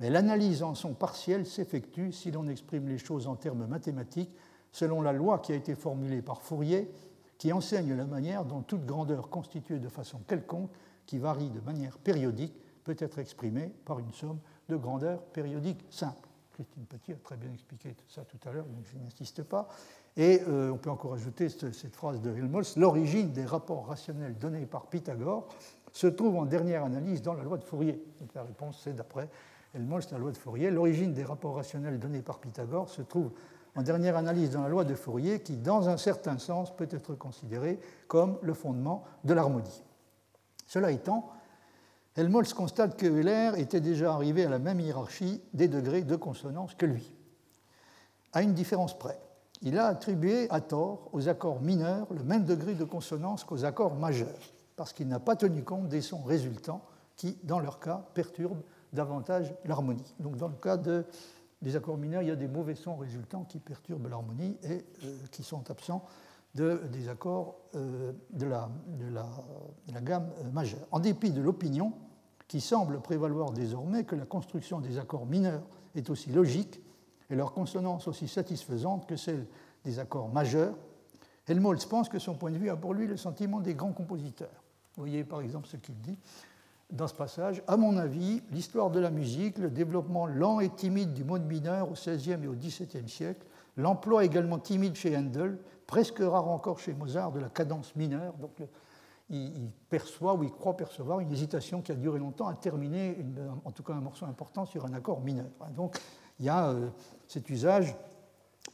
Mais 0.00 0.10
l'analyse 0.10 0.62
en 0.62 0.74
son 0.74 0.94
partiel 0.94 1.46
s'effectue 1.46 2.12
si 2.12 2.30
l'on 2.30 2.48
exprime 2.48 2.88
les 2.88 2.98
choses 2.98 3.26
en 3.26 3.36
termes 3.36 3.66
mathématiques, 3.66 4.34
selon 4.72 5.02
la 5.02 5.12
loi 5.12 5.38
qui 5.38 5.52
a 5.52 5.56
été 5.56 5.74
formulée 5.74 6.22
par 6.22 6.40
Fourier, 6.40 6.90
qui 7.38 7.52
enseigne 7.52 7.94
la 7.94 8.06
manière 8.06 8.44
dont 8.44 8.62
toute 8.62 8.84
grandeur 8.86 9.28
constituée 9.28 9.78
de 9.78 9.88
façon 9.88 10.20
quelconque 10.26 10.70
qui 11.06 11.18
varie 11.18 11.50
de 11.50 11.60
manière 11.60 11.98
périodique 11.98 12.54
peut 12.84 12.96
être 12.98 13.18
exprimée 13.18 13.72
par 13.84 13.98
une 13.98 14.12
somme 14.12 14.38
de 14.68 14.76
grandeur 14.76 15.22
périodique 15.22 15.84
simple. 15.90 16.28
Christine 16.52 16.84
Petit 16.84 17.12
a 17.12 17.16
très 17.16 17.36
bien 17.36 17.52
expliqué 17.52 17.94
ça 18.08 18.24
tout 18.24 18.38
à 18.48 18.52
l'heure, 18.52 18.66
donc 18.66 18.84
je 18.92 18.98
n'insiste 18.98 19.42
pas. 19.42 19.68
Et 20.16 20.42
euh, 20.48 20.70
on 20.70 20.76
peut 20.76 20.90
encore 20.90 21.14
ajouter 21.14 21.48
cette, 21.48 21.94
phrase 21.94 22.20
de 22.20 22.30
Helmholtz 22.30 22.76
l'origine 22.76 23.30
des 23.32 23.44
rapports 23.44 23.86
rationnels 23.86 24.36
donnés 24.36 24.66
par 24.66 24.86
Pythagore 24.86 25.46
se 25.92 26.06
trouve 26.06 26.36
en 26.36 26.44
dernière 26.44 26.84
analyse 26.84 27.22
dans 27.22 27.34
la 27.34 27.42
loi 27.42 27.56
de 27.58 27.64
Fourier. 27.64 28.02
La 28.34 28.42
réponse, 28.42 28.80
c'est 28.82 28.94
d'après 28.94 29.28
Helmholtz, 29.74 30.10
la 30.10 30.18
loi 30.18 30.32
de 30.32 30.36
Fourier. 30.36 30.70
L'origine 30.70 31.12
des 31.12 31.24
rapports 31.24 31.56
rationnels 31.56 31.98
donnés 31.98 32.22
par 32.22 32.38
Pythagore 32.38 32.88
se 32.88 33.02
trouve 33.02 33.30
en 33.76 33.82
dernière 33.82 34.16
analyse 34.16 34.50
dans 34.50 34.62
la 34.62 34.68
loi 34.68 34.84
de 34.84 34.94
Fourier, 34.94 35.40
qui, 35.40 35.56
dans 35.56 35.88
un 35.88 35.96
certain 35.96 36.38
sens, 36.38 36.74
peut 36.74 36.88
être 36.90 37.14
considérée 37.14 37.78
comme 38.08 38.38
le 38.42 38.52
fondement 38.52 39.04
de 39.24 39.32
l'harmonie. 39.32 39.84
Cela 40.66 40.90
étant, 40.90 41.30
Helmholtz 42.16 42.52
constate 42.52 42.96
que 42.96 43.06
Euler 43.06 43.52
était 43.58 43.80
déjà 43.80 44.12
arrivé 44.12 44.44
à 44.44 44.50
la 44.50 44.58
même 44.58 44.80
hiérarchie 44.80 45.40
des 45.54 45.68
degrés 45.68 46.02
de 46.02 46.16
consonance 46.16 46.74
que 46.74 46.86
lui, 46.86 47.14
à 48.32 48.42
une 48.42 48.54
différence 48.54 48.98
près. 48.98 49.18
Il 49.62 49.78
a 49.78 49.86
attribué 49.86 50.48
à 50.50 50.60
tort 50.60 51.08
aux 51.12 51.28
accords 51.28 51.60
mineurs 51.60 52.06
le 52.12 52.24
même 52.24 52.44
degré 52.44 52.74
de 52.74 52.84
consonance 52.84 53.44
qu'aux 53.44 53.64
accords 53.64 53.94
majeurs, 53.94 54.38
parce 54.76 54.92
qu'il 54.92 55.08
n'a 55.08 55.20
pas 55.20 55.36
tenu 55.36 55.62
compte 55.62 55.88
des 55.88 56.00
sons 56.00 56.22
résultants 56.22 56.82
qui, 57.16 57.36
dans 57.44 57.60
leur 57.60 57.78
cas, 57.78 58.06
perturbent 58.14 58.62
davantage 58.92 59.54
l'harmonie. 59.64 60.14
Donc, 60.18 60.36
dans 60.36 60.48
le 60.48 60.54
cas 60.54 60.78
des 60.78 61.76
accords 61.76 61.98
mineurs, 61.98 62.22
il 62.22 62.28
y 62.28 62.32
a 62.32 62.36
des 62.36 62.48
mauvais 62.48 62.74
sons 62.74 62.96
résultants 62.96 63.44
qui 63.44 63.58
perturbent 63.58 64.08
l'harmonie 64.08 64.56
et 64.62 64.84
euh, 65.04 65.16
qui 65.30 65.42
sont 65.42 65.70
absents 65.70 66.04
des 66.54 67.08
accords 67.08 67.60
euh, 67.76 68.12
de, 68.30 68.46
la, 68.46 68.68
gamme 70.02 70.30
euh, 70.40 70.50
majeure. 70.50 70.86
En 70.90 70.98
dépit 70.98 71.30
de 71.30 71.40
l'opinion 71.40 71.92
qui 72.48 72.60
semble 72.60 73.00
prévaloir 73.00 73.52
désormais 73.52 74.04
que 74.04 74.16
la 74.16 74.24
construction 74.24 74.80
des 74.80 74.98
accords 74.98 75.26
mineurs 75.26 75.62
est 75.94 76.10
aussi 76.10 76.30
logique 76.30 76.80
et 77.30 77.36
leur 77.36 77.52
consonance 77.52 78.08
aussi 78.08 78.28
satisfaisante 78.28 79.06
que 79.06 79.16
celle 79.16 79.46
des 79.84 79.98
accords 79.98 80.28
majeurs, 80.28 80.74
Helmholtz 81.46 81.86
pense 81.86 82.08
que 82.08 82.18
son 82.18 82.34
point 82.34 82.50
de 82.50 82.58
vue 82.58 82.70
a 82.70 82.76
pour 82.76 82.94
lui 82.94 83.06
le 83.06 83.16
sentiment 83.16 83.60
des 83.60 83.74
grands 83.74 83.92
compositeurs. 83.92 84.62
Vous 84.96 85.02
voyez 85.02 85.24
par 85.24 85.40
exemple 85.40 85.68
ce 85.68 85.76
qu'il 85.76 86.00
dit 86.00 86.18
dans 86.90 87.06
ce 87.06 87.14
passage. 87.14 87.62
À 87.66 87.76
mon 87.76 87.96
avis, 87.96 88.42
l'histoire 88.50 88.90
de 88.90 89.00
la 89.00 89.10
musique, 89.10 89.58
le 89.58 89.70
développement 89.70 90.26
lent 90.26 90.60
et 90.60 90.68
timide 90.68 91.12
du 91.12 91.24
mode 91.24 91.46
mineur 91.46 91.88
au 91.90 91.94
XVIe 91.94 92.38
et 92.42 92.46
au 92.46 92.54
XVIIe 92.54 93.08
siècle, 93.08 93.46
l'emploi 93.76 94.24
également 94.24 94.58
timide 94.58 94.94
chez 94.96 95.16
Handel, 95.16 95.58
presque 95.86 96.18
rare 96.18 96.48
encore 96.48 96.78
chez 96.78 96.92
Mozart, 96.94 97.32
de 97.32 97.40
la 97.40 97.48
cadence 97.48 97.94
mineure. 97.96 98.34
Donc, 98.34 98.62
il, 99.30 99.70
perçoit 99.88 100.34
ou 100.34 100.42
il 100.42 100.50
croit 100.50 100.76
percevoir 100.76 101.20
une 101.20 101.30
hésitation 101.30 101.80
qui 101.82 101.92
a 101.92 101.94
duré 101.94 102.18
longtemps 102.18 102.48
à 102.48 102.54
terminer, 102.54 103.16
en 103.64 103.70
tout 103.70 103.84
cas 103.84 103.92
un 103.92 104.00
morceau 104.00 104.26
important, 104.26 104.66
sur 104.66 104.84
un 104.84 104.92
accord 104.92 105.20
mineur. 105.20 105.46
Donc, 105.76 105.96
il 106.40 106.46
y 106.46 106.48
a 106.48 106.70
euh, 106.70 106.88
cet 107.28 107.48
usage 107.50 107.94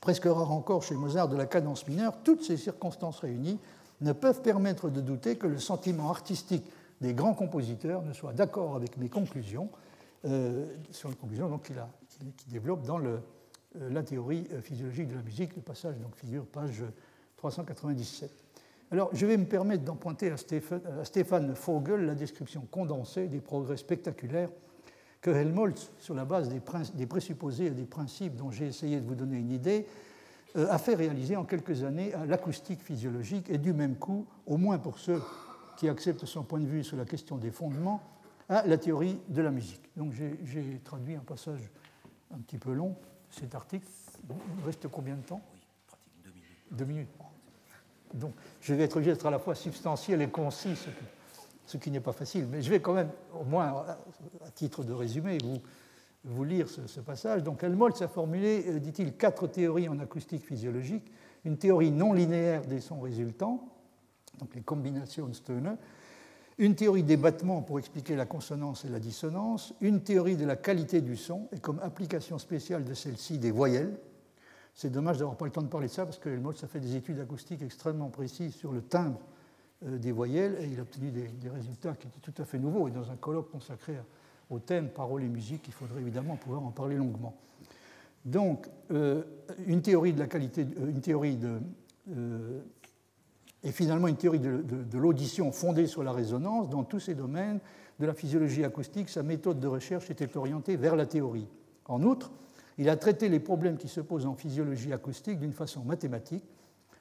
presque 0.00 0.24
rare 0.24 0.52
encore 0.52 0.82
chez 0.82 0.94
Mozart 0.94 1.28
de 1.28 1.36
la 1.36 1.46
cadence 1.46 1.86
mineure. 1.86 2.16
Toutes 2.22 2.42
ces 2.42 2.56
circonstances 2.56 3.20
réunies 3.20 3.58
ne 4.00 4.12
peuvent 4.12 4.40
permettre 4.40 4.88
de 4.88 5.00
douter 5.00 5.36
que 5.36 5.46
le 5.46 5.58
sentiment 5.58 6.10
artistique 6.10 6.64
des 7.00 7.12
grands 7.12 7.34
compositeurs 7.34 8.02
ne 8.02 8.12
soit 8.12 8.32
d'accord 8.32 8.76
avec 8.76 8.96
mes 8.96 9.08
conclusions, 9.08 9.68
euh, 10.24 10.66
sur 10.92 11.08
les 11.08 11.16
conclusions 11.16 11.58
qu'il, 11.58 11.76
développe 12.48 12.82
dans 12.82 13.00
euh, 13.00 13.18
la 13.74 14.02
théorie 14.02 14.46
physiologique 14.62 15.08
de 15.08 15.16
la 15.16 15.22
musique. 15.22 15.54
Le 15.56 15.62
passage 15.62 15.98
donc, 15.98 16.14
figure 16.14 16.46
page 16.46 16.84
397. 17.36 18.30
Alors, 18.92 19.10
je 19.12 19.26
vais 19.26 19.36
me 19.36 19.44
permettre 19.44 19.82
d'emprunter 19.82 20.30
à 20.30 20.36
Stéphane, 20.36 21.52
Vogel 21.52 22.06
la 22.06 22.14
description 22.14 22.62
condensée 22.70 23.26
des 23.26 23.40
progrès 23.40 23.76
spectaculaires 23.76 24.50
que 25.26 25.30
Helmholtz, 25.32 25.90
sur 25.98 26.14
la 26.14 26.24
base 26.24 26.48
des, 26.48 26.60
des 26.94 27.06
présupposés 27.06 27.66
et 27.66 27.70
des 27.70 27.84
principes 27.84 28.36
dont 28.36 28.52
j'ai 28.52 28.66
essayé 28.66 29.00
de 29.00 29.04
vous 29.04 29.16
donner 29.16 29.36
une 29.38 29.50
idée, 29.50 29.84
euh, 30.54 30.70
a 30.70 30.78
fait 30.78 30.94
réaliser 30.94 31.34
en 31.34 31.42
quelques 31.42 31.82
années 31.82 32.14
à 32.14 32.24
l'acoustique 32.26 32.80
physiologique 32.80 33.50
et 33.50 33.58
du 33.58 33.72
même 33.72 33.96
coup, 33.96 34.24
au 34.46 34.56
moins 34.56 34.78
pour 34.78 35.00
ceux 35.00 35.20
qui 35.76 35.88
acceptent 35.88 36.26
son 36.26 36.44
point 36.44 36.60
de 36.60 36.66
vue 36.66 36.84
sur 36.84 36.96
la 36.96 37.04
question 37.04 37.38
des 37.38 37.50
fondements, 37.50 38.00
à 38.48 38.64
la 38.68 38.78
théorie 38.78 39.18
de 39.26 39.42
la 39.42 39.50
musique. 39.50 39.82
Donc 39.96 40.12
j'ai 40.12 40.80
traduit 40.84 41.16
un 41.16 41.24
passage 41.26 41.72
un 42.32 42.38
petit 42.38 42.58
peu 42.58 42.72
long 42.72 42.94
cet 43.28 43.56
article. 43.56 43.88
Il 44.28 44.64
reste 44.64 44.86
combien 44.86 45.16
de 45.16 45.22
temps? 45.22 45.42
Oui, 45.52 45.58
pratiquement 45.88 46.22
deux 46.22 46.30
minutes. 46.30 46.48
Deux 46.70 46.84
minutes. 46.84 47.08
Donc, 48.14 48.32
je 48.60 48.74
vais 48.74 48.84
être 48.84 48.96
obligé 48.96 49.10
d'être 49.10 49.26
à 49.26 49.32
la 49.32 49.40
fois 49.40 49.56
substantiel 49.56 50.22
et 50.22 50.28
concis, 50.28 50.76
ce 50.76 50.84
qui, 50.84 51.04
n'est 51.90 52.00
pas 52.00 52.12
facile. 52.12 52.46
Mais 52.50 52.62
je 52.62 52.70
vais 52.70 52.80
quand 52.80 52.94
même, 52.94 53.10
au 53.38 53.44
moins 53.44 53.84
à 54.44 54.50
titre 54.54 54.84
de 54.84 54.92
résumé, 54.92 55.38
vous, 56.24 56.44
lire 56.44 56.68
ce, 56.68 57.00
passage. 57.00 57.42
Donc, 57.42 57.62
Helmholtz 57.62 58.02
a 58.02 58.08
formulé, 58.08 58.64
euh, 58.66 58.78
dit-il, 58.80 59.16
quatre 59.16 59.46
théories 59.46 59.88
en 59.88 59.98
acoustique 60.00 60.44
physiologique. 60.44 61.10
Une 61.44 61.56
théorie 61.56 61.92
non 61.92 62.12
linéaire 62.12 62.66
des 62.66 62.80
sons 62.80 63.00
résultants, 63.00 63.68
donc 64.40 64.54
les 64.54 64.62
combinations 64.62 65.32
Stoner, 65.32 65.74
une 66.58 66.74
théorie 66.74 67.04
des 67.04 67.16
battements 67.16 67.62
pour 67.62 67.78
expliquer 67.78 68.16
la 68.16 68.26
consonance 68.26 68.84
et 68.84 68.88
la 68.88 68.98
dissonance, 68.98 69.74
une 69.80 70.02
théorie 70.02 70.36
de 70.36 70.46
la 70.46 70.56
qualité 70.56 71.00
du 71.00 71.16
son, 71.16 71.48
et 71.52 71.60
comme 71.60 71.78
application 71.80 72.38
spéciale 72.38 72.82
de 72.82 72.94
celle-ci, 72.94 73.38
des 73.38 73.52
voyelles. 73.52 73.96
C'est 74.74 74.90
dommage 74.90 75.18
d'avoir 75.18 75.36
pas 75.36 75.44
le 75.44 75.52
temps 75.52 75.62
de 75.62 75.68
parler 75.68 75.86
de 75.86 75.92
ça, 75.92 76.04
parce 76.04 76.18
que 76.18 76.28
Helmholtz 76.28 76.64
a 76.64 76.66
fait 76.66 76.80
des 76.80 76.96
études 76.96 77.20
acoustiques 77.20 77.62
extrêmement 77.62 78.08
précises 78.08 78.54
sur 78.54 78.72
le 78.72 78.82
timbre 78.82 79.20
des 79.82 80.12
voyelles, 80.12 80.56
et 80.60 80.66
il 80.66 80.78
a 80.78 80.82
obtenu 80.82 81.10
des, 81.10 81.48
résultats 81.48 81.94
qui 81.94 82.06
étaient 82.08 82.20
tout 82.20 82.34
à 82.40 82.44
fait 82.44 82.58
nouveaux. 82.58 82.88
Et 82.88 82.90
dans 82.90 83.10
un 83.10 83.16
colloque 83.16 83.50
consacré 83.50 83.94
au 84.50 84.58
thème 84.58 84.88
paroles 84.88 85.22
et 85.22 85.28
musique, 85.28 85.62
il 85.66 85.72
faudrait 85.72 86.00
évidemment 86.00 86.36
pouvoir 86.36 86.64
en 86.64 86.70
parler 86.70 86.96
longuement. 86.96 87.36
Donc, 88.24 88.68
euh, 88.90 89.22
une 89.66 89.82
théorie 89.82 90.12
de 90.12 90.18
la 90.18 90.26
qualité, 90.26 90.66
euh, 90.80 90.88
une 90.88 91.00
théorie 91.00 91.36
de, 91.36 91.60
et 93.66 93.72
finalement 93.72 94.08
une 94.08 94.16
théorie 94.16 94.38
de, 94.38 94.98
l'audition 94.98 95.50
fondée 95.50 95.86
sur 95.86 96.04
la 96.04 96.12
résonance. 96.12 96.68
Dans 96.70 96.84
tous 96.84 97.00
ces 97.00 97.14
domaines 97.14 97.58
de 97.98 98.06
la 98.06 98.14
physiologie 98.14 98.64
acoustique, 98.64 99.08
sa 99.08 99.22
méthode 99.22 99.58
de 99.58 99.66
recherche 99.66 100.08
était 100.10 100.36
orientée 100.36 100.76
vers 100.76 100.94
la 100.94 101.06
théorie. 101.06 101.48
En 101.86 102.02
outre, 102.02 102.30
il 102.78 102.88
a 102.88 102.96
traité 102.96 103.28
les 103.28 103.40
problèmes 103.40 103.76
qui 103.76 103.88
se 103.88 104.00
posent 104.00 104.26
en 104.26 104.34
physiologie 104.34 104.92
acoustique 104.92 105.40
d'une 105.40 105.52
façon 105.52 105.82
mathématique. 105.82 106.44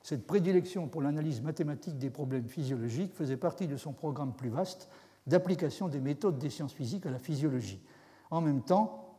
Cette 0.06 0.28
prédilection 0.28 0.88
pour 0.88 1.02
l'analyse 1.02 1.42
mathématique 1.42 1.98
des 1.98 2.12
problèmes 2.12 2.48
physiologiques 2.48 3.16
faisait 3.16 3.38
partie 3.38 3.66
de 3.66 3.76
son 3.76 3.92
programme 3.92 4.34
plus 4.34 4.50
vaste 4.50 4.88
d'application 5.26 5.88
des 5.88 6.00
méthodes 6.00 6.38
des 6.38 6.52
sciences 6.52 6.76
physiques 6.76 7.08
à 7.08 7.10
la 7.10 7.18
physiologie. 7.18 7.82
En 8.30 8.40
même 8.40 8.62
temps, 8.62 9.16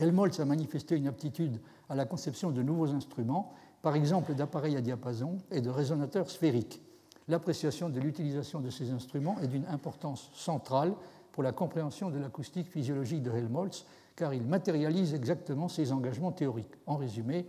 Helmholtz 0.00 0.40
a 0.40 0.46
manifesté 0.46 0.96
une 0.96 1.08
aptitude 1.08 1.60
à 1.90 1.94
la 1.94 2.06
conception 2.06 2.52
de 2.52 2.62
nouveaux 2.62 2.88
instruments 2.88 3.52
par 3.82 3.96
exemple 3.96 4.34
d'appareils 4.34 4.78
à 4.78 4.80
diapason 4.80 5.36
et 5.50 5.60
de 5.60 5.68
résonateurs 5.68 6.30
sphériques. 6.30 6.80
L'appréciation 7.28 7.90
de 7.90 8.00
l'utilisation 8.00 8.60
de 8.60 8.70
ces 8.70 8.92
instruments 8.92 9.38
est 9.42 9.48
d'une 9.48 9.66
importance 9.66 10.30
centrale 10.32 10.94
pour 11.32 11.42
la 11.42 11.52
compréhension 11.52 12.08
de 12.08 12.18
l'acoustique 12.18 12.70
physiologique 12.70 13.22
de 13.22 13.30
Helmholtz, 13.30 13.84
car 14.16 14.32
il 14.32 14.46
matérialise 14.46 15.12
exactement 15.12 15.68
ses 15.68 15.92
engagements 15.92 16.32
théoriques. 16.32 16.76
En 16.86 16.96
résumé, 16.96 17.44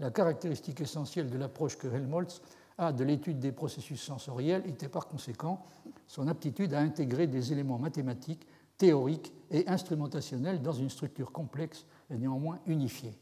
la 0.00 0.10
caractéristique 0.10 0.80
essentielle 0.80 1.30
de 1.30 1.38
l'approche 1.38 1.76
que 1.76 1.88
Helmholtz 1.88 2.42
a 2.78 2.92
de 2.92 3.04
l'étude 3.04 3.38
des 3.38 3.52
processus 3.52 4.00
sensoriels 4.02 4.62
était 4.66 4.88
par 4.88 5.08
conséquent 5.08 5.64
son 6.06 6.28
aptitude 6.28 6.74
à 6.74 6.80
intégrer 6.80 7.26
des 7.26 7.52
éléments 7.52 7.78
mathématiques, 7.78 8.46
théoriques 8.76 9.32
et 9.50 9.66
instrumentationnels 9.68 10.60
dans 10.60 10.72
une 10.72 10.90
structure 10.90 11.32
complexe 11.32 11.86
et 12.10 12.18
néanmoins 12.18 12.58
unifiée. 12.66 13.16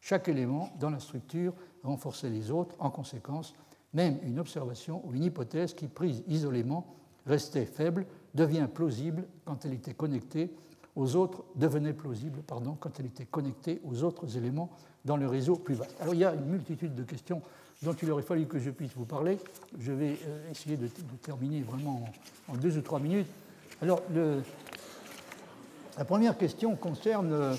Chaque 0.00 0.28
élément 0.28 0.70
dans 0.78 0.90
la 0.90 1.00
structure 1.00 1.54
renforçait 1.82 2.30
les 2.30 2.50
autres. 2.50 2.74
En 2.78 2.90
conséquence, 2.90 3.54
même 3.92 4.18
une 4.22 4.38
observation 4.38 5.02
ou 5.06 5.14
une 5.14 5.24
hypothèse 5.24 5.74
qui, 5.74 5.88
prise 5.88 6.22
isolément, 6.26 6.94
restait 7.26 7.66
faible, 7.66 8.06
devient 8.34 8.68
plausible 8.72 9.26
quand 9.44 9.64
elle 9.64 9.74
était 9.74 9.94
connectée 9.94 10.54
aux 10.96 11.16
autres, 11.16 11.44
devenait 11.56 11.92
plausible 11.92 12.40
quand 12.46 13.00
elle 13.00 13.06
était 13.06 13.24
connectée 13.24 13.80
aux 13.84 14.02
autres 14.04 14.36
éléments 14.36 14.70
dans 15.04 15.16
le 15.16 15.26
réseau 15.26 15.56
plus 15.56 15.74
vaste. 15.74 15.94
Alors 16.00 16.14
il 16.14 16.20
y 16.20 16.24
a 16.24 16.34
une 16.34 16.46
multitude 16.46 16.94
de 16.94 17.02
questions 17.02 17.42
dont 17.82 17.94
il 17.94 18.10
aurait 18.10 18.22
fallu 18.22 18.46
que 18.46 18.58
je 18.58 18.70
puisse 18.70 18.92
vous 18.94 19.04
parler. 19.04 19.38
Je 19.78 19.92
vais 19.92 20.16
euh, 20.26 20.50
essayer 20.50 20.76
de, 20.76 20.88
terminer 21.22 21.62
vraiment 21.62 22.04
en, 22.48 22.56
deux 22.56 22.78
ou 22.78 22.80
trois 22.80 23.00
minutes. 23.00 23.26
Alors 23.82 24.00
la 25.98 26.04
première 26.04 26.38
question 26.38 26.76
concerne 26.76 27.32
euh, 27.32 27.54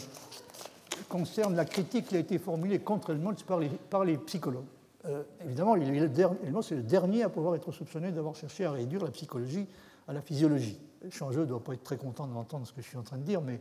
concerne 1.10 1.56
la 1.56 1.66
critique 1.66 2.08
qui 2.08 2.16
a 2.16 2.20
été 2.20 2.38
formulée 2.38 2.80
contre 2.80 3.12
Helmholtz 3.12 3.44
par 3.44 3.60
les, 3.60 3.70
par 3.70 4.06
les 4.06 4.18
psychologues. 4.18 4.66
Euh, 5.06 5.24
évidemment, 5.46 5.76
Helmholtz 5.76 6.72
est 6.72 6.76
le 6.76 6.84
dernier 6.84 7.24
à 7.24 7.30
pouvoir 7.30 7.56
être 7.56 7.72
soupçonné 7.72 8.12
d'avoir 8.12 8.36
cherché 8.36 8.66
à 8.66 8.72
réduire 8.72 9.04
la 9.04 9.12
psychologie 9.12 9.68
à 10.08 10.14
la 10.14 10.22
physiologie. 10.22 10.80
Changeux 11.12 11.42
ne 11.42 11.46
doit 11.46 11.64
pas 11.64 11.74
être 11.74 11.84
très 11.84 11.98
content 11.98 12.28
d'entendre 12.28 12.66
ce 12.68 12.74
que 12.74 12.82
je 12.82 12.88
suis 12.88 12.98
en 12.98 13.04
train 13.04 13.18
de 13.18 13.24
dire, 13.24 13.42
mais 13.42 13.60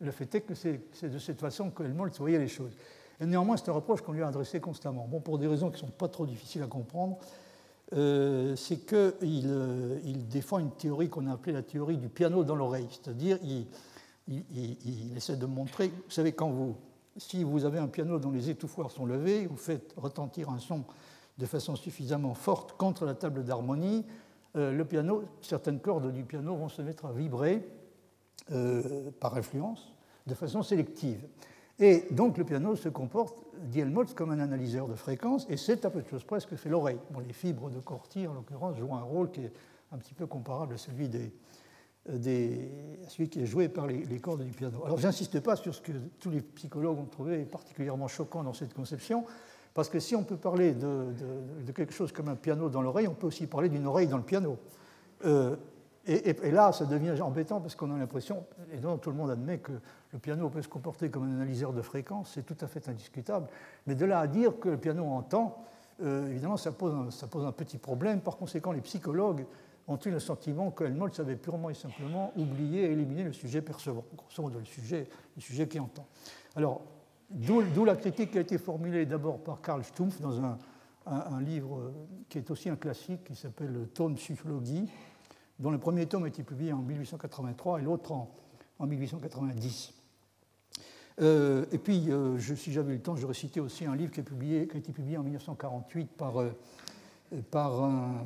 le 0.00 0.10
fait 0.10 0.34
est 0.34 0.40
que 0.42 0.54
c'est 0.54 0.80
de 1.02 1.18
cette 1.18 1.40
façon 1.40 1.70
que 1.70 1.82
Helmholtz 1.82 2.18
voyait 2.18 2.38
les 2.38 2.48
choses. 2.48 2.72
Néanmoins, 3.20 3.56
c'est 3.56 3.70
un 3.70 3.74
reproche 3.74 4.02
qu'on 4.02 4.12
lui 4.12 4.22
a 4.22 4.28
adressé 4.28 4.60
constamment. 4.60 5.06
Bon, 5.08 5.20
pour 5.20 5.38
des 5.38 5.46
raisons 5.46 5.70
qui 5.70 5.82
ne 5.82 5.88
sont 5.88 5.92
pas 5.92 6.08
trop 6.08 6.26
difficiles 6.26 6.62
à 6.62 6.66
comprendre, 6.66 7.18
euh, 7.94 8.56
c'est 8.56 8.78
qu'il 8.78 9.44
euh, 9.46 9.98
défend 10.28 10.58
une 10.58 10.72
théorie 10.72 11.08
qu'on 11.08 11.26
a 11.26 11.32
appelée 11.32 11.52
la 11.52 11.62
théorie 11.62 11.96
du 11.96 12.08
piano 12.08 12.44
dans 12.44 12.56
l'oreille, 12.56 12.88
c'est-à-dire 12.90 13.38
il, 13.42 13.66
il, 14.28 15.16
essaie 15.16 15.36
de 15.36 15.46
montrer, 15.46 15.88
vous 15.88 16.10
savez, 16.10 16.32
quand 16.32 16.50
vous, 16.50 16.76
si 17.16 17.44
vous 17.44 17.64
avez 17.64 17.78
un 17.78 17.86
piano 17.86 18.18
dont 18.18 18.32
les 18.32 18.50
étouffoirs 18.50 18.90
sont 18.90 19.06
levés, 19.06 19.46
vous 19.46 19.56
faites 19.56 19.94
retentir 19.96 20.50
un 20.50 20.58
son 20.58 20.84
de 21.38 21.46
façon 21.46 21.76
suffisamment 21.76 22.34
forte 22.34 22.76
contre 22.76 23.04
la 23.04 23.14
table 23.14 23.44
d'harmonie, 23.44 24.04
le 24.56 24.84
piano, 24.84 25.22
certaines 25.42 25.80
cordes 25.80 26.12
du 26.12 26.24
piano 26.24 26.56
vont 26.56 26.68
se 26.68 26.82
mettre 26.82 27.06
à 27.06 27.12
vibrer 27.12 27.66
par 29.20 29.36
influence 29.36 29.92
de 30.26 30.34
façon 30.34 30.62
sélective. 30.62 31.26
Et 31.78 32.04
donc 32.10 32.38
le 32.38 32.44
piano 32.44 32.74
se 32.74 32.88
comporte, 32.88 33.36
dit 33.64 33.80
Helmholtz, 33.80 34.14
comme 34.14 34.30
un 34.30 34.40
analyseur 34.40 34.88
de 34.88 34.94
fréquences, 34.94 35.46
et 35.50 35.56
c'est 35.56 35.84
à 35.84 35.90
peu 35.90 36.00
de 36.00 36.08
choses 36.08 36.24
près 36.24 36.40
ce 36.40 36.46
que 36.46 36.56
fait 36.56 36.70
l'oreille. 36.70 36.98
Les 37.26 37.34
fibres 37.34 37.70
de 37.70 37.80
Corti, 37.80 38.26
en 38.26 38.32
l'occurrence, 38.32 38.76
jouent 38.78 38.94
un 38.94 39.02
rôle 39.02 39.30
qui 39.30 39.42
est 39.42 39.52
un 39.92 39.98
petit 39.98 40.14
peu 40.14 40.26
comparable 40.26 40.74
à 40.74 40.78
celui, 40.78 41.08
des, 41.08 41.32
des, 42.08 42.70
celui 43.08 43.28
qui 43.28 43.42
est 43.42 43.46
joué 43.46 43.68
par 43.68 43.86
les, 43.86 44.20
cordes 44.20 44.42
du 44.42 44.52
piano. 44.52 44.84
Alors 44.84 44.98
j'insiste 44.98 45.40
pas 45.40 45.54
sur 45.54 45.74
ce 45.74 45.82
que 45.82 45.92
tous 46.18 46.30
les 46.30 46.40
psychologues 46.40 46.98
ont 46.98 47.04
trouvé 47.04 47.44
particulièrement 47.44 48.08
choquant 48.08 48.42
dans 48.42 48.54
cette 48.54 48.72
conception, 48.72 49.24
parce 49.76 49.90
que 49.90 50.00
si 50.00 50.16
on 50.16 50.24
peut 50.24 50.38
parler 50.38 50.72
de, 50.72 51.12
quelque 51.74 51.92
chose 51.92 52.10
comme 52.10 52.28
un 52.28 52.34
piano 52.34 52.70
dans 52.70 52.80
l'oreille, 52.80 53.08
on 53.08 53.14
peut 53.14 53.26
aussi 53.26 53.46
parler 53.46 53.68
d'une 53.68 53.86
oreille 53.86 54.06
dans 54.06 54.16
le 54.16 54.22
piano. 54.22 54.56
Euh, 55.26 55.54
et, 56.06 56.50
là, 56.50 56.72
ça 56.72 56.86
devient 56.86 57.20
embêtant 57.20 57.60
parce 57.60 57.74
qu'on 57.74 57.94
a 57.94 57.98
l'impression, 57.98 58.46
et 58.72 58.78
donc 58.78 59.02
tout 59.02 59.10
le 59.10 59.16
monde 59.16 59.30
admet 59.30 59.58
que 59.58 59.72
le 60.14 60.18
piano 60.18 60.48
peut 60.48 60.62
se 60.62 60.68
comporter 60.68 61.10
comme 61.10 61.24
un 61.24 61.34
analyseur 61.34 61.74
de 61.74 61.82
fréquences, 61.82 62.32
c'est 62.32 62.46
tout 62.46 62.56
à 62.64 62.68
fait 62.68 62.88
indiscutable. 62.88 63.48
Mais 63.86 63.94
de 63.94 64.06
là 64.06 64.20
à 64.20 64.26
dire 64.26 64.58
que 64.58 64.70
le 64.70 64.78
piano 64.78 65.04
entend, 65.04 65.62
euh, 66.02 66.26
évidemment, 66.30 66.56
ça 66.56 66.72
pose, 66.72 66.94
un, 67.34 67.52
petit 67.52 67.76
problème. 67.76 68.20
Par 68.20 68.38
conséquent, 68.38 68.72
les 68.72 68.80
psychologues 68.80 69.44
ont 69.88 69.98
eu 70.06 70.10
le 70.10 70.20
sentiment 70.20 70.70
que 70.70 70.84
Helmholtz 70.84 71.20
avait 71.20 71.36
purement 71.36 71.68
et 71.68 71.74
simplement 71.74 72.32
oublié 72.34 72.84
et 72.84 72.92
éliminé 72.92 73.24
le 73.24 73.34
sujet 73.34 73.60
percevant, 73.60 74.04
grosso 74.16 74.42
modo 74.42 74.58
le 74.58 74.64
sujet, 74.64 75.06
le 75.36 75.42
sujet 75.42 75.68
qui 75.68 75.78
entend? 75.78 76.06
Alors, 76.54 76.80
d'où 77.30 77.84
la 77.84 77.96
critique 77.96 78.32
qui 78.32 78.38
a 78.38 78.42
été 78.42 78.58
formulée 78.58 79.06
d'abord 79.06 79.42
par 79.42 79.60
Karl 79.60 79.82
Stumpf 79.84 80.20
dans 80.20 80.40
un, 80.42 80.58
un, 81.06 81.40
livre 81.40 81.92
qui 82.28 82.38
est 82.38 82.50
aussi 82.50 82.68
un 82.68 82.76
classique 82.76 83.24
qui 83.24 83.34
s'appelle 83.34 83.88
Tonpsychologie 83.94 84.88
dont 85.58 85.70
le 85.70 85.78
premier 85.78 86.06
tome 86.06 86.24
a 86.24 86.28
été 86.28 86.42
publié 86.42 86.72
en 86.72 86.82
1883 86.82 87.80
et 87.80 87.82
l'autre 87.82 88.12
en, 88.12 88.30
1890. 88.78 89.94
Euh, 91.22 91.64
et 91.72 91.78
puis, 91.78 92.10
euh, 92.10 92.36
je, 92.36 92.54
si 92.54 92.72
j'avais 92.72 92.92
le 92.92 93.00
temps, 93.00 93.16
j'aurais 93.16 93.32
cité 93.32 93.58
aussi 93.58 93.86
un 93.86 93.96
livre 93.96 94.12
qui, 94.12 94.20
a 94.20 94.22
été 94.76 94.92
publié 94.92 95.16
en 95.16 95.22
1948 95.22 96.10
par, 96.12 96.42
euh, 96.42 96.50
par 97.50 97.82
un, 97.82 98.22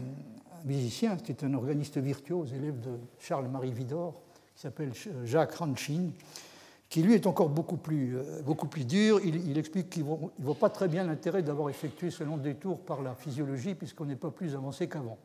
musicien, 0.64 1.16
qui 1.16 1.30
est 1.30 1.44
un 1.44 1.55
organiste 1.55 1.98
virtuose, 1.98 2.53
élève 2.53 2.80
de 2.80 2.98
Charles-Marie 3.20 3.72
Vidor, 3.72 4.20
qui 4.57 4.62
s'appelle 4.62 4.92
Jacques 5.24 5.55
Ranchin, 5.55 6.11
qui 6.91 7.03
lui 7.03 7.14
est 7.14 7.26
encore 7.26 7.49
beaucoup 7.49 7.78
plus, 7.78 8.18
beaucoup 8.45 8.66
plus 8.66 8.84
dur. 8.84 9.20
Il, 9.24 9.57
explique 9.57 9.88
qu'il 9.88 10.05
ne 10.05 10.16
voit 10.41 10.55
pas 10.57 10.68
très 10.68 10.88
bien 10.88 11.05
l'intérêt 11.05 11.43
d'avoir 11.43 11.70
effectué 11.70 12.11
ce 12.11 12.24
long 12.24 12.36
détour 12.36 12.80
par 12.80 13.01
la 13.01 13.14
physiologie, 13.14 13.76
puisqu'on 13.76 14.07
n'est 14.07 14.16
pas 14.16 14.30
plus 14.30 14.55
avancé 14.57 14.88
qu'avant. 14.88 15.16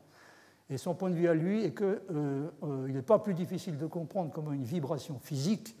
Et 0.68 0.78
son 0.78 0.94
point 0.94 1.10
de 1.10 1.14
vue 1.14 1.28
à 1.28 1.34
lui 1.34 1.64
est 1.64 1.76
qu'il 1.76 1.86
euh, 1.86 2.48
euh, 2.64 2.88
n'est 2.88 3.02
pas 3.02 3.18
plus 3.18 3.34
difficile 3.34 3.78
de 3.78 3.86
comprendre 3.86 4.32
comment 4.32 4.52
une 4.52 4.64
vibration 4.64 5.18
physique 5.20 5.76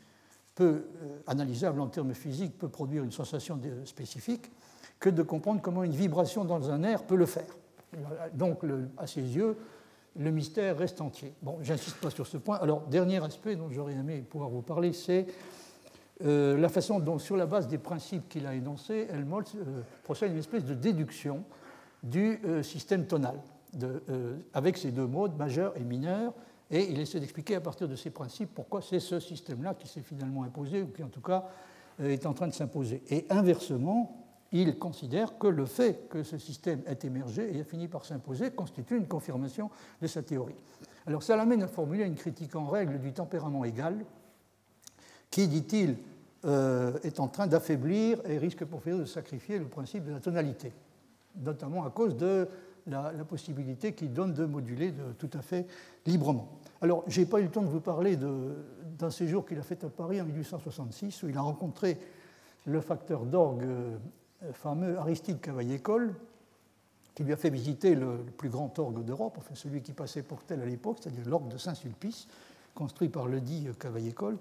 peut, 0.54 0.84
euh, 1.02 1.18
analysable 1.26 1.80
en 1.80 1.88
termes 1.88 2.14
physiques, 2.14 2.56
peut 2.56 2.68
produire 2.68 3.02
une 3.02 3.10
sensation 3.10 3.60
spécifique, 3.84 4.50
que 5.00 5.10
de 5.10 5.22
comprendre 5.22 5.60
comment 5.60 5.82
une 5.82 5.92
vibration 5.92 6.44
dans 6.44 6.70
un 6.70 6.82
air 6.84 7.02
peut 7.02 7.16
le 7.16 7.26
faire. 7.26 7.56
Donc, 8.32 8.60
à 8.96 9.06
ses 9.06 9.22
yeux, 9.22 9.56
le 10.18 10.30
mystère 10.30 10.78
reste 10.78 11.00
entier. 11.00 11.34
Bon, 11.42 11.58
j'insiste 11.62 11.96
pas 11.98 12.10
sur 12.10 12.26
ce 12.26 12.36
point. 12.36 12.56
Alors, 12.56 12.82
dernier 12.82 13.22
aspect 13.22 13.56
dont 13.56 13.70
j'aurais 13.70 13.94
aimé 13.94 14.24
pouvoir 14.28 14.50
vous 14.50 14.62
parler, 14.62 14.92
c'est 14.92 15.26
la 16.20 16.68
façon 16.68 16.98
dont, 16.98 17.18
sur 17.18 17.36
la 17.36 17.46
base 17.46 17.68
des 17.68 17.78
principes 17.78 18.28
qu'il 18.28 18.46
a 18.46 18.54
énoncés, 18.54 19.06
Helmholtz 19.10 19.54
procède 20.02 20.30
à 20.30 20.32
une 20.32 20.38
espèce 20.38 20.64
de 20.64 20.74
déduction 20.74 21.44
du 22.02 22.40
système 22.62 23.06
tonal. 23.06 23.38
Euh, 23.82 24.38
avec 24.54 24.78
ces 24.78 24.90
deux 24.90 25.06
modes, 25.06 25.36
majeur 25.36 25.76
et 25.76 25.84
mineur, 25.84 26.32
et 26.70 26.90
il 26.90 26.98
essaie 26.98 27.20
d'expliquer 27.20 27.56
à 27.56 27.60
partir 27.60 27.88
de 27.88 27.96
ces 27.96 28.10
principes 28.10 28.54
pourquoi 28.54 28.80
c'est 28.80 29.00
ce 29.00 29.20
système-là 29.20 29.74
qui 29.74 29.86
s'est 29.86 30.02
finalement 30.02 30.44
imposé, 30.44 30.82
ou 30.82 30.86
qui 30.86 31.02
en 31.02 31.08
tout 31.08 31.20
cas 31.20 31.44
euh, 32.00 32.08
est 32.08 32.24
en 32.24 32.32
train 32.32 32.48
de 32.48 32.54
s'imposer. 32.54 33.02
Et 33.10 33.26
inversement, 33.28 34.24
il 34.52 34.78
considère 34.78 35.36
que 35.36 35.46
le 35.46 35.66
fait 35.66 36.08
que 36.08 36.22
ce 36.22 36.38
système 36.38 36.80
ait 36.86 36.98
émergé 37.04 37.54
et 37.54 37.58
ait 37.58 37.64
fini 37.64 37.86
par 37.86 38.04
s'imposer 38.04 38.50
constitue 38.50 38.96
une 38.96 39.08
confirmation 39.08 39.70
de 40.00 40.06
sa 40.06 40.22
théorie. 40.22 40.56
Alors 41.06 41.22
ça 41.22 41.36
l'amène 41.36 41.62
à 41.62 41.68
formuler 41.68 42.04
une 42.04 42.14
critique 42.14 42.56
en 42.56 42.68
règle 42.68 42.98
du 42.98 43.12
tempérament 43.12 43.64
égal, 43.64 44.06
qui, 45.30 45.48
dit-il, 45.48 45.96
euh, 46.44 46.98
est 47.02 47.18
en 47.20 47.28
train 47.28 47.46
d'affaiblir 47.46 48.20
et 48.26 48.38
risque 48.38 48.64
pour 48.64 48.82
finir 48.82 48.98
de 48.98 49.04
sacrifier 49.04 49.58
le 49.58 49.66
principe 49.66 50.04
de 50.04 50.12
la 50.12 50.20
tonalité, 50.20 50.72
notamment 51.42 51.84
à 51.84 51.90
cause 51.90 52.16
de 52.16 52.48
la, 52.86 53.12
possibilité 53.28 53.92
qu'il 53.92 54.12
donne 54.12 54.32
de 54.32 54.44
moduler 54.44 54.94
tout 55.18 55.30
à 55.32 55.42
fait 55.42 55.66
librement. 56.06 56.48
Alors, 56.80 57.02
je 57.08 57.20
n'ai 57.20 57.26
pas 57.26 57.40
eu 57.40 57.44
le 57.44 57.50
temps 57.50 57.62
de 57.62 57.68
vous 57.68 57.80
parler 57.80 58.16
d'un 58.16 59.10
séjour 59.10 59.44
qu'il 59.46 59.58
a 59.58 59.62
fait 59.62 59.82
à 59.84 59.88
Paris 59.88 60.20
en 60.20 60.24
1866, 60.24 61.22
où 61.22 61.28
il 61.28 61.36
a 61.36 61.40
rencontré 61.40 61.98
le 62.66 62.80
facteur 62.80 63.24
d'orgue 63.24 63.64
euh, 63.64 63.96
fameux 64.52 64.98
Aristide 64.98 65.40
Cavaillé-Coll, 65.40 66.14
qui 67.14 67.24
lui 67.24 67.32
a 67.32 67.36
fait 67.36 67.50
visiter 67.50 67.94
le, 67.94 68.18
plus 68.36 68.50
grand 68.50 68.78
orgue 68.78 69.04
d'Europe, 69.04 69.36
enfin 69.38 69.54
celui 69.54 69.80
qui 69.80 69.92
passait 69.92 70.22
pour 70.22 70.42
tel 70.44 70.60
à 70.60 70.66
l'époque, 70.66 70.98
c'est-à-dire 71.00 71.26
l'orgue 71.26 71.48
de 71.48 71.56
Saint-Sulpice, 71.56 72.28
construit 72.74 73.08
par 73.08 73.26
le 73.26 73.40
dit 73.40 73.66
Cavaillé-Coll. 73.78 74.36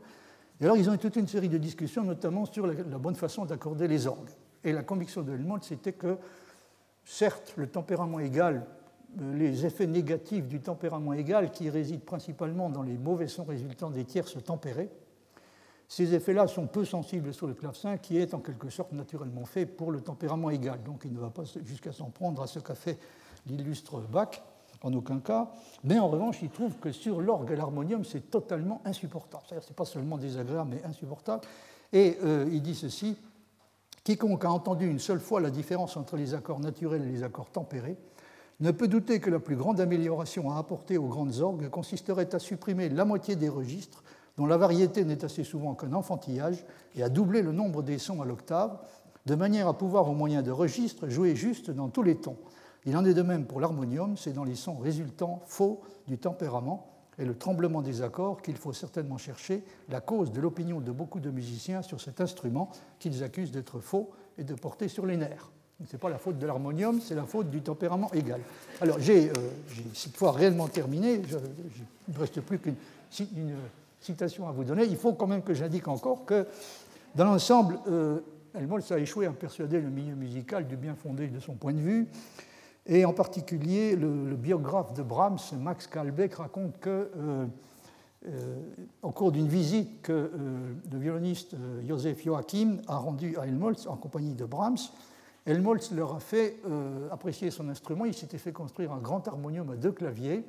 Et 0.60 0.66
alors, 0.66 0.78
ils 0.78 0.90
ont 0.90 0.94
eu 0.94 0.98
toute 0.98 1.16
une 1.18 1.28
série 1.28 1.50
de 1.50 1.58
discussions, 1.58 2.04
notamment 2.04 2.46
sur 2.46 2.66
la, 2.66 2.74
bonne 2.98 3.16
façon 3.16 3.46
d'accorder 3.46 3.88
les 3.88 4.08
orgues. 4.08 4.30
Et 4.64 4.72
la 4.72 4.84
conviction 4.84 5.22
de 5.22 5.34
Helmholtz, 5.34 5.68
c'était 5.68 5.94
que 5.94 6.18
certes, 7.04 7.54
le 7.58 7.68
tempérament 7.68 8.20
égal, 8.20 8.66
euh, 9.22 9.34
les 9.36 9.66
effets 9.66 9.88
négatifs 9.88 10.48
du 10.48 10.62
tempérament 10.62 11.14
égal, 11.14 11.52
qui 11.52 11.70
résident 11.70 12.04
principalement 12.06 12.70
dans 12.70 12.84
les 12.84 12.98
mauvais 12.98 13.28
sons 13.28 13.44
résultant 13.44 13.90
des 13.90 14.06
tierces 14.06 14.42
tempérées, 14.44 14.90
ces 15.88 16.16
effets-là 16.16 16.48
sont 16.48 16.68
peu 16.68 16.84
sensibles 16.84 17.34
sur 17.34 17.48
le 17.48 17.54
clavecin, 17.54 17.98
qui 17.98 18.18
est 18.18 18.34
en 18.34 18.40
quelque 18.40 18.70
sorte 18.70 18.92
naturellement 18.92 19.46
fait 19.46 19.66
pour 19.66 19.92
le 19.92 20.02
tempérament 20.02 20.50
égal. 20.50 20.82
Donc 20.84 21.04
il 21.06 21.14
ne 21.14 21.20
va 21.20 21.30
pas 21.30 21.44
jusqu'à 21.64 21.92
s'en 21.92 22.10
prendre 22.10 22.42
à 22.42 22.48
ce 22.48 22.60
qu'a 22.60 22.76
fait 22.76 22.98
l'illustre 23.46 24.00
Bach, 24.02 24.42
en 24.86 24.94
aucun 24.94 25.20
cas. 25.20 25.52
Mais 25.84 26.00
en 26.00 26.08
revanche, 26.08 26.38
il 26.42 26.50
trouve 26.50 26.78
que 26.78 26.92
sur 26.92 27.20
l'orgue 27.20 27.52
et 27.52 27.56
l'harmonium, 27.56 28.06
c'est 28.06 28.32
totalement 28.32 28.82
insupportable. 28.86 29.44
C'est-à-dire, 29.48 29.64
ce 29.64 29.70
n'est 29.70 29.76
pas 29.76 29.86
seulement 29.86 30.18
désagréable, 30.18 30.70
mais 30.76 30.84
insupportable. 30.88 31.42
Et 31.92 32.18
euh, 32.24 32.48
il 32.52 32.62
dit 32.62 32.76
ceci 32.76 33.18
Quiconque 34.04 34.46
a 34.46 34.52
entendu 34.52 34.88
une 34.88 35.00
seule 35.00 35.20
fois 35.20 35.42
la 35.42 35.50
différence 35.50 35.98
entre 35.98 36.16
les 36.16 36.36
accords 36.36 36.60
naturels 36.60 37.02
et 37.02 37.12
les 37.12 37.24
accords 37.24 37.50
tempérés 37.50 37.98
ne 38.60 38.72
peut 38.72 38.88
douter 38.88 39.20
que 39.20 39.30
la 39.30 39.40
plus 39.40 39.56
grande 39.56 39.82
amélioration 39.82 40.52
à 40.52 40.58
apporter 40.58 40.98
aux 40.98 41.08
grandes 41.08 41.40
orgues 41.40 41.70
consisterait 41.70 42.34
à 42.34 42.40
supprimer 42.40 42.88
la 42.88 43.04
moitié 43.04 43.36
des 43.36 43.50
registres, 43.50 44.04
dont 44.38 44.46
la 44.46 44.58
variété 44.58 45.04
n'est 45.04 45.26
assez 45.26 45.44
souvent 45.44 45.74
qu'un 45.74 45.94
enfantillage, 45.94 46.64
et 46.96 47.04
à 47.04 47.10
doubler 47.10 47.42
le 47.42 47.52
nombre 47.52 47.84
des 47.84 47.98
sons 47.98 48.22
à 48.22 48.26
l'octave, 48.26 48.78
de 49.26 49.36
manière 49.36 49.68
à 49.68 49.78
pouvoir, 49.78 50.08
au 50.08 50.14
moyen 50.14 50.42
de 50.42 50.52
registres, 50.52 51.10
jouer 51.10 51.36
juste 51.36 51.72
dans 51.72 51.90
tous 51.90 52.04
les 52.04 52.16
tons. 52.16 52.38
Il 52.86 52.96
en 52.96 53.06
est 53.06 53.14
de 53.14 53.22
même 53.22 53.46
pour 53.46 53.60
l'harmonium, 53.60 54.16
c'est 54.18 54.34
dans 54.34 54.44
les 54.44 54.56
sons 54.56 54.78
résultants 54.78 55.42
faux 55.46 55.82
du 56.08 56.18
tempérament, 56.18 56.92
et 57.18 57.26
le 57.26 57.36
tremblement 57.38 57.82
des 57.82 58.02
accords 58.02 58.42
qu'il 58.42 58.58
faut 58.58 58.74
certainement 58.74 59.18
chercher 59.18 59.64
la 59.90 60.02
cause 60.02 60.32
de 60.32 60.42
l'opinion 60.42 60.82
de 60.82 60.92
beaucoup 60.92 61.20
de 61.20 61.32
musiciens 61.32 61.82
sur 61.82 62.02
cet 62.02 62.20
instrument 62.22 62.70
qu'ils 63.00 63.24
accusent 63.24 63.52
d'être 63.52 63.80
faux 63.80 64.12
et 64.38 64.44
de 64.44 64.54
porter 64.54 64.88
sur 64.88 65.06
les 65.06 65.18
nerfs. 65.18 65.52
Ce 65.86 65.94
n'est 65.94 66.00
pas 66.00 66.10
la 66.10 66.18
faute 66.18 66.38
de 66.38 66.46
l'harmonium, 66.46 67.02
c'est 67.02 67.16
la 67.16 67.26
faute 67.26 67.50
du 67.50 67.62
tempérament 67.62 68.12
égal. 68.14 68.42
Alors 68.82 69.00
j'ai 69.00 69.30
euh, 69.30 69.34
cette 69.94 70.16
fois 70.16 70.32
réellement 70.32 70.68
terminé, 70.68 71.16
il 71.16 72.14
ne 72.14 72.20
reste 72.20 72.40
plus 72.42 72.60
qu'une 72.60 72.76
citation 74.00 74.48
à 74.48 74.52
vous 74.52 74.64
donner. 74.64 74.86
Il 74.86 74.96
faut 74.96 75.14
quand 75.14 75.28
même 75.28 75.42
que 75.42 75.54
j'indique 75.54 75.88
encore 75.88 76.26
que 76.26 76.48
dans 77.14 77.26
l'ensemble, 77.26 77.78
euh, 77.88 78.20
Helmholtz 78.54 78.92
a 78.92 79.00
échoué 79.00 79.26
à 79.26 79.32
persuader 79.32 79.82
le 79.82 79.90
milieu 79.90 80.16
musical 80.16 80.66
du 80.66 80.78
bien 80.78 80.96
fondé 80.96 81.28
de 81.28 81.40
son 81.40 81.56
point 81.56 81.74
de 81.74 81.80
vue. 81.80 82.08
Et 82.88 83.04
en 83.06 83.14
particulier, 83.14 83.96
le, 83.96 84.36
biographe 84.36 84.94
de 84.94 85.02
Brahms, 85.02 85.40
Max 85.60 85.88
Kalbeck, 85.88 86.36
raconte 86.36 86.78
que, 86.80 87.10
euh, 87.18 87.46
euh, 88.28 89.12
cours 89.12 89.32
d'une 89.32 89.48
visite 89.48 90.04
que 90.04 90.12
euh, 90.12 90.30
le 90.92 91.00
violoniste 91.00 91.56
Joseph 91.88 92.24
Joachim 92.24 92.78
a 92.88 92.98
rendue 92.98 93.38
à 93.38 93.48
Helmholtz 93.48 93.88
en 93.88 93.98
compagnie 93.98 94.36
de 94.36 94.46
Brahms, 94.46 94.78
Helmholtz 95.48 95.92
leur 95.92 96.16
a 96.16 96.20
fait 96.20 96.58
apprécier 97.12 97.52
son 97.52 97.70
instrument. 97.70 98.06
Il 98.06 98.16
s'était 98.16 98.40
fait 98.40 98.52
construire 98.52 98.92
un 98.92 98.98
grand 98.98 99.28
harmonium 99.28 99.70
à 99.70 99.76
deux 99.76 99.92
claviers, 99.92 100.44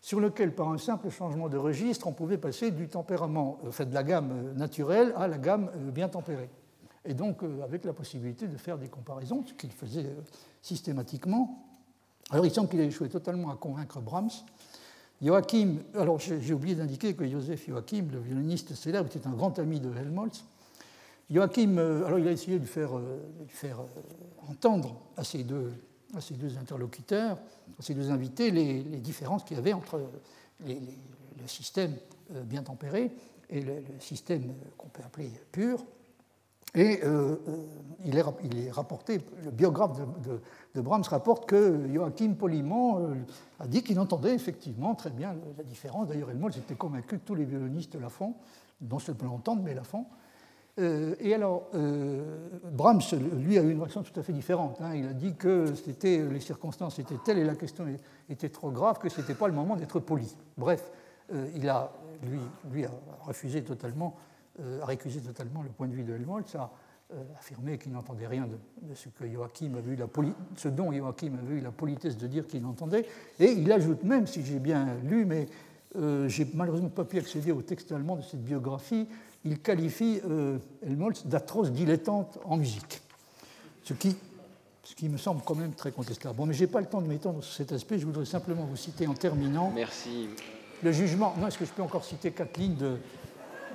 sur 0.00 0.20
lequel, 0.20 0.54
par 0.54 0.68
un 0.68 0.78
simple 0.78 1.10
changement 1.10 1.48
de 1.48 1.56
registre, 1.56 2.06
on 2.06 2.12
pouvait 2.12 2.38
passer 2.38 2.70
du 2.70 2.86
tempérament, 2.86 3.58
fait 3.72 3.86
de 3.86 3.94
la 3.94 4.04
gamme 4.04 4.52
naturelle 4.54 5.12
à 5.16 5.26
la 5.26 5.38
gamme 5.38 5.70
bien 5.92 6.08
tempérée 6.08 6.48
et 7.04 7.14
donc 7.14 7.38
avec 7.62 7.84
la 7.84 7.92
possibilité 7.92 8.46
de 8.46 8.56
faire 8.56 8.78
des 8.78 8.88
comparaisons, 8.88 9.44
ce 9.46 9.54
qu'il 9.54 9.72
faisait 9.72 10.06
systématiquement. 10.66 11.62
Alors 12.30 12.44
il 12.44 12.52
semble 12.52 12.68
qu'il 12.68 12.80
ait 12.80 12.86
échoué 12.86 13.08
totalement 13.08 13.50
à 13.50 13.56
convaincre 13.56 14.00
Brahms. 14.00 14.30
Joachim, 15.22 15.76
alors 15.94 16.18
j'ai 16.18 16.52
oublié 16.52 16.74
d'indiquer 16.74 17.14
que 17.14 17.26
Joseph 17.26 17.68
Joachim, 17.68 18.08
le 18.12 18.18
violoniste 18.18 18.74
célèbre, 18.74 19.06
était 19.06 19.26
un 19.26 19.32
grand 19.32 19.58
ami 19.58 19.80
de 19.80 19.94
Helmholtz. 19.94 20.44
Joachim, 21.30 21.78
euh, 21.78 22.04
alors 22.04 22.18
il 22.18 22.28
a 22.28 22.32
essayé 22.32 22.58
de 22.58 22.66
faire, 22.66 22.98
euh, 22.98 23.18
euh, 23.64 23.72
entendre 24.48 25.00
à 25.16 25.24
ces 25.24 25.44
deux 25.44 25.72
interlocuteurs, 26.60 27.38
à 27.78 27.82
ces 27.82 27.94
deux 27.94 28.10
invités, 28.10 28.50
les, 28.50 28.82
différences 28.98 29.44
qu'il 29.44 29.56
y 29.56 29.60
avait 29.60 29.72
entre 29.72 30.00
le 30.66 31.46
système 31.46 31.94
bien 32.44 32.62
tempéré 32.62 33.12
et 33.50 33.60
le, 33.60 33.82
système 34.00 34.52
qu'on 34.76 34.88
peut 34.88 35.02
appeler 35.04 35.30
pur. 35.52 35.78
Et 36.74 37.00
il, 38.04 38.18
est, 38.18 38.70
rapporté, 38.70 39.20
le 39.44 39.50
biographe 39.50 39.98
de, 40.74 40.80
Brahms 40.82 41.04
rapporte 41.08 41.46
que 41.46 41.88
Joachim 41.92 42.34
Poliment 42.34 43.00
a 43.58 43.66
dit 43.66 43.82
qu'il 43.82 43.98
entendait 43.98 44.34
effectivement 44.34 44.94
très 44.94 45.08
bien 45.08 45.36
la 45.56 45.64
différence. 45.64 46.08
D'ailleurs, 46.08 46.30
Helmholtz 46.30 46.58
était 46.58 46.74
convaincu 46.74 47.18
que 47.18 47.24
tous 47.24 47.34
les 47.34 47.44
violonistes 47.44 47.94
la 47.98 48.10
font, 48.10 48.34
non 48.82 48.98
seulement 48.98 49.24
l'entendent, 49.24 49.62
mais 49.62 49.74
la 49.74 49.84
font. 49.84 50.04
Euh, 50.78 51.14
et 51.20 51.32
alors, 51.32 51.68
euh, 51.74 52.48
Brahms, 52.70 53.00
lui, 53.38 53.58
a 53.58 53.62
eu 53.62 53.70
une 53.70 53.78
réaction 53.78 54.02
tout 54.02 54.18
à 54.18 54.22
fait 54.22 54.32
différente. 54.32 54.78
Hein. 54.82 54.94
Il 54.94 55.06
a 55.06 55.14
dit 55.14 55.34
que 55.34 55.72
les 55.94 56.40
circonstances 56.40 56.98
étaient 56.98 57.18
telles 57.24 57.38
et 57.38 57.44
la 57.44 57.54
question 57.54 57.86
était 58.28 58.50
trop 58.50 58.70
grave 58.70 58.98
que 58.98 59.08
ce 59.08 59.20
n'était 59.20 59.34
pas 59.34 59.48
le 59.48 59.54
moment 59.54 59.76
d'être 59.76 60.00
poli. 60.00 60.36
Bref, 60.58 60.90
euh, 61.32 61.48
il 61.54 61.68
a, 61.68 61.92
lui, 62.22 62.40
lui, 62.70 62.84
a 62.84 62.90
refusé 63.22 63.62
totalement, 63.64 64.16
a 64.58 64.86
récusé 64.86 65.20
totalement 65.20 65.62
le 65.62 65.68
point 65.68 65.88
de 65.88 65.92
vue 65.92 66.02
de 66.02 66.14
Helmholtz, 66.14 66.54
a 66.54 66.70
affirmé 67.38 67.78
qu'il 67.78 67.92
n'entendait 67.92 68.26
rien 68.26 68.46
de, 68.46 68.94
ce, 68.94 69.08
que 69.10 69.30
Joachim 69.30 69.74
avait 69.76 69.92
eu 69.92 69.96
la 69.96 70.06
ce 70.56 70.68
dont 70.68 70.92
Joachim 70.92 71.32
avait 71.40 71.56
eu 71.56 71.60
la 71.60 71.70
politesse 71.70 72.16
de 72.16 72.26
dire 72.26 72.46
qu'il 72.46 72.64
entendait. 72.64 73.06
Et 73.38 73.52
il 73.52 73.70
ajoute 73.70 74.02
même, 74.02 74.26
si 74.26 74.44
j'ai 74.44 74.58
bien 74.58 74.96
lu, 75.04 75.24
mais 75.24 75.46
j'ai 76.26 76.46
malheureusement 76.54 76.88
pas 76.88 77.04
pu 77.04 77.18
accéder 77.18 77.52
au 77.52 77.62
texte 77.62 77.92
allemand 77.92 78.16
de 78.16 78.22
cette 78.22 78.42
biographie, 78.42 79.06
il 79.46 79.60
qualifie 79.60 80.20
euh, 80.28 80.58
Helmholtz 80.82 81.26
d'atroce 81.26 81.70
dilettante 81.70 82.38
en 82.44 82.56
musique, 82.56 83.00
ce 83.84 83.94
qui, 83.94 84.16
ce 84.82 84.94
qui 84.94 85.08
me 85.08 85.16
semble 85.16 85.42
quand 85.42 85.54
même 85.54 85.72
très 85.72 85.92
contestable. 85.92 86.36
Bon, 86.36 86.46
mais 86.46 86.54
je 86.54 86.62
n'ai 86.62 86.66
pas 86.66 86.80
le 86.80 86.86
temps 86.86 87.00
de 87.00 87.06
m'étendre 87.06 87.42
sur 87.42 87.54
cet 87.54 87.72
aspect, 87.72 87.98
je 87.98 88.06
voudrais 88.06 88.24
simplement 88.24 88.64
vous 88.64 88.76
citer 88.76 89.06
en 89.06 89.14
terminant. 89.14 89.70
Merci. 89.74 90.28
Le 90.82 90.92
jugement, 90.92 91.34
non, 91.38 91.46
est-ce 91.46 91.58
que 91.58 91.64
je 91.64 91.70
peux 91.70 91.82
encore 91.82 92.04
citer 92.04 92.32
quatre 92.32 92.58
lignes 92.58 92.74
de 92.74 92.98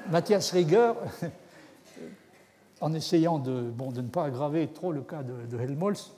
Matthias 0.09 0.51
Rieger, 0.51 0.93
en 2.81 2.93
essayant 2.93 3.39
de, 3.39 3.71
ne 3.95 4.01
pas 4.07 4.25
aggraver 4.25 4.67
trop 4.67 4.91
le 4.91 5.01
cas 5.01 5.23
de, 5.23 5.59
Helmholtz 5.59 6.11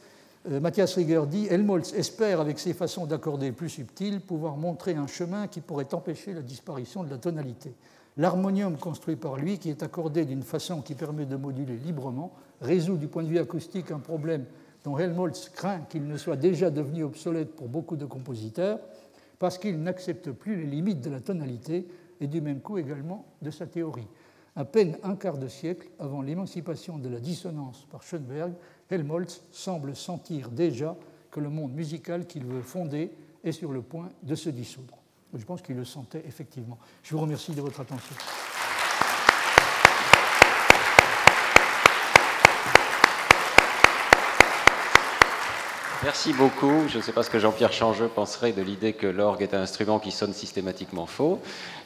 euh, 0.49 0.59
Matthias 0.59 0.95
Rieger 0.95 1.23
dit 1.27 1.47
Helmholtz 1.47 1.93
espère, 1.93 2.41
avec 2.41 2.59
ses 2.59 2.73
façons 2.73 3.05
d'accorder 3.05 3.51
plus 3.51 3.69
subtiles, 3.69 4.19
pouvoir 4.19 4.57
montrer 4.57 4.95
un 4.95 5.07
chemin 5.07 5.47
qui 5.47 5.61
pourrait 5.61 5.93
empêcher 5.93 6.34
la 6.34 6.41
disparition 6.41 7.03
de 7.03 7.09
la 7.09 7.17
tonalité. 7.17 7.73
L'harmonium 8.17 8.77
construit 8.77 9.15
par 9.15 9.38
lui, 9.38 9.57
qui 9.57 9.69
est 9.69 9.84
accordé 9.84 10.25
d'une 10.25 10.43
façon 10.43 10.81
qui 10.81 10.95
permet 10.95 11.25
de 11.25 11.36
moduler 11.36 11.77
librement, 11.77 12.34
résout 12.61 12.97
du 12.97 13.07
point 13.07 13.23
de 13.23 13.29
vue 13.29 13.39
acoustique 13.39 13.91
un 13.91 13.99
problème 13.99 14.45
dont 14.84 14.97
Helmholtz 14.97 15.49
craint 15.49 15.79
qu'il 15.89 16.05
ne 16.07 16.17
soit 16.17 16.36
déjà 16.36 16.69
devenu 16.69 17.03
obsolète 17.03 17.55
pour 17.55 17.69
beaucoup 17.69 17.95
de 17.95 18.05
compositeurs, 18.05 18.79
parce 19.39 19.57
qu'il 19.57 19.81
n'accepte 19.81 20.31
plus 20.31 20.57
les 20.57 20.67
limites 20.67 21.01
de 21.01 21.09
la 21.09 21.21
tonalité 21.21 21.88
et 22.20 22.28
du 22.28 22.41
même 22.41 22.61
coup 22.61 22.78
également 22.78 23.26
de 23.41 23.51
sa 23.51 23.68
théorie. 23.68 24.07
À 24.55 24.66
peine 24.66 24.97
un 25.03 25.16
quart 25.16 25.38
de 25.38 25.47
siècle 25.47 25.89
avant 25.97 26.22
l'émancipation 26.22 26.97
de 26.97 27.09
la 27.09 27.20
dissonance 27.20 27.88
par 27.89 28.03
Schoenberg, 28.03 28.53
Helmholtz 28.89 29.41
semble 29.51 29.95
sentir 29.95 30.49
déjà 30.49 30.95
que 31.32 31.39
le 31.39 31.49
monde 31.49 31.74
musical 31.74 32.28
qu'il 32.28 32.45
veut 32.45 32.61
fonder 32.61 33.11
est 33.43 33.51
sur 33.51 33.72
le 33.72 33.82
point 33.82 34.09
de 34.22 34.36
se 34.36 34.49
dissoudre. 34.49 34.97
Je 35.34 35.43
pense 35.43 35.64
qu'il 35.64 35.76
le 35.76 35.86
sentait 35.86 36.24
effectivement. 36.28 36.78
Je 37.01 37.16
vous 37.16 37.22
remercie 37.22 37.53
de 37.53 37.61
votre 37.61 37.80
attention. 37.80 38.16
Merci 46.04 46.34
beaucoup. 46.34 46.89
Je 46.89 46.97
ne 46.97 47.01
sais 47.01 47.14
pas 47.14 47.24
ce 47.24 47.30
que 47.30 47.39
Jean-Pierre 47.39 47.72
Changeux 47.72 48.10
penserait 48.10 48.51
de 48.51 48.62
l'idée 48.62 48.91
que 48.91 49.08
l'orgue 49.08 49.41
est 49.41 49.54
un 49.54 49.62
instrument 49.62 49.99
qui 49.99 50.12
sonne 50.12 50.34
systématiquement 50.34 51.06
faux. 51.06 51.39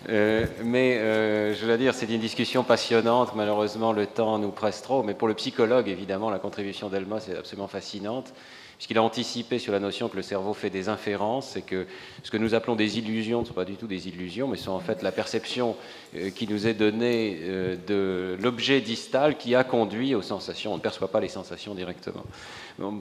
Euh, 0.10 0.48
mais 0.64 0.98
euh, 0.98 1.54
je 1.54 1.64
veux 1.68 1.78
dire, 1.78 1.94
c'est 1.94 2.08
une 2.08 2.20
discussion 2.20 2.64
passionnante. 2.64 3.36
Malheureusement, 3.36 3.94
le 3.94 4.08
temps 4.08 4.40
nous 4.40 4.50
presse 4.50 4.82
trop. 4.82 5.04
Mais 5.04 5.14
pour 5.14 5.28
le 5.28 5.36
psychologue, 5.36 5.88
évidemment, 5.88 6.32
la 6.32 6.40
contribution 6.40 6.90
d'Elma, 6.90 7.20
c'est 7.20 7.38
absolument 7.38 7.68
fascinante 7.68 8.34
puisqu'il 8.78 9.00
a 9.00 9.02
anticipé 9.02 9.58
sur 9.58 9.74
la 9.74 9.80
notion 9.80 10.08
que 10.08 10.16
le 10.16 10.22
cerveau 10.22 10.54
fait 10.54 10.70
des 10.70 10.88
inférences 10.88 11.56
et 11.56 11.64
que 11.64 11.88
ce 12.22 12.30
que 12.30 12.38
nous 12.38 12.54
appelons 12.54 12.76
des 12.76 13.00
illusions 13.00 13.42
ne 13.42 13.46
sont 13.48 13.56
pas 13.56 13.66
du 13.66 13.74
tout 13.74 13.88
des 13.88 14.08
illusions, 14.08 14.48
mais 14.48 14.56
sont 14.56 14.72
en 14.72 14.80
fait 14.80 15.02
la 15.02 15.12
perception 15.12 15.76
euh, 16.16 16.30
qui 16.30 16.48
nous 16.48 16.68
est 16.68 16.76
donnée 16.76 17.40
de 17.88 18.38
l'objet 18.40 18.82
distal 18.82 19.38
qui 19.38 19.56
a 19.56 19.64
conduit 19.64 20.14
aux 20.14 20.22
sensations. 20.22 20.74
On 20.74 20.78
ne 20.78 20.82
perçoit 20.82 21.08
pas 21.08 21.20
les 21.20 21.28
sensations 21.28 21.74
directement. 21.74 22.24